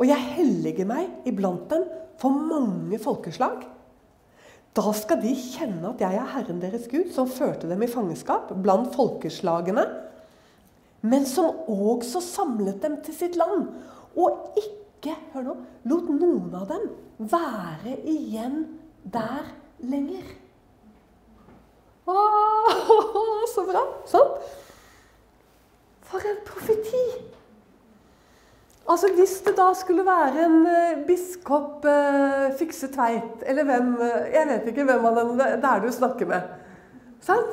og 0.00 0.08
jeg 0.08 0.30
helliger 0.38 0.88
meg 0.88 1.28
iblant 1.28 1.68
dem 1.70 1.84
for 2.20 2.32
mange 2.32 2.98
folkeslag 3.02 3.66
da 4.76 4.92
skal 4.94 5.18
de 5.22 5.32
kjenne 5.34 5.88
at 5.90 6.02
jeg 6.04 6.14
er 6.14 6.28
Herren 6.34 6.60
deres 6.62 6.86
Gud, 6.90 7.10
som 7.14 7.30
førte 7.30 7.68
dem 7.70 7.82
i 7.82 7.90
fangenskap 7.90 8.52
blant 8.62 8.92
folkeslagene, 8.94 9.86
men 11.02 11.24
som 11.26 11.64
også 11.70 12.20
samlet 12.22 12.78
dem 12.84 12.98
til 13.04 13.16
sitt 13.16 13.38
land, 13.40 13.70
og 14.14 14.60
ikke 14.60 15.16
hør 15.32 15.46
nå, 15.48 15.56
lot 15.90 16.12
noen 16.12 16.54
av 16.54 16.68
dem 16.70 16.86
være 17.30 17.96
igjen 18.08 18.62
der 19.10 19.48
lenger. 19.80 20.28
Åh, 22.10 23.44
så 23.50 23.64
bra! 23.66 23.82
Sånn. 24.10 24.32
For 26.10 26.26
en 26.26 26.40
profeti! 26.46 27.04
Altså 28.88 29.10
Hvis 29.14 29.36
det 29.46 29.54
da 29.58 29.68
skulle 29.76 30.06
være 30.06 30.46
en 30.46 30.60
uh, 30.66 31.02
biskop 31.06 31.84
eh, 31.86 32.50
Fikse 32.58 32.88
Tveit, 32.92 33.44
eller 33.46 33.66
hvem 33.68 33.94
uh, 34.00 34.22
Jeg 34.32 34.48
vet 34.48 34.70
ikke 34.72 34.86
hvem 34.88 35.08
av 35.10 35.18
dem 35.20 35.34
det 35.38 35.68
er 35.68 35.82
du 35.84 35.90
snakker 35.94 36.30
med. 36.30 36.48
Sant? 37.22 37.52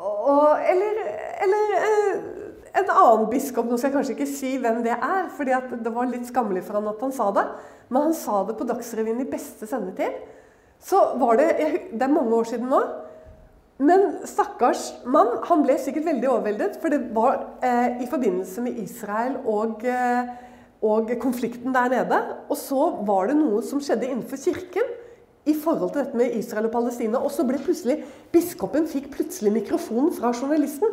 Og, 0.00 0.56
eller, 0.64 1.02
eller 1.44 1.74
en 2.80 2.92
annen 2.94 3.26
biskop 3.28 3.68
Nå 3.68 3.76
skal 3.76 3.90
jeg 3.90 3.96
kanskje 3.98 4.16
ikke 4.16 4.30
si 4.30 4.54
hvem 4.62 4.80
det 4.86 4.94
er, 4.96 5.28
fordi 5.36 5.58
det 5.84 5.92
var 5.92 6.08
litt 6.08 6.28
skammelig 6.30 6.64
for 6.64 6.78
han 6.78 6.88
at 6.88 7.04
han 7.04 7.12
sa 7.12 7.28
det. 7.36 7.46
Men 7.90 8.08
han 8.08 8.16
sa 8.16 8.44
det 8.48 8.56
på 8.56 8.68
Dagsrevyen 8.68 9.20
i 9.20 9.28
beste 9.28 9.68
sendetid. 9.68 10.20
Så 10.80 11.00
var 11.20 11.36
det 11.36 11.50
Det 11.92 12.02
er 12.06 12.14
mange 12.14 12.32
år 12.32 12.48
siden 12.48 12.70
nå. 12.72 12.80
Men 13.80 14.20
stakkars 14.28 14.94
mann, 15.08 15.40
han 15.48 15.64
ble 15.64 15.76
sikkert 15.80 16.06
veldig 16.06 16.28
overveldet, 16.28 16.76
for 16.80 16.92
det 16.92 17.00
var 17.16 17.46
i 18.00 18.08
forbindelse 18.08 18.60
med 18.64 18.76
Israel 18.82 19.38
og 19.48 19.86
og 20.82 21.12
konflikten 21.20 21.74
der 21.74 21.92
nede. 21.92 22.18
Og 22.48 22.56
så 22.56 22.88
var 23.06 23.30
det 23.30 23.36
noe 23.38 23.62
som 23.66 23.82
skjedde 23.82 24.08
innenfor 24.08 24.40
kirken 24.40 24.96
i 25.48 25.54
forhold 25.56 25.92
til 25.92 26.02
dette 26.04 26.18
med 26.18 26.36
Israel 26.36 26.68
og 26.68 26.74
Palestina. 26.74 27.20
Og 27.20 27.32
så 27.34 27.44
ble 27.48 27.60
plutselig 27.60 28.00
biskopen 28.32 28.88
fikk 28.88 29.10
plutselig 29.14 29.52
mikrofonen 29.54 30.12
fra 30.16 30.32
journalisten. 30.34 30.88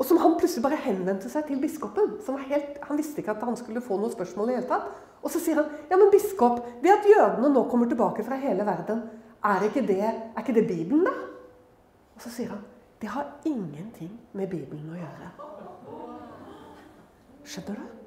Og 0.00 0.06
som 0.08 0.20
han 0.22 0.38
plutselig 0.40 0.64
bare 0.64 0.80
henvendte 0.80 1.28
seg 1.28 1.44
til 1.48 1.60
biskopen. 1.60 2.14
Helt, 2.48 2.78
han 2.86 2.98
visste 2.98 3.20
ikke 3.20 3.34
at 3.34 3.44
han 3.44 3.58
skulle 3.58 3.84
få 3.84 3.98
noen 4.00 4.14
spørsmål 4.14 4.52
i 4.52 4.58
hele 4.58 4.70
tatt. 4.70 4.88
Og 5.20 5.28
så 5.32 5.42
sier 5.42 5.60
han 5.60 5.68
ja, 5.90 5.98
men 6.00 6.08
biskop, 6.12 6.62
det 6.80 6.94
at 6.94 7.08
jødene 7.08 7.50
nå 7.52 7.66
kommer 7.68 7.90
tilbake 7.90 8.24
fra 8.24 8.38
hele 8.40 8.64
verden, 8.64 9.02
er 9.44 9.66
ikke 9.66 9.82
det, 9.84 10.00
er 10.06 10.40
ikke 10.40 10.56
det 10.56 10.66
Bibelen, 10.68 11.04
da? 11.04 11.12
Og 12.16 12.24
så 12.24 12.32
sier 12.32 12.54
han 12.54 12.64
det 13.00 13.08
har 13.08 13.30
ingenting 13.48 14.12
med 14.36 14.50
Bibelen 14.52 14.90
å 14.92 14.98
gjøre. 14.98 15.30
Skjønner 17.48 17.78
du? 17.80 17.99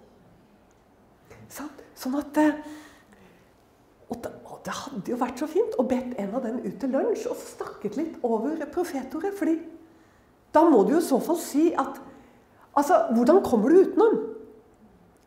Sånn 1.53 2.17
at 2.19 2.39
og 4.13 4.19
det, 4.21 4.31
og 4.45 4.59
det, 4.65 4.73
hadde 4.77 5.11
jo 5.13 5.17
vært 5.17 5.39
så 5.41 5.47
fint 5.49 5.77
å 5.79 5.85
bedt 5.87 6.17
en 6.21 6.33
av 6.35 6.43
dem 6.45 6.59
ut 6.61 6.75
til 6.79 6.91
lunsj 6.93 7.27
og 7.31 7.39
snakket 7.39 7.95
litt 7.97 8.17
over 8.25 8.59
profetordet. 8.73 9.33
fordi 9.37 9.55
da 10.53 10.63
må 10.69 10.83
du 10.83 10.93
jo 10.93 11.01
i 11.01 11.11
så 11.11 11.19
fall 11.23 11.39
si 11.41 11.71
at 11.73 12.01
Altså, 12.73 12.95
hvordan 13.13 13.43
kommer 13.45 13.69
du 13.69 13.83
utenom? 13.85 14.15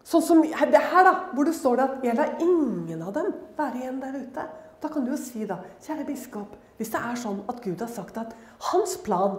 Sånn 0.02 0.22
som 0.22 0.40
det 0.42 0.80
her, 0.82 1.04
da, 1.06 1.12
hvor 1.30 1.46
det 1.46 1.52
står 1.54 1.76
det 1.76 1.84
at 1.84 2.04
'jeg 2.04 2.16
lar 2.16 2.40
ingen 2.42 3.02
av 3.02 3.12
dem 3.14 3.28
være 3.56 3.76
igjen 3.76 4.00
der 4.00 4.16
ute'. 4.18 4.46
Da 4.82 4.88
kan 4.88 5.04
du 5.04 5.12
jo 5.12 5.16
si, 5.16 5.46
da, 5.46 5.60
kjære 5.80 6.06
biskop, 6.06 6.56
hvis 6.76 6.90
det 6.90 6.98
er 6.98 7.14
sånn 7.14 7.44
at 7.48 7.62
Gud 7.62 7.78
har 7.78 7.88
sagt 7.88 8.18
at 8.18 8.34
hans 8.58 8.96
plan 8.96 9.38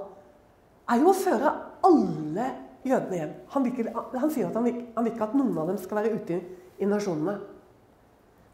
er 0.89 1.01
jo 1.01 1.09
å 1.09 1.13
føre 1.13 1.51
alle 1.83 2.47
jødene 2.85 3.17
hjem 3.17 3.33
Han, 3.49 3.63
vil, 3.63 3.89
han 4.19 4.31
sier 4.31 4.47
at 4.47 4.55
han 4.55 4.63
vil, 4.63 4.85
han 4.95 5.03
vil 5.03 5.13
ikke 5.13 5.27
at 5.27 5.35
noen 5.35 5.57
av 5.57 5.67
dem 5.67 5.77
skal 5.77 5.97
være 5.97 6.15
ute 6.15 6.41
nasjonene. 6.85 7.39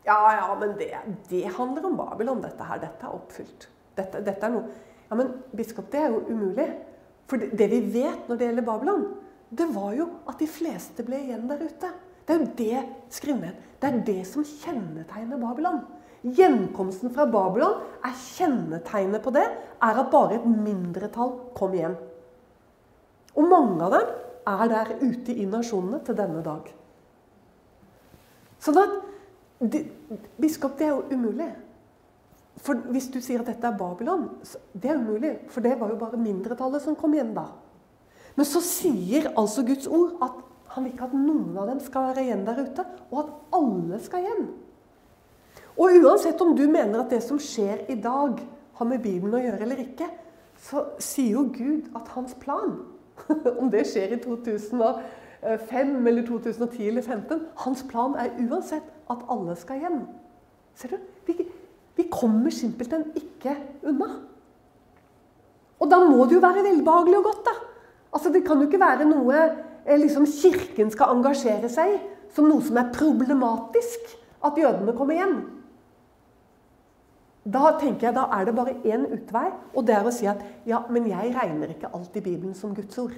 Ja, 0.06 0.18
ja, 0.36 0.56
men 0.60 0.78
det, 0.80 0.90
det, 1.30 1.44
handler 1.58 1.86
om 1.86 1.98
Babylon, 1.98 2.42
dette 2.44 2.64
her. 2.68 2.80
Dette 2.80 3.08
er 3.08 3.16
oppfylt. 3.16 3.68
Dette, 3.98 4.24
dette, 4.24 4.46
er 4.46 4.56
noe 4.56 4.82
Ja, 5.10 5.18
men 5.20 5.30
biskop, 5.56 5.92
det 5.92 6.00
er 6.00 6.14
jo 6.14 6.24
umulig. 6.30 6.70
For 7.30 7.40
det, 7.40 7.52
det 7.60 7.68
vi 7.72 7.82
vet 7.94 8.28
når 8.28 8.40
det 8.40 8.48
gjelder 8.48 8.66
Babylon, 8.68 9.04
det 9.54 9.68
var 9.76 9.92
jo 9.96 10.08
at 10.28 10.40
de 10.42 10.48
fleste 10.50 11.06
ble 11.06 11.20
igjen 11.22 11.46
der 11.50 11.62
ute. 11.62 11.92
Det 12.24 12.34
er 12.34 12.40
jo 12.40 12.50
det 12.58 12.84
skrivende. 13.14 13.52
Det 13.80 13.90
er 13.90 14.00
det 14.08 14.22
som 14.28 14.48
kjennetegner 14.48 15.40
Babylon. 15.42 15.84
Gjenkomsten 16.24 17.12
fra 17.14 17.26
Babylon 17.28 17.82
er 18.08 18.16
kjennetegnet 18.16 19.24
på 19.24 19.34
det, 19.36 19.44
er 19.84 20.00
at 20.00 20.12
bare 20.12 20.40
et 20.40 20.48
mindretall 20.48 21.36
kom 21.58 21.76
hjem. 21.76 21.98
Og 23.36 23.50
mange 23.50 23.84
av 23.84 23.98
dem 23.98 24.14
er 24.54 24.72
der 24.72 24.94
ute 25.02 25.36
i 25.36 25.48
nasjonene 25.50 26.00
til 26.06 26.18
denne 26.18 26.44
dag. 26.46 26.70
Sånn 28.64 28.80
at 28.80 28.96
de, 29.74 29.84
Biskop, 30.40 30.78
det 30.80 30.88
er 30.88 30.94
jo 30.94 31.04
umulig. 31.12 31.50
For 32.64 32.80
Hvis 32.94 33.10
du 33.12 33.20
sier 33.24 33.42
at 33.42 33.50
dette 33.50 33.68
er 33.68 33.78
Babylon, 33.78 34.30
det 34.74 34.92
er 34.92 35.02
umulig. 35.02 35.34
For 35.52 35.66
det 35.66 35.76
var 35.80 35.92
jo 35.92 36.00
bare 36.00 36.20
mindretallet 36.22 36.84
som 36.84 36.98
kom 37.00 37.16
igjen 37.16 37.34
da. 37.36 37.50
Men 38.38 38.48
så 38.50 38.64
sier 38.66 39.32
altså 39.38 39.66
Guds 39.68 39.88
ord 39.92 40.18
at 40.26 40.40
han 40.74 40.86
vil 40.86 40.94
ikke 40.96 41.06
at 41.06 41.14
noen 41.14 41.58
av 41.60 41.68
dem 41.70 41.82
skal 41.86 42.08
være 42.10 42.24
igjen 42.26 42.48
der 42.48 42.64
ute, 42.66 42.86
og 43.12 43.20
at 43.22 43.58
alle 43.60 44.00
skal 44.02 44.24
hjem. 44.26 44.46
Og 45.78 46.00
uansett 46.02 46.42
om 46.42 46.56
du 46.58 46.64
mener 46.70 47.04
at 47.04 47.14
det 47.14 47.22
som 47.26 47.42
skjer 47.42 47.86
i 47.94 47.98
dag, 48.02 48.42
har 48.74 48.90
med 48.90 49.04
Bibelen 49.04 49.38
å 49.38 49.42
gjøre 49.44 49.68
eller 49.68 49.84
ikke, 49.84 50.08
så 50.58 50.82
sier 51.02 51.36
jo 51.36 51.44
Gud 51.54 51.92
at 51.98 52.10
hans 52.16 52.34
plan, 52.42 52.80
om 53.62 53.70
det 53.70 53.84
skjer 53.92 54.16
i 54.16 54.22
2005 55.44 56.08
eller 56.08 56.26
2010 56.28 56.88
eller 56.88 57.02
2015 57.02 57.42
Hans 57.66 57.84
plan 57.90 58.16
er 58.16 58.32
uansett 58.40 58.88
at 59.12 59.26
alle 59.30 59.56
skal 59.60 59.80
hjem. 59.80 60.00
Ser 60.76 60.96
du? 60.96 60.98
Vi, 61.28 61.36
vi 61.96 62.08
kommer 62.12 62.52
simpelthen 62.52 63.06
ikke 63.16 63.56
unna. 63.84 64.10
Og 65.80 65.92
da 65.92 66.00
må 66.08 66.26
det 66.26 66.38
jo 66.38 66.44
være 66.44 66.64
velbehagelig 66.64 67.18
og 67.20 67.24
godt, 67.24 67.46
da. 67.46 67.56
Altså, 68.14 68.30
Det 68.30 68.46
kan 68.46 68.58
jo 68.58 68.70
ikke 68.70 68.80
være 68.80 69.06
noe 69.10 69.40
eh, 69.86 70.00
liksom, 70.00 70.26
Kirken 70.26 70.92
skal 70.92 71.16
engasjere 71.16 71.70
seg 71.70 71.96
i 71.96 72.02
som 72.34 72.48
noe 72.50 72.64
som 72.66 72.78
er 72.82 72.94
problematisk 72.94 74.16
at 74.44 74.58
jødene 74.58 74.96
kommer 74.98 75.20
hjem. 75.20 75.36
Da 77.44 77.74
tenker 77.80 78.08
jeg, 78.08 78.16
da 78.16 78.24
er 78.32 78.48
det 78.48 78.56
bare 78.56 78.78
én 78.88 79.04
utvei, 79.12 79.50
og 79.76 79.86
det 79.86 79.96
er 79.98 80.08
å 80.08 80.14
si 80.16 80.28
at 80.32 80.42
ja, 80.66 80.80
men 80.90 81.10
jeg 81.12 81.34
regner 81.36 81.74
ikke 81.74 81.92
alt 81.94 82.16
i 82.16 82.24
Bibelen 82.24 82.56
som 82.56 82.74
Guds 82.76 82.98
ord. 83.04 83.18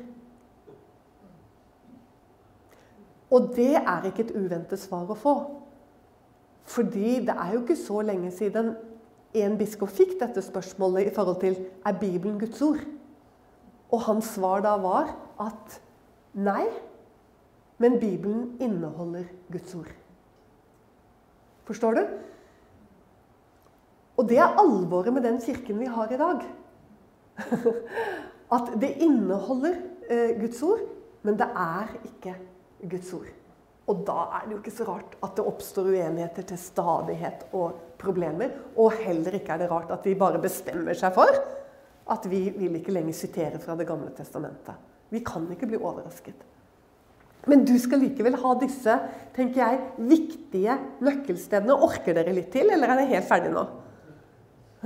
Og 3.36 3.52
det 3.56 3.74
er 3.76 4.08
ikke 4.08 4.24
et 4.30 4.36
uventet 4.38 4.80
svar 4.80 5.10
å 5.12 5.18
få. 5.20 5.36
Fordi 6.66 7.20
det 7.28 7.36
er 7.36 7.54
jo 7.54 7.64
ikke 7.64 7.78
så 7.78 8.00
lenge 8.06 8.32
siden 8.34 8.74
en 9.36 9.58
biskop 9.60 9.92
fikk 9.92 10.16
dette 10.22 10.42
spørsmålet 10.42 11.10
i 11.10 11.14
forhold 11.16 11.42
til 11.42 11.58
er 11.86 12.00
Bibelen 12.00 12.40
Guds 12.40 12.62
ord. 12.64 12.80
Og 13.92 14.06
hans 14.08 14.32
svar 14.38 14.64
da 14.66 14.78
var 14.82 15.12
at 15.44 15.78
nei, 16.34 16.64
men 17.78 18.00
Bibelen 18.00 18.56
inneholder 18.64 19.28
Guds 19.52 19.76
ord. 19.76 19.92
Forstår 21.68 22.00
du? 22.00 22.04
Og 24.16 24.30
det 24.30 24.40
er 24.40 24.56
alvoret 24.62 25.14
med 25.14 25.28
den 25.28 25.42
kirken 25.44 25.80
vi 25.82 25.92
har 25.92 26.12
i 26.12 26.20
dag. 26.20 26.44
At 28.56 28.72
det 28.80 28.96
inneholder 29.04 29.76
eh, 30.08 30.40
Guds 30.40 30.62
ord, 30.64 30.84
men 31.26 31.36
det 31.36 31.50
er 31.52 31.98
ikke 32.06 32.32
Guds 32.32 32.40
ord. 32.40 32.55
Og 33.86 34.02
da 34.08 34.18
er 34.40 34.46
det 34.46 34.56
jo 34.56 34.62
ikke 34.64 34.74
så 34.74 34.88
rart 34.88 35.14
at 35.24 35.36
det 35.38 35.46
oppstår 35.46 35.92
uenigheter 35.92 36.48
til 36.50 36.58
stadighet 36.58 37.46
og 37.54 37.78
problemer. 38.02 38.56
Og 38.82 38.98
heller 38.98 39.38
ikke 39.38 39.54
er 39.54 39.62
det 39.62 39.70
rart 39.70 39.94
at 39.94 40.08
de 40.08 40.16
bare 40.18 40.42
bestemmer 40.42 40.98
seg 40.98 41.14
for 41.16 41.38
at 42.16 42.26
vi 42.30 42.48
vil 42.54 42.80
ikke 42.80 42.94
lenger 42.94 43.18
sitere 43.18 43.62
fra 43.62 43.76
Det 43.78 43.88
gamle 43.88 44.12
testamentet. 44.18 44.76
Vi 45.10 45.22
kan 45.26 45.46
ikke 45.54 45.70
bli 45.70 45.78
overrasket. 45.78 46.38
Men 47.46 47.62
du 47.66 47.76
skal 47.78 48.02
likevel 48.02 48.38
ha 48.42 48.54
disse 48.58 48.94
tenker 49.36 49.62
jeg, 49.62 49.82
viktige 50.10 50.78
nøkkelstedene. 51.06 51.78
Orker 51.78 52.18
dere 52.18 52.34
litt 52.34 52.50
til, 52.54 52.72
eller 52.74 52.90
er 52.90 53.02
det 53.02 53.10
helt 53.14 53.30
ferdig 53.30 53.54
nå? 53.54 53.68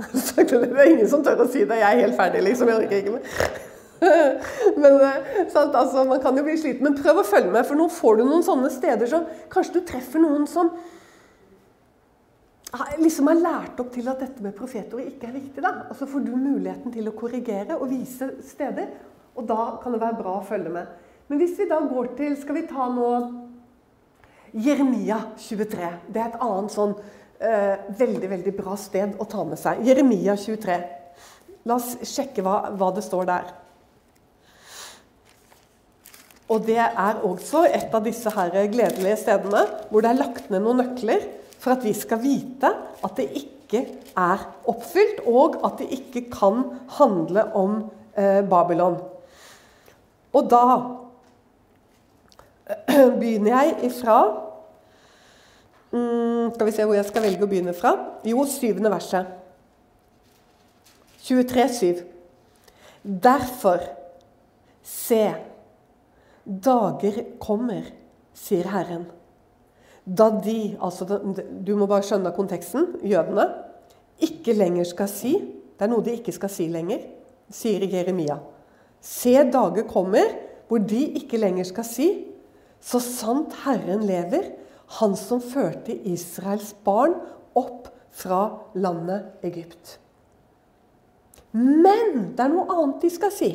Det 0.00 0.44
er 0.52 0.86
ingen 0.86 1.08
som 1.08 1.24
tør 1.24 1.44
å 1.44 1.48
si 1.48 1.64
det. 1.68 1.80
Jeg 1.80 1.88
er 1.88 2.04
helt 2.06 2.16
ferdig, 2.16 2.44
liksom. 2.46 2.68
Jeg 2.68 2.84
orker 2.84 3.00
ikke 3.00 3.16
mer. 3.16 3.66
Men 4.80 4.94
eh, 5.04 5.48
sant, 5.52 5.74
altså, 5.74 6.04
Man 6.08 6.22
kan 6.22 6.36
jo 6.36 6.44
bli 6.46 6.56
sliten, 6.58 6.86
men 6.86 6.96
prøv 6.96 7.20
å 7.20 7.26
følge 7.26 7.52
med. 7.52 7.66
For 7.68 7.78
nå 7.78 7.90
får 7.92 8.20
du 8.20 8.24
noen 8.24 8.46
sånne 8.46 8.70
steder 8.72 9.10
som 9.10 9.28
Kanskje 9.52 9.78
du 9.78 9.84
treffer 9.88 10.22
noen 10.22 10.48
som 10.50 10.72
liksom 13.02 13.26
har 13.26 13.38
lært 13.40 13.80
opp 13.82 13.88
til 13.90 14.06
at 14.06 14.20
dette 14.22 14.44
med 14.44 14.54
profetord 14.54 15.02
ikke 15.02 15.26
er 15.26 15.34
viktig. 15.34 15.62
da. 15.62 15.88
Og 15.90 15.96
så 15.98 16.06
får 16.06 16.22
du 16.22 16.36
muligheten 16.36 16.92
til 16.94 17.08
å 17.10 17.16
korrigere 17.18 17.76
og 17.80 17.90
vise 17.90 18.30
steder. 18.46 18.92
Og 19.34 19.46
da 19.48 19.76
kan 19.82 19.92
det 19.92 20.02
være 20.02 20.20
bra 20.20 20.36
å 20.38 20.46
følge 20.46 20.72
med. 20.74 20.92
Men 21.26 21.42
hvis 21.42 21.56
vi 21.58 21.68
da 21.70 21.80
går 21.82 22.12
til 22.18 22.36
Skal 22.38 22.56
vi 22.56 22.66
ta 22.70 22.88
nå 22.90 23.10
Jeremia 24.52 25.20
23. 25.38 25.90
Det 26.08 26.20
er 26.20 26.30
et 26.32 26.40
annet 26.42 26.72
sånn 26.74 26.94
eh, 27.38 27.76
veldig, 27.98 28.30
veldig 28.32 28.54
bra 28.56 28.76
sted 28.78 29.14
å 29.20 29.26
ta 29.30 29.44
med 29.46 29.60
seg. 29.60 29.82
Jeremia 29.86 30.34
23. 30.38 30.78
La 31.68 31.76
oss 31.76 31.92
sjekke 32.08 32.42
hva, 32.42 32.72
hva 32.74 32.90
det 32.96 33.04
står 33.06 33.28
der. 33.28 33.52
Og 36.50 36.64
det 36.66 36.80
er 36.82 37.20
også 37.22 37.64
et 37.68 37.94
av 37.94 38.02
disse 38.02 38.30
her 38.34 38.50
gledelige 38.72 39.20
stedene 39.22 39.62
hvor 39.90 40.02
det 40.02 40.10
er 40.10 40.18
lagt 40.18 40.50
ned 40.50 40.64
noen 40.64 40.82
nøkler 40.82 41.22
for 41.60 41.76
at 41.76 41.84
vi 41.84 41.92
skal 41.94 42.22
vite 42.22 42.70
at 43.04 43.16
det 43.18 43.28
ikke 43.38 43.84
er 44.18 44.42
oppfylt, 44.68 45.20
og 45.30 45.60
at 45.66 45.78
det 45.78 45.90
ikke 45.94 46.24
kan 46.32 46.64
handle 46.96 47.44
om 47.54 47.76
eh, 48.18 48.40
Babylon. 48.42 48.96
Og 50.34 50.48
da 50.50 50.64
begynner 53.20 53.50
jeg 53.50 53.90
ifra 53.90 54.16
mm, 55.90 56.54
Skal 56.54 56.66
vi 56.66 56.74
se 56.74 56.86
hvor 56.86 56.94
jeg 56.94 57.06
skal 57.08 57.24
velge 57.24 57.46
å 57.46 57.50
begynne 57.50 57.74
fra? 57.74 57.94
Jo, 58.26 58.44
syvende 58.46 58.92
verset. 58.92 59.26
23, 61.26 61.68
7. 61.78 62.02
Derfor, 63.02 63.82
se 64.86 65.24
Dager 66.44 67.24
kommer, 67.42 67.90
sier 68.34 68.68
Herren. 68.72 69.06
Da 70.04 70.30
de, 70.42 70.76
altså 70.80 71.04
Du 71.66 71.74
må 71.76 71.86
bare 71.86 72.04
skjønne 72.06 72.32
konteksten. 72.36 72.96
Jødene. 73.04 73.46
Ikke 74.20 74.52
lenger 74.52 74.84
skal 74.84 75.08
si 75.08 75.32
Det 75.40 75.86
er 75.86 75.88
noe 75.88 76.04
de 76.04 76.12
ikke 76.18 76.32
skal 76.36 76.50
si 76.52 76.66
lenger, 76.68 77.06
sier 77.48 77.86
Jeremia. 77.88 78.36
Se, 79.00 79.32
dager 79.32 79.86
kommer 79.88 80.34
hvor 80.68 80.82
de 80.84 81.00
ikke 81.16 81.40
lenger 81.40 81.64
skal 81.64 81.86
si 81.88 82.08
Så 82.84 83.00
sant 83.00 83.54
Herren 83.64 84.04
lever, 84.04 84.52
Han 85.00 85.14
som 85.16 85.40
førte 85.40 85.94
Israels 86.10 86.74
barn 86.84 87.14
opp 87.54 87.88
fra 88.10 88.40
landet 88.74 89.46
Egypt. 89.46 89.98
Men 91.52 92.32
det 92.34 92.42
er 92.42 92.50
noe 92.50 92.66
annet 92.74 93.04
de 93.04 93.10
skal 93.14 93.30
si. 93.34 93.50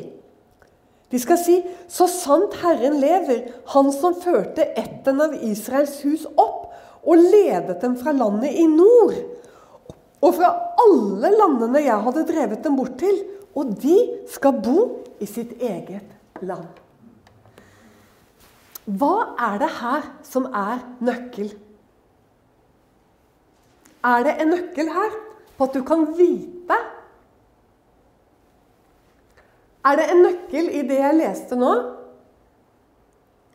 De 1.10 1.18
skal 1.18 1.38
si, 1.38 1.62
'Så 1.88 2.06
sant 2.06 2.54
Herren 2.54 3.00
lever, 3.00 3.52
Han 3.66 3.92
som 3.92 4.14
førte 4.14 4.64
etten 4.78 5.20
av 5.20 5.34
Israels 5.34 6.00
hus 6.02 6.26
opp' 6.36 6.72
'og 7.06 7.16
ledet 7.16 7.80
dem 7.80 7.96
fra 7.96 8.12
landet 8.12 8.52
i 8.54 8.66
nord' 8.66 9.22
'og 10.22 10.34
fra 10.34 10.50
alle 10.82 11.30
landene 11.30 11.84
jeg 11.84 12.02
hadde 12.02 12.26
drevet 12.26 12.64
dem 12.64 12.76
bort 12.76 12.98
til' 12.98 13.22
'og 13.54 13.76
de 13.82 13.96
skal 14.28 14.52
bo 14.52 15.04
i 15.20 15.26
sitt 15.26 15.62
eget 15.62 16.10
land'. 16.42 16.82
Hva 18.86 19.34
er 19.38 19.58
det 19.58 19.70
her 19.80 20.02
som 20.22 20.44
er 20.44 20.82
nøkkel? 21.00 21.54
Er 24.04 24.22
det 24.22 24.34
en 24.40 24.52
nøkkel 24.54 24.90
her 24.92 25.16
på 25.58 25.64
at 25.64 25.74
du 25.74 25.82
kan 25.82 26.06
vite 26.18 26.76
er 29.86 29.98
det 29.98 30.06
en 30.10 30.24
nøkkel 30.24 30.70
i 30.74 30.82
det 30.88 30.98
jeg 30.98 31.18
leste 31.20 31.58
nå, 31.58 31.72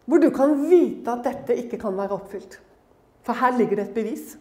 hvor 0.07 0.21
du 0.21 0.29
kan 0.33 0.55
vite 0.67 1.11
at 1.11 1.25
dette 1.27 1.57
ikke 1.59 1.79
kan 1.81 1.97
være 1.97 2.15
oppfylt? 2.17 2.57
For 3.25 3.37
her 3.37 3.57
ligger 3.57 3.79
det 3.79 3.89
et 3.89 3.95
bevis. 3.95 4.33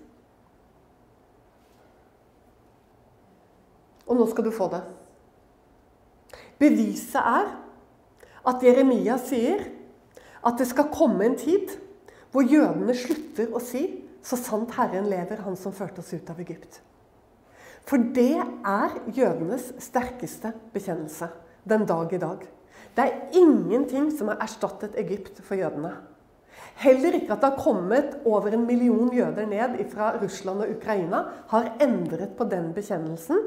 Og 4.09 4.17
nå 4.19 4.27
skal 4.31 4.47
du 4.47 4.51
få 4.55 4.71
det. 4.73 4.81
Beviset 6.61 7.21
er 7.21 7.53
at 8.51 8.65
Jeremia 8.65 9.19
sier 9.21 9.63
at 10.47 10.57
det 10.59 10.67
skal 10.71 10.91
komme 10.93 11.27
en 11.27 11.39
tid 11.39 11.77
hvor 12.31 12.47
jødene 12.47 12.95
slutter 12.95 13.51
å 13.53 13.63
si 13.63 14.07
'Så 14.23 14.37
sant 14.37 14.71
Herren 14.77 15.09
lever, 15.09 15.41
Han 15.41 15.57
som 15.57 15.73
førte 15.73 16.01
oss 16.01 16.13
ut 16.13 16.31
av 16.31 16.39
Egypt'. 16.41 16.81
For 17.89 17.97
det 17.97 18.37
er 18.37 18.91
jødenes 19.09 19.73
sterkeste 19.79 20.53
bekjennelse 20.75 21.31
den 21.69 21.87
dag 21.89 22.13
i 22.13 22.21
dag. 22.23 22.47
Det 22.97 23.05
er 23.05 23.37
ingenting 23.37 24.11
som 24.13 24.31
har 24.33 24.41
erstattet 24.43 24.97
Egypt 24.99 25.43
for 25.47 25.59
jødene. 25.59 25.93
Heller 26.81 27.17
ikke 27.17 27.35
at 27.35 27.43
det 27.43 27.51
har 27.53 27.63
kommet 27.63 28.17
over 28.25 28.53
en 28.55 28.67
million 28.67 29.11
jøder 29.15 29.47
ned 29.47 29.79
fra 29.93 30.15
Russland 30.23 30.65
og 30.65 30.71
Ukraina, 30.77 31.25
har 31.49 31.75
endret 31.81 32.37
på 32.39 32.45
den 32.49 32.73
bekjennelsen 32.75 33.41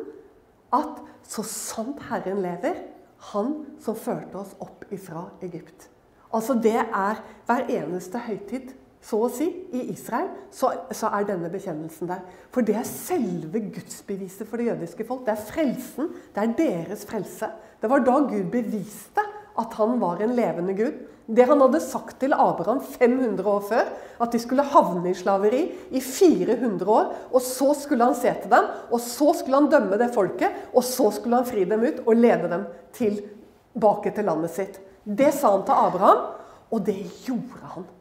at 0.73 1.01
så 1.27 1.43
sant 1.47 2.01
Herren 2.09 2.41
lever, 2.43 2.89
Han 3.31 3.53
som 3.79 3.95
førte 3.95 4.35
oss 4.35 4.49
opp 4.59 4.81
ifra 4.91 5.29
Egypt. 5.45 5.85
Altså 6.33 6.57
det 6.59 6.75
er 6.75 7.21
hver 7.47 7.69
eneste 7.71 8.19
høytid, 8.19 8.73
så 9.03 9.19
å 9.25 9.29
si, 9.31 9.49
i 9.75 9.81
Israel, 9.91 10.29
så, 10.53 10.71
så, 10.95 11.09
er 11.11 11.27
denne 11.27 11.51
bekjennelsen 11.51 12.07
der. 12.07 12.21
For 12.55 12.63
det 12.63 12.77
er 12.79 12.87
selve 12.87 13.59
gudsbeviset 13.73 14.47
for 14.47 14.61
det 14.61 14.69
jødiske 14.69 15.05
folk. 15.07 15.25
Det 15.27 15.33
er 15.33 15.47
frelsen. 15.49 16.11
Det 16.31 16.43
er 16.43 16.53
deres 16.59 17.03
frelse. 17.09 17.49
Det 17.81 17.89
var 17.91 18.05
da 18.05 18.21
Gud 18.29 18.47
beviste 18.53 19.25
at 19.59 19.75
han 19.77 19.99
var 20.01 20.21
en 20.23 20.35
levende 20.37 20.75
Gud. 20.77 21.01
Det 21.27 21.45
han 21.47 21.61
hadde 21.61 21.79
sagt 21.83 22.17
til 22.19 22.35
Abraham 22.35 22.79
500 22.83 23.47
år 23.47 23.65
før, 23.67 23.91
at 24.23 24.33
de 24.33 24.39
skulle 24.41 24.65
havne 24.73 25.11
i 25.11 25.15
slaveri 25.15 25.61
i 25.95 26.01
400 26.03 26.89
år. 26.91 27.11
Og 27.31 27.43
så 27.43 27.73
skulle 27.79 28.07
han 28.07 28.17
se 28.17 28.31
til 28.43 28.51
dem, 28.51 28.69
og 28.89 29.03
så 29.03 29.33
skulle 29.39 29.59
han 29.61 29.71
dømme 29.71 29.99
det 29.99 30.13
folket. 30.15 30.69
Og 30.73 30.83
så 30.87 31.09
skulle 31.15 31.39
han 31.41 31.49
fri 31.49 31.67
dem 31.67 31.83
ut 31.83 32.01
og 32.05 32.19
lede 32.19 32.51
dem 32.51 32.65
tilbake 32.95 34.15
til 34.15 34.31
landet 34.31 34.55
sitt. 34.55 34.79
Det 35.03 35.33
sa 35.35 35.51
han 35.57 35.67
til 35.67 35.83
Abraham, 35.89 36.23
og 36.71 36.87
det 36.87 36.97
gjorde 37.27 37.73
han. 37.75 37.91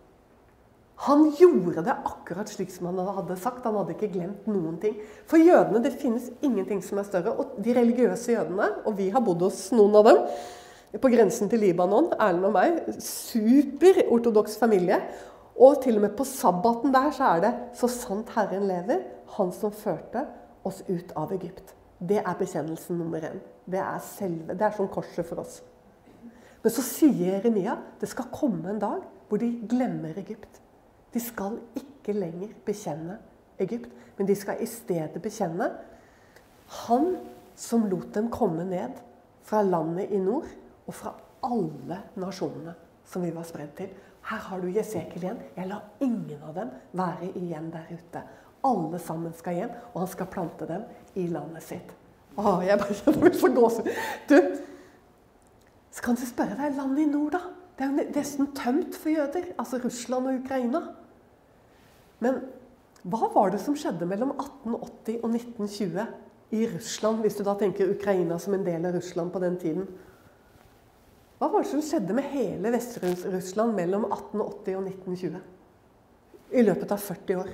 Han 1.02 1.32
gjorde 1.34 1.82
det 1.82 1.94
akkurat 2.06 2.50
slik 2.50 2.70
som 2.70 2.86
han 2.86 3.00
hadde 3.16 3.34
sagt. 3.40 3.64
Han 3.66 3.74
hadde 3.80 3.96
ikke 3.96 4.12
glemt 4.12 4.46
noen 4.46 4.76
ting. 4.82 5.00
For 5.26 5.42
jødene 5.42 5.82
det 5.82 5.96
finnes 5.98 6.28
ingenting 6.46 6.82
som 6.84 7.00
er 7.02 7.08
større. 7.08 7.32
Og 7.34 7.56
de 7.58 7.74
religiøse 7.74 8.36
jødene, 8.36 8.68
og 8.86 8.94
vi 9.00 9.08
har 9.10 9.24
bodd 9.24 9.42
hos 9.42 9.64
noen 9.74 9.98
av 9.98 10.06
dem, 10.06 10.20
på 11.02 11.10
grensen 11.10 11.50
til 11.50 11.64
Libanon, 11.64 12.12
Erlend 12.20 12.46
og 12.46 12.54
meg. 12.54 12.78
Superortodoks 13.02 14.54
familie. 14.60 15.00
Og 15.58 15.82
til 15.82 15.98
og 15.98 16.06
med 16.06 16.14
på 16.16 16.26
sabbaten 16.28 16.94
der 16.94 17.10
så 17.10 17.34
er 17.34 17.40
det 17.40 17.54
'Så 17.74 17.88
sant 17.88 18.30
Herren 18.36 18.68
lever', 18.68 19.02
Han 19.36 19.52
som 19.52 19.72
førte 19.72 20.26
oss 20.64 20.82
ut 20.88 21.12
av 21.16 21.32
Egypt. 21.32 21.74
Det 21.98 22.18
er 22.18 22.34
bekjennelsen 22.38 22.98
nummer 22.98 23.18
én. 23.18 23.40
Det 23.70 23.78
er 23.78 23.98
selve, 23.98 24.54
det 24.54 24.62
er 24.62 24.70
som 24.76 24.88
korset 24.88 25.26
for 25.26 25.36
oss. 25.36 25.62
Men 26.62 26.72
så 26.72 26.82
sier 26.82 27.34
Jeremia 27.34 27.76
det 28.00 28.08
skal 28.08 28.24
komme 28.32 28.70
en 28.70 28.78
dag 28.78 29.02
hvor 29.28 29.38
de 29.38 29.62
glemmer 29.68 30.18
Egypt. 30.18 30.61
De 31.12 31.20
skal 31.20 31.58
ikke 31.78 32.14
lenger 32.16 32.54
bekjenne 32.66 33.18
Egypt, 33.60 33.90
men 34.16 34.28
de 34.28 34.36
skal 34.36 34.62
i 34.62 34.66
stedet 34.66 35.22
bekjenne 35.22 35.68
Han 36.86 37.16
som 37.56 37.84
lot 37.90 38.14
dem 38.14 38.30
komme 38.32 38.64
ned 38.64 38.96
fra 39.44 39.60
landet 39.62 40.10
i 40.10 40.18
nord 40.18 40.48
og 40.86 40.94
fra 40.96 41.12
alle 41.44 41.98
nasjonene 42.16 42.74
som 43.04 43.22
vi 43.22 43.32
var 43.34 43.44
spredd 43.44 43.74
til. 43.76 43.90
Her 44.24 44.44
har 44.46 44.60
du 44.62 44.70
Jesekel 44.70 45.24
igjen. 45.24 45.40
Jeg 45.56 45.68
lar 45.68 45.82
ingen 46.00 46.42
av 46.46 46.54
dem 46.56 46.70
være 46.96 47.32
igjen 47.36 47.70
der 47.74 47.90
ute. 47.90 48.22
Alle 48.64 48.98
sammen 49.02 49.34
skal 49.34 49.58
hjem, 49.58 49.72
og 49.92 50.04
han 50.04 50.12
skal 50.12 50.30
plante 50.30 50.68
dem 50.68 50.84
i 51.18 51.26
landet 51.26 51.66
sitt. 51.66 51.90
Å, 52.38 52.60
jeg 52.64 52.78
bare 52.80 53.32
for 53.36 53.52
gåsehud. 53.52 53.90
Du, 54.30 54.38
så 55.92 56.04
kan 56.06 56.16
du 56.16 56.22
spørre 56.24 56.56
deg 56.56 56.78
landet 56.78 57.04
i 57.04 57.10
nord, 57.10 57.34
da? 57.34 57.42
Det 57.76 57.84
er 57.84 57.90
jo 57.90 58.06
nesten 58.14 58.52
tømt 58.56 58.96
for 58.96 59.12
jøder. 59.12 59.50
Altså 59.58 59.80
Russland 59.82 60.30
og 60.30 60.38
Ukraina. 60.44 60.82
Men 62.22 62.38
hva 63.02 63.28
var 63.34 63.50
det 63.50 63.58
som 63.62 63.74
skjedde 63.78 64.06
mellom 64.06 64.34
1880 64.36 65.18
og 65.24 65.32
1920 65.34 66.04
i 66.54 66.66
Russland, 66.70 67.22
hvis 67.24 67.38
du 67.38 67.42
da 67.46 67.56
tenker 67.58 67.90
Ukraina 67.90 68.38
som 68.38 68.54
en 68.54 68.66
del 68.66 68.86
av 68.86 68.94
Russland 68.94 69.32
på 69.34 69.42
den 69.42 69.58
tiden? 69.58 69.88
Hva 71.40 71.48
var 71.50 71.64
det 71.64 71.72
som 71.72 71.82
skjedde 71.82 72.14
med 72.14 72.28
hele 72.30 72.70
Vest-Russland 72.70 73.74
mellom 73.74 74.06
1880 74.06 74.78
og 74.78 74.86
1920? 74.92 75.40
I 76.52 76.62
løpet 76.62 76.94
av 76.94 77.02
40 77.02 77.40
år. 77.42 77.52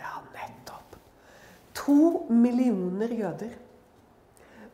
Ja, 0.00 0.14
nettopp. 0.32 0.96
To 1.82 1.98
millioner 2.32 3.12
jøder 3.12 3.52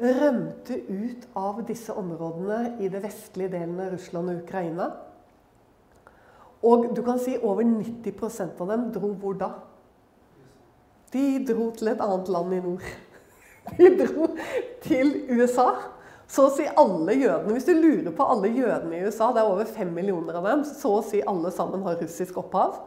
rømte 0.02 0.78
ut 0.88 1.26
av 1.38 1.62
disse 1.66 1.94
områdene 1.98 2.76
i 2.82 2.90
det 2.90 3.02
vestlige 3.02 3.56
delen 3.56 3.80
av 3.82 3.96
Russland 3.96 4.30
og 4.30 4.44
Ukraina. 4.44 4.92
Og 6.62 6.92
du 6.94 7.02
kan 7.02 7.18
si 7.18 7.36
over 7.42 7.64
90% 7.66 8.60
av 8.62 8.68
dem 8.70 8.90
dro 8.94 9.12
hvor 9.18 9.38
da? 9.38 9.50
De 11.12 11.24
dro 11.44 11.70
til 11.76 11.90
et 11.92 12.02
annet 12.02 12.30
land 12.32 12.54
i 12.54 12.60
nord. 12.62 12.86
De 13.78 13.90
dro 13.98 14.28
til 14.82 15.12
USA. 15.30 15.68
Så 16.32 16.46
å 16.48 16.52
si 16.54 16.64
alle 16.64 17.14
jødene, 17.18 17.52
Hvis 17.52 17.66
du 17.68 17.74
lurer 17.76 18.14
på 18.16 18.24
alle 18.24 18.48
jødene 18.48 18.96
i 18.96 19.02
USA, 19.04 19.32
det 19.34 19.42
er 19.42 19.50
over 19.50 19.68
fem 19.68 19.90
millioner 19.92 20.38
av 20.38 20.48
dem, 20.48 20.62
så 20.64 20.96
å 20.96 21.04
si 21.04 21.20
alle 21.28 21.50
sammen 21.52 21.82
har 21.84 22.00
russisk 22.00 22.38
opphav. 22.40 22.78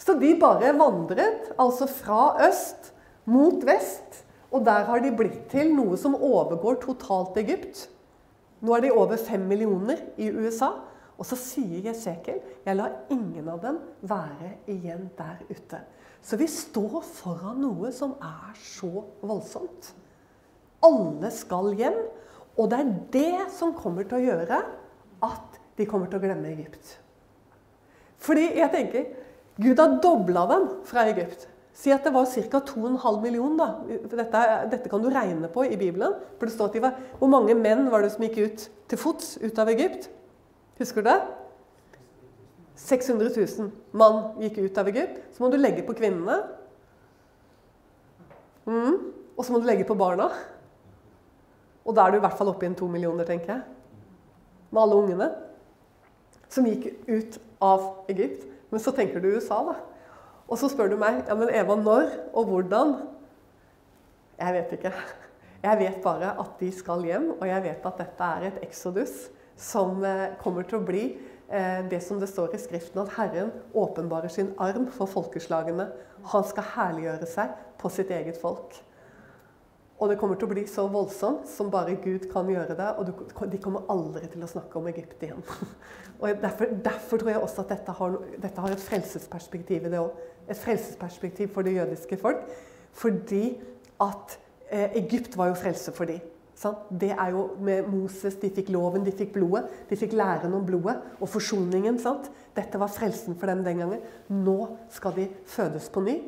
Så 0.00 0.16
de 0.18 0.32
bare 0.40 0.72
vandret 0.74 1.52
altså 1.60 1.86
fra 1.86 2.32
øst 2.48 2.90
mot 3.28 3.62
vest. 3.68 4.24
Og 4.50 4.64
der 4.66 4.88
har 4.88 4.98
de 5.04 5.12
blitt 5.14 5.44
til 5.52 5.70
noe 5.76 5.98
som 6.00 6.16
overgår 6.16 6.80
totalt 6.82 7.36
Egypt. 7.38 7.84
Nå 8.64 8.74
er 8.74 8.82
de 8.82 8.94
over 8.96 9.20
fem 9.20 9.44
millioner 9.46 10.00
i 10.18 10.32
USA. 10.34 10.72
Og 11.20 11.28
så 11.28 11.36
sier 11.36 11.84
Jesekel 11.84 12.40
jeg 12.64 12.76
lar 12.78 12.96
ingen 13.12 13.48
av 13.52 13.60
dem 13.62 13.80
være 14.08 14.54
igjen 14.72 15.10
der 15.18 15.42
ute. 15.50 15.82
Så 16.24 16.36
vi 16.40 16.48
står 16.50 17.02
foran 17.04 17.60
noe 17.60 17.92
som 17.96 18.16
er 18.24 18.56
så 18.60 19.04
voldsomt. 19.20 19.92
Alle 20.84 21.30
skal 21.32 21.74
hjem. 21.76 22.00
Og 22.56 22.68
det 22.72 22.80
er 22.80 22.90
det 23.14 23.52
som 23.56 23.76
kommer 23.76 24.08
til 24.08 24.18
å 24.18 24.24
gjøre 24.24 24.58
at 25.24 25.60
de 25.78 25.86
kommer 25.88 26.10
til 26.10 26.20
å 26.20 26.24
glemme 26.24 26.50
Egypt. 26.50 26.96
Fordi 28.20 28.50
jeg 28.58 28.72
tenker 28.72 29.08
Gud 29.60 29.80
har 29.80 29.96
dobla 30.00 30.44
dem 30.48 30.68
fra 30.88 31.06
Egypt. 31.08 31.46
Si 31.76 31.92
at 31.92 32.04
det 32.04 32.12
var 32.12 32.28
ca. 32.28 32.60
2,5 32.72 33.20
millioner. 33.22 33.76
Dette, 34.08 34.44
dette, 34.72 34.88
kan 34.88 35.00
du 35.00 35.08
regne 35.12 35.48
på 35.52 35.64
i 35.68 35.76
Bibelen. 35.80 36.16
For 36.38 36.48
det 36.48 36.54
står 36.56 36.70
at 36.70 36.76
de 36.76 36.82
var, 36.84 36.96
Hvor 37.18 37.30
mange 37.32 37.56
menn 37.56 37.90
var 37.92 38.02
det 38.02 38.12
som 38.12 38.24
gikk 38.24 38.40
ut 38.40 38.64
til 38.88 39.00
fots 39.00 39.36
ut 39.40 39.60
av 39.60 39.70
Egypt? 39.72 40.08
Husker 40.80 41.04
du 41.04 41.10
det? 41.10 41.18
600 42.80 43.28
000 43.36 43.68
mann 43.92 44.22
gikk 44.40 44.62
ut 44.64 44.78
av 44.80 44.88
Egypt. 44.88 45.18
Så 45.34 45.44
må 45.44 45.50
du 45.52 45.58
legge 45.60 45.84
på 45.84 45.96
kvinnene. 45.98 46.38
Mm. 48.64 49.12
Og 49.36 49.44
så 49.44 49.52
må 49.52 49.60
du 49.60 49.68
legge 49.68 49.84
på 49.88 49.98
barna. 49.98 50.30
Og 51.84 51.96
da 51.96 52.06
er 52.06 52.14
du 52.14 52.20
i 52.20 52.24
hvert 52.24 52.38
fall 52.38 52.52
oppe 52.52 52.64
i 52.64 52.70
en 52.70 52.78
to 52.78 52.88
millioner, 52.88 53.28
tenker 53.28 53.52
jeg. 53.52 53.62
Med 54.70 54.82
alle 54.82 54.98
ungene 55.02 55.28
som 56.50 56.66
gikk 56.66 56.88
ut 57.08 57.38
av 57.62 57.86
Egypt. 58.10 58.46
Men 58.70 58.82
så 58.82 58.94
tenker 58.94 59.20
du 59.22 59.32
USA, 59.34 59.60
da. 59.66 59.76
Og 60.50 60.58
så 60.58 60.70
spør 60.70 60.90
du 60.90 60.96
meg 60.98 61.20
ja, 61.28 61.36
men 61.38 61.52
Eva, 61.54 61.76
når 61.78 62.08
og 62.32 62.48
hvordan? 62.50 62.94
Jeg 64.40 64.56
vet 64.56 64.72
ikke. 64.78 64.94
Jeg 65.60 65.78
vet 65.82 66.00
bare 66.02 66.32
at 66.40 66.56
de 66.62 66.70
skal 66.72 67.04
hjem, 67.04 67.28
og 67.36 67.44
jeg 67.46 67.62
vet 67.66 67.86
at 67.86 68.00
dette 68.00 68.30
er 68.38 68.48
et 68.48 68.62
exodus 68.64 69.28
som 69.60 70.04
eh, 70.04 70.30
kommer 70.40 70.64
til 70.68 70.80
å 70.80 70.84
bli 70.86 71.04
eh, 71.52 71.80
det 71.90 72.00
som 72.04 72.20
det 72.20 72.30
står 72.30 72.56
i 72.56 72.60
Skriften, 72.62 73.02
at 73.02 73.12
Herren 73.18 73.52
åpenbarer 73.76 74.32
sin 74.32 74.54
arm 74.58 74.88
for 74.94 75.10
folkeslagene. 75.10 75.90
Han 76.32 76.46
skal 76.48 76.70
herliggjøre 76.74 77.28
seg 77.28 77.58
på 77.80 77.92
sitt 77.92 78.12
eget 78.14 78.40
folk. 78.40 78.78
Og 80.00 80.08
det 80.08 80.16
kommer 80.16 80.38
til 80.40 80.48
å 80.48 80.54
bli 80.54 80.62
så 80.68 80.86
voldsomt 80.88 81.44
som 81.50 81.68
bare 81.72 81.98
Gud 82.00 82.24
kan 82.32 82.48
gjøre 82.48 82.76
det. 82.78 82.88
Og 82.96 83.50
de 83.52 83.60
kommer 83.60 83.84
aldri 83.92 84.30
til 84.32 84.44
å 84.44 84.48
snakke 84.48 84.80
om 84.80 84.88
Egypt 84.88 85.26
igjen. 85.26 85.44
Og 86.20 86.40
derfor, 86.40 86.72
derfor 86.84 87.20
tror 87.20 87.30
jeg 87.32 87.40
også 87.44 87.62
at 87.64 87.74
dette 87.74 87.92
har, 87.96 88.16
dette 88.40 88.64
har 88.64 88.72
et 88.72 88.82
frelsesperspektiv 88.84 89.84
i 89.84 89.92
det 89.92 90.00
òg. 90.00 90.16
Et 90.48 90.56
frelsesperspektiv 90.56 91.52
for 91.52 91.68
det 91.68 91.76
jødiske 91.76 92.16
folk. 92.20 92.48
Fordi 92.96 93.44
at 94.00 94.38
eh, 94.68 94.96
Egypt 95.02 95.36
var 95.36 95.52
jo 95.52 95.60
frelse 95.60 95.92
for 95.96 96.08
dem. 96.08 96.24
Det 97.00 97.10
er 97.14 97.30
jo 97.32 97.46
med 97.60 97.86
Moses, 97.88 98.34
De 98.36 98.50
fikk 98.52 98.68
loven, 98.68 99.04
de 99.04 99.12
fikk 99.16 99.32
blodet. 99.32 99.64
De 99.88 99.96
fikk 99.96 100.12
læren 100.12 100.52
om 100.54 100.66
blodet 100.66 100.98
og 101.20 101.28
forsoningen. 101.28 101.98
Sant? 101.98 102.30
Dette 102.56 102.80
var 102.80 102.92
frelsen 102.92 103.38
for 103.38 103.46
dem 103.48 103.64
den 103.64 103.80
gangen. 103.80 104.02
Nå 104.28 104.76
skal 104.92 105.16
de 105.16 105.28
fødes 105.46 105.88
på 105.88 106.00
ny. 106.04 106.18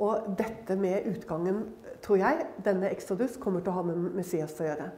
Og 0.00 0.34
dette 0.38 0.76
med 0.76 1.08
utgangen 1.08 1.64
tror 2.02 2.16
jeg, 2.16 2.46
denne 2.64 2.90
Exodus 2.92 3.36
kommer 3.40 3.60
til 3.60 3.72
å 3.72 3.78
ha 3.78 3.82
med 3.84 4.14
Messias 4.16 4.56
å 4.60 4.68
gjøre. 4.68 4.90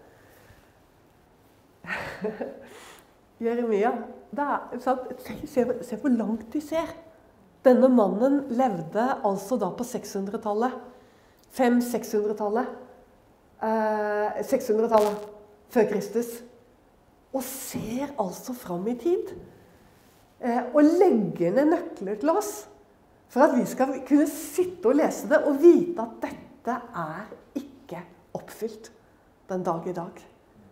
Jeremia 3.43 3.91
er, 4.39 4.79
se, 4.79 5.65
se, 5.83 5.99
hvor 5.99 6.15
langt 6.15 6.47
de 6.53 6.63
ser. 6.63 6.91
Denne 7.67 7.91
mannen 7.91 8.45
levde 8.55 9.09
altså 9.27 9.59
da 9.59 9.71
på 9.75 9.87
600-tallet. 9.87 10.79
500-600-tallet. 11.59 12.71
Eh, 13.63 14.43
600-tallet 14.43 15.29
før 15.71 15.87
Kristus. 15.93 16.31
Og 17.33 17.45
ser 17.47 18.11
altså 18.21 18.55
fram 18.59 18.87
i 18.91 18.97
tid. 18.99 19.31
Eh, 20.43 20.65
og 20.75 20.83
legger 20.83 21.55
ned 21.55 21.71
nøkler 21.71 22.19
til 22.19 22.33
oss 22.35 22.53
for 23.33 23.47
at 23.47 23.55
vi 23.57 23.63
skal 23.69 23.95
kunne 24.05 24.27
sitte 24.29 24.91
og 24.91 24.99
lese 24.99 25.31
det 25.31 25.39
og 25.47 25.61
vite 25.63 26.03
at 26.03 26.19
dette 26.25 26.75
er 26.75 27.31
ikke 27.57 28.03
oppfylt 28.35 28.91
den 29.49 29.63
dag 29.65 29.87
i 29.89 29.95
dag. 29.97 30.19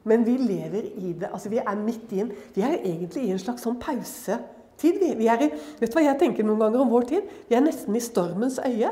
Men 0.04 0.26
vi 0.26 0.34
lever 0.36 0.90
i 0.96 1.12
det. 1.12 1.30
altså 1.32 1.48
Vi 1.48 1.58
er 1.58 1.76
midt 1.76 2.12
i 2.12 2.20
en 2.20 2.32
Vi 2.54 2.60
er 2.60 2.80
egentlig 2.82 3.24
i 3.24 3.30
en 3.30 3.38
slags 3.38 3.62
sånn 3.62 3.78
pausetid. 3.80 4.98
Vi, 4.98 5.14
vi 5.14 5.28
er 5.30 5.46
i, 5.46 5.50
vet 5.80 5.92
du 5.92 5.96
hva 5.98 6.04
jeg 6.04 6.18
tenker 6.18 6.44
noen 6.44 6.60
ganger 6.60 6.82
om 6.82 6.90
vår 6.90 7.08
tid? 7.08 7.32
Vi 7.48 7.54
er 7.54 7.64
nesten 7.64 7.96
i 7.96 8.02
stormens 8.02 8.58
øye. 8.58 8.90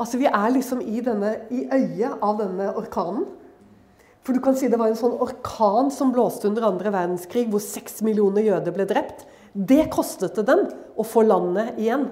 Altså 0.00 0.18
Vi 0.18 0.26
er 0.26 0.54
liksom 0.54 0.82
i, 0.82 1.00
denne, 1.04 1.36
i 1.54 1.64
øyet 1.70 2.18
av 2.22 2.38
denne 2.40 2.72
orkanen. 2.74 3.26
For 4.24 4.32
du 4.32 4.40
kan 4.40 4.56
si 4.56 4.70
det 4.72 4.80
var 4.80 4.88
en 4.88 4.98
sånn 4.98 5.18
orkan 5.20 5.90
som 5.92 6.12
blåste 6.14 6.48
under 6.48 6.64
andre 6.66 6.90
verdenskrig, 6.94 7.44
hvor 7.52 7.60
seks 7.60 8.00
millioner 8.06 8.46
jøder 8.46 8.72
ble 8.74 8.86
drept. 8.88 9.26
Det 9.52 9.84
kostet 9.92 10.34
det 10.38 10.46
dem 10.48 10.64
å 10.96 11.04
få 11.06 11.26
landet 11.26 11.76
igjen. 11.78 12.08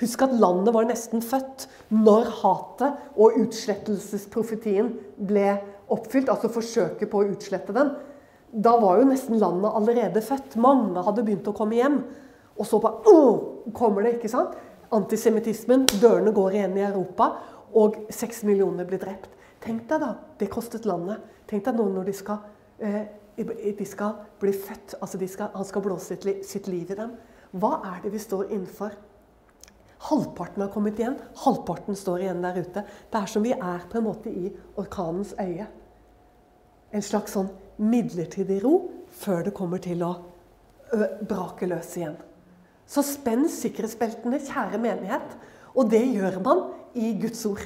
Husk 0.00 0.24
at 0.26 0.34
landet 0.38 0.74
var 0.74 0.86
nesten 0.88 1.22
født 1.22 1.66
når 1.94 2.30
hatet 2.40 3.02
og 3.14 3.36
utslettelsesprofetien 3.42 4.92
ble 5.18 5.56
oppfylt. 5.92 6.30
Altså 6.30 6.50
forsøket 6.54 7.10
på 7.10 7.20
å 7.20 7.28
utslette 7.34 7.74
den. 7.74 7.92
Da 8.54 8.76
var 8.78 9.00
jo 9.00 9.10
nesten 9.10 9.40
landet 9.42 9.74
allerede 9.74 10.22
født. 10.24 10.56
Mange 10.62 11.02
hadde 11.02 11.26
begynt 11.26 11.50
å 11.50 11.56
komme 11.58 11.78
hjem. 11.78 12.00
Og 12.54 12.70
så 12.70 12.78
bare 12.82 13.02
oh, 13.10 13.66
kommer 13.74 14.06
det, 14.06 14.16
ikke 14.20 14.30
sant? 14.30 14.54
Antisemittismen, 14.92 15.86
dørene 16.00 16.32
går 16.34 16.58
igjen 16.58 16.76
i 16.78 16.84
Europa, 16.86 17.30
og 17.74 17.96
seks 18.12 18.42
millioner 18.46 18.86
blir 18.88 19.00
drept. 19.02 19.30
Tenk 19.64 19.86
deg 19.88 20.02
da, 20.02 20.10
det 20.38 20.50
kostet 20.52 20.86
landet. 20.86 21.22
Tenk 21.48 21.64
deg 21.66 21.78
nå 21.78 21.88
når 21.94 22.10
de 22.10 22.14
skal, 22.16 22.42
eh, 22.78 23.02
de 23.36 23.86
skal 23.88 24.18
bli 24.40 24.52
født, 24.52 24.96
altså 25.00 25.18
skal, 25.26 25.50
han 25.54 25.64
skal 25.64 25.82
blåse 25.82 26.14
sitt, 26.14 26.46
sitt 26.46 26.68
liv 26.68 26.90
i 26.90 26.98
dem. 26.98 27.16
Hva 27.52 27.80
er 27.94 28.02
det 28.02 28.12
vi 28.12 28.18
står 28.18 28.50
innenfor? 28.50 28.94
Halvparten 30.04 30.62
har 30.62 30.68
kommet 30.68 30.98
igjen, 31.00 31.16
halvparten 31.44 31.96
står 31.96 32.26
igjen 32.26 32.42
der 32.44 32.60
ute. 32.60 32.84
Det 32.84 33.20
er 33.20 33.30
som 33.30 33.42
vi 33.42 33.54
er 33.54 33.86
på 33.88 33.98
en 33.98 34.04
måte 34.04 34.28
i 34.28 34.52
orkanens 34.76 35.32
øye. 35.40 35.66
En 36.92 37.02
slags 37.02 37.32
sånn 37.32 37.48
midlertidig 37.80 38.60
ro 38.62 38.74
før 39.10 39.46
det 39.46 39.54
kommer 39.56 39.80
til 39.82 40.04
å 40.04 40.12
brake 41.24 41.66
løs 41.70 41.96
igjen. 41.96 42.18
Så 42.86 43.04
spenn 43.06 43.46
sikkerhetsbeltene, 43.50 44.40
kjære 44.44 44.80
menighet. 44.80 45.36
Og 45.74 45.90
det 45.90 46.02
gjør 46.14 46.38
man 46.44 46.62
i 46.94 47.14
Guds 47.20 47.44
ord. 47.48 47.64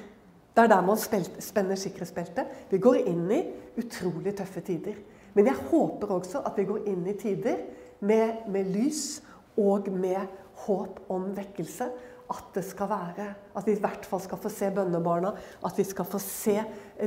Det 0.55 0.65
er 0.65 0.71
der 0.73 0.83
man 0.83 0.99
spenner 0.99 1.79
sikkerhetsbeltet. 1.79 2.49
Vi 2.71 2.81
går 2.83 3.03
inn 3.07 3.27
i 3.31 3.43
utrolig 3.79 4.35
tøffe 4.39 4.63
tider. 4.67 4.97
Men 5.37 5.51
jeg 5.51 5.61
håper 5.71 6.15
også 6.17 6.43
at 6.47 6.57
vi 6.59 6.67
går 6.67 6.89
inn 6.91 7.05
i 7.07 7.17
tider 7.19 7.61
med, 8.01 8.47
med 8.51 8.71
lys 8.75 9.21
og 9.59 9.91
med 9.93 10.25
håp 10.65 11.03
om 11.15 11.29
vekkelse. 11.37 11.91
At 12.29 12.49
det 12.57 12.65
skal 12.67 12.91
være, 12.91 13.29
at 13.57 13.69
vi 13.69 13.77
i 13.77 13.81
hvert 13.81 14.05
fall 14.05 14.21
skal 14.21 14.41
få 14.43 14.51
se 14.53 14.69
bønnebarna, 14.75 15.31
at 15.65 15.79
vi 15.79 15.85
skal 15.87 16.09
få 16.09 16.19
se 16.21 16.59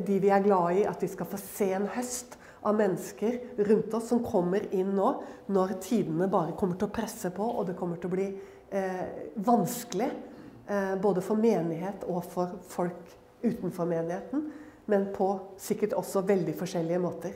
de 0.08 0.20
vi 0.24 0.32
er 0.34 0.42
glad 0.46 0.80
i, 0.80 0.86
at 0.90 1.04
vi 1.04 1.10
skal 1.12 1.30
få 1.30 1.38
se 1.42 1.68
en 1.76 1.90
høst 1.94 2.40
av 2.62 2.76
mennesker 2.76 3.40
rundt 3.58 3.94
oss 3.94 4.08
som 4.08 4.22
kommer 4.24 4.68
inn 4.76 4.94
nå, 4.96 5.12
når 5.50 5.78
tidene 5.82 6.30
bare 6.32 6.56
kommer 6.58 6.78
til 6.78 6.90
å 6.90 6.94
presse 6.94 7.32
på, 7.34 7.46
og 7.46 7.66
det 7.70 7.78
kommer 7.80 7.98
til 7.98 8.12
å 8.12 8.16
bli 8.16 8.28
eh, 8.70 9.08
vanskelig. 9.42 10.10
Eh, 10.68 10.94
både 11.02 11.24
for 11.26 11.42
menighet 11.42 12.06
og 12.08 12.22
for 12.32 12.60
folk 12.70 13.16
utenfor 13.42 13.90
menigheten, 13.90 14.46
men 14.86 15.08
på 15.16 15.34
sikkert 15.60 15.96
også 15.98 16.22
veldig 16.28 16.54
forskjellige 16.60 17.02
måter. 17.02 17.34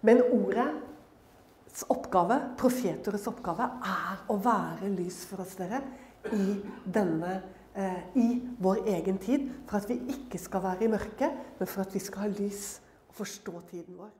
Men 0.00 0.22
ordets 0.24 1.84
oppgave, 1.92 2.40
profeteres 2.58 3.28
oppgave, 3.28 3.68
er 3.84 4.24
å 4.32 4.38
være 4.40 4.90
lys 4.96 5.20
for 5.28 5.44
oss 5.44 5.54
dere 5.60 5.82
i, 6.32 6.56
denne, 6.88 7.36
eh, 7.76 8.00
i 8.16 8.40
vår 8.64 8.86
egen 8.96 9.20
tid. 9.20 9.50
For 9.68 9.82
at 9.82 9.92
vi 9.92 10.00
ikke 10.16 10.40
skal 10.40 10.64
være 10.64 10.88
i 10.88 10.92
mørket, 10.96 11.40
men 11.60 11.68
for 11.68 11.84
at 11.84 11.94
vi 11.94 12.00
skal 12.00 12.24
ha 12.24 12.32
lys 12.32 12.78
forstå 13.16 13.60
tiden 13.70 13.96
vår. 13.96 14.10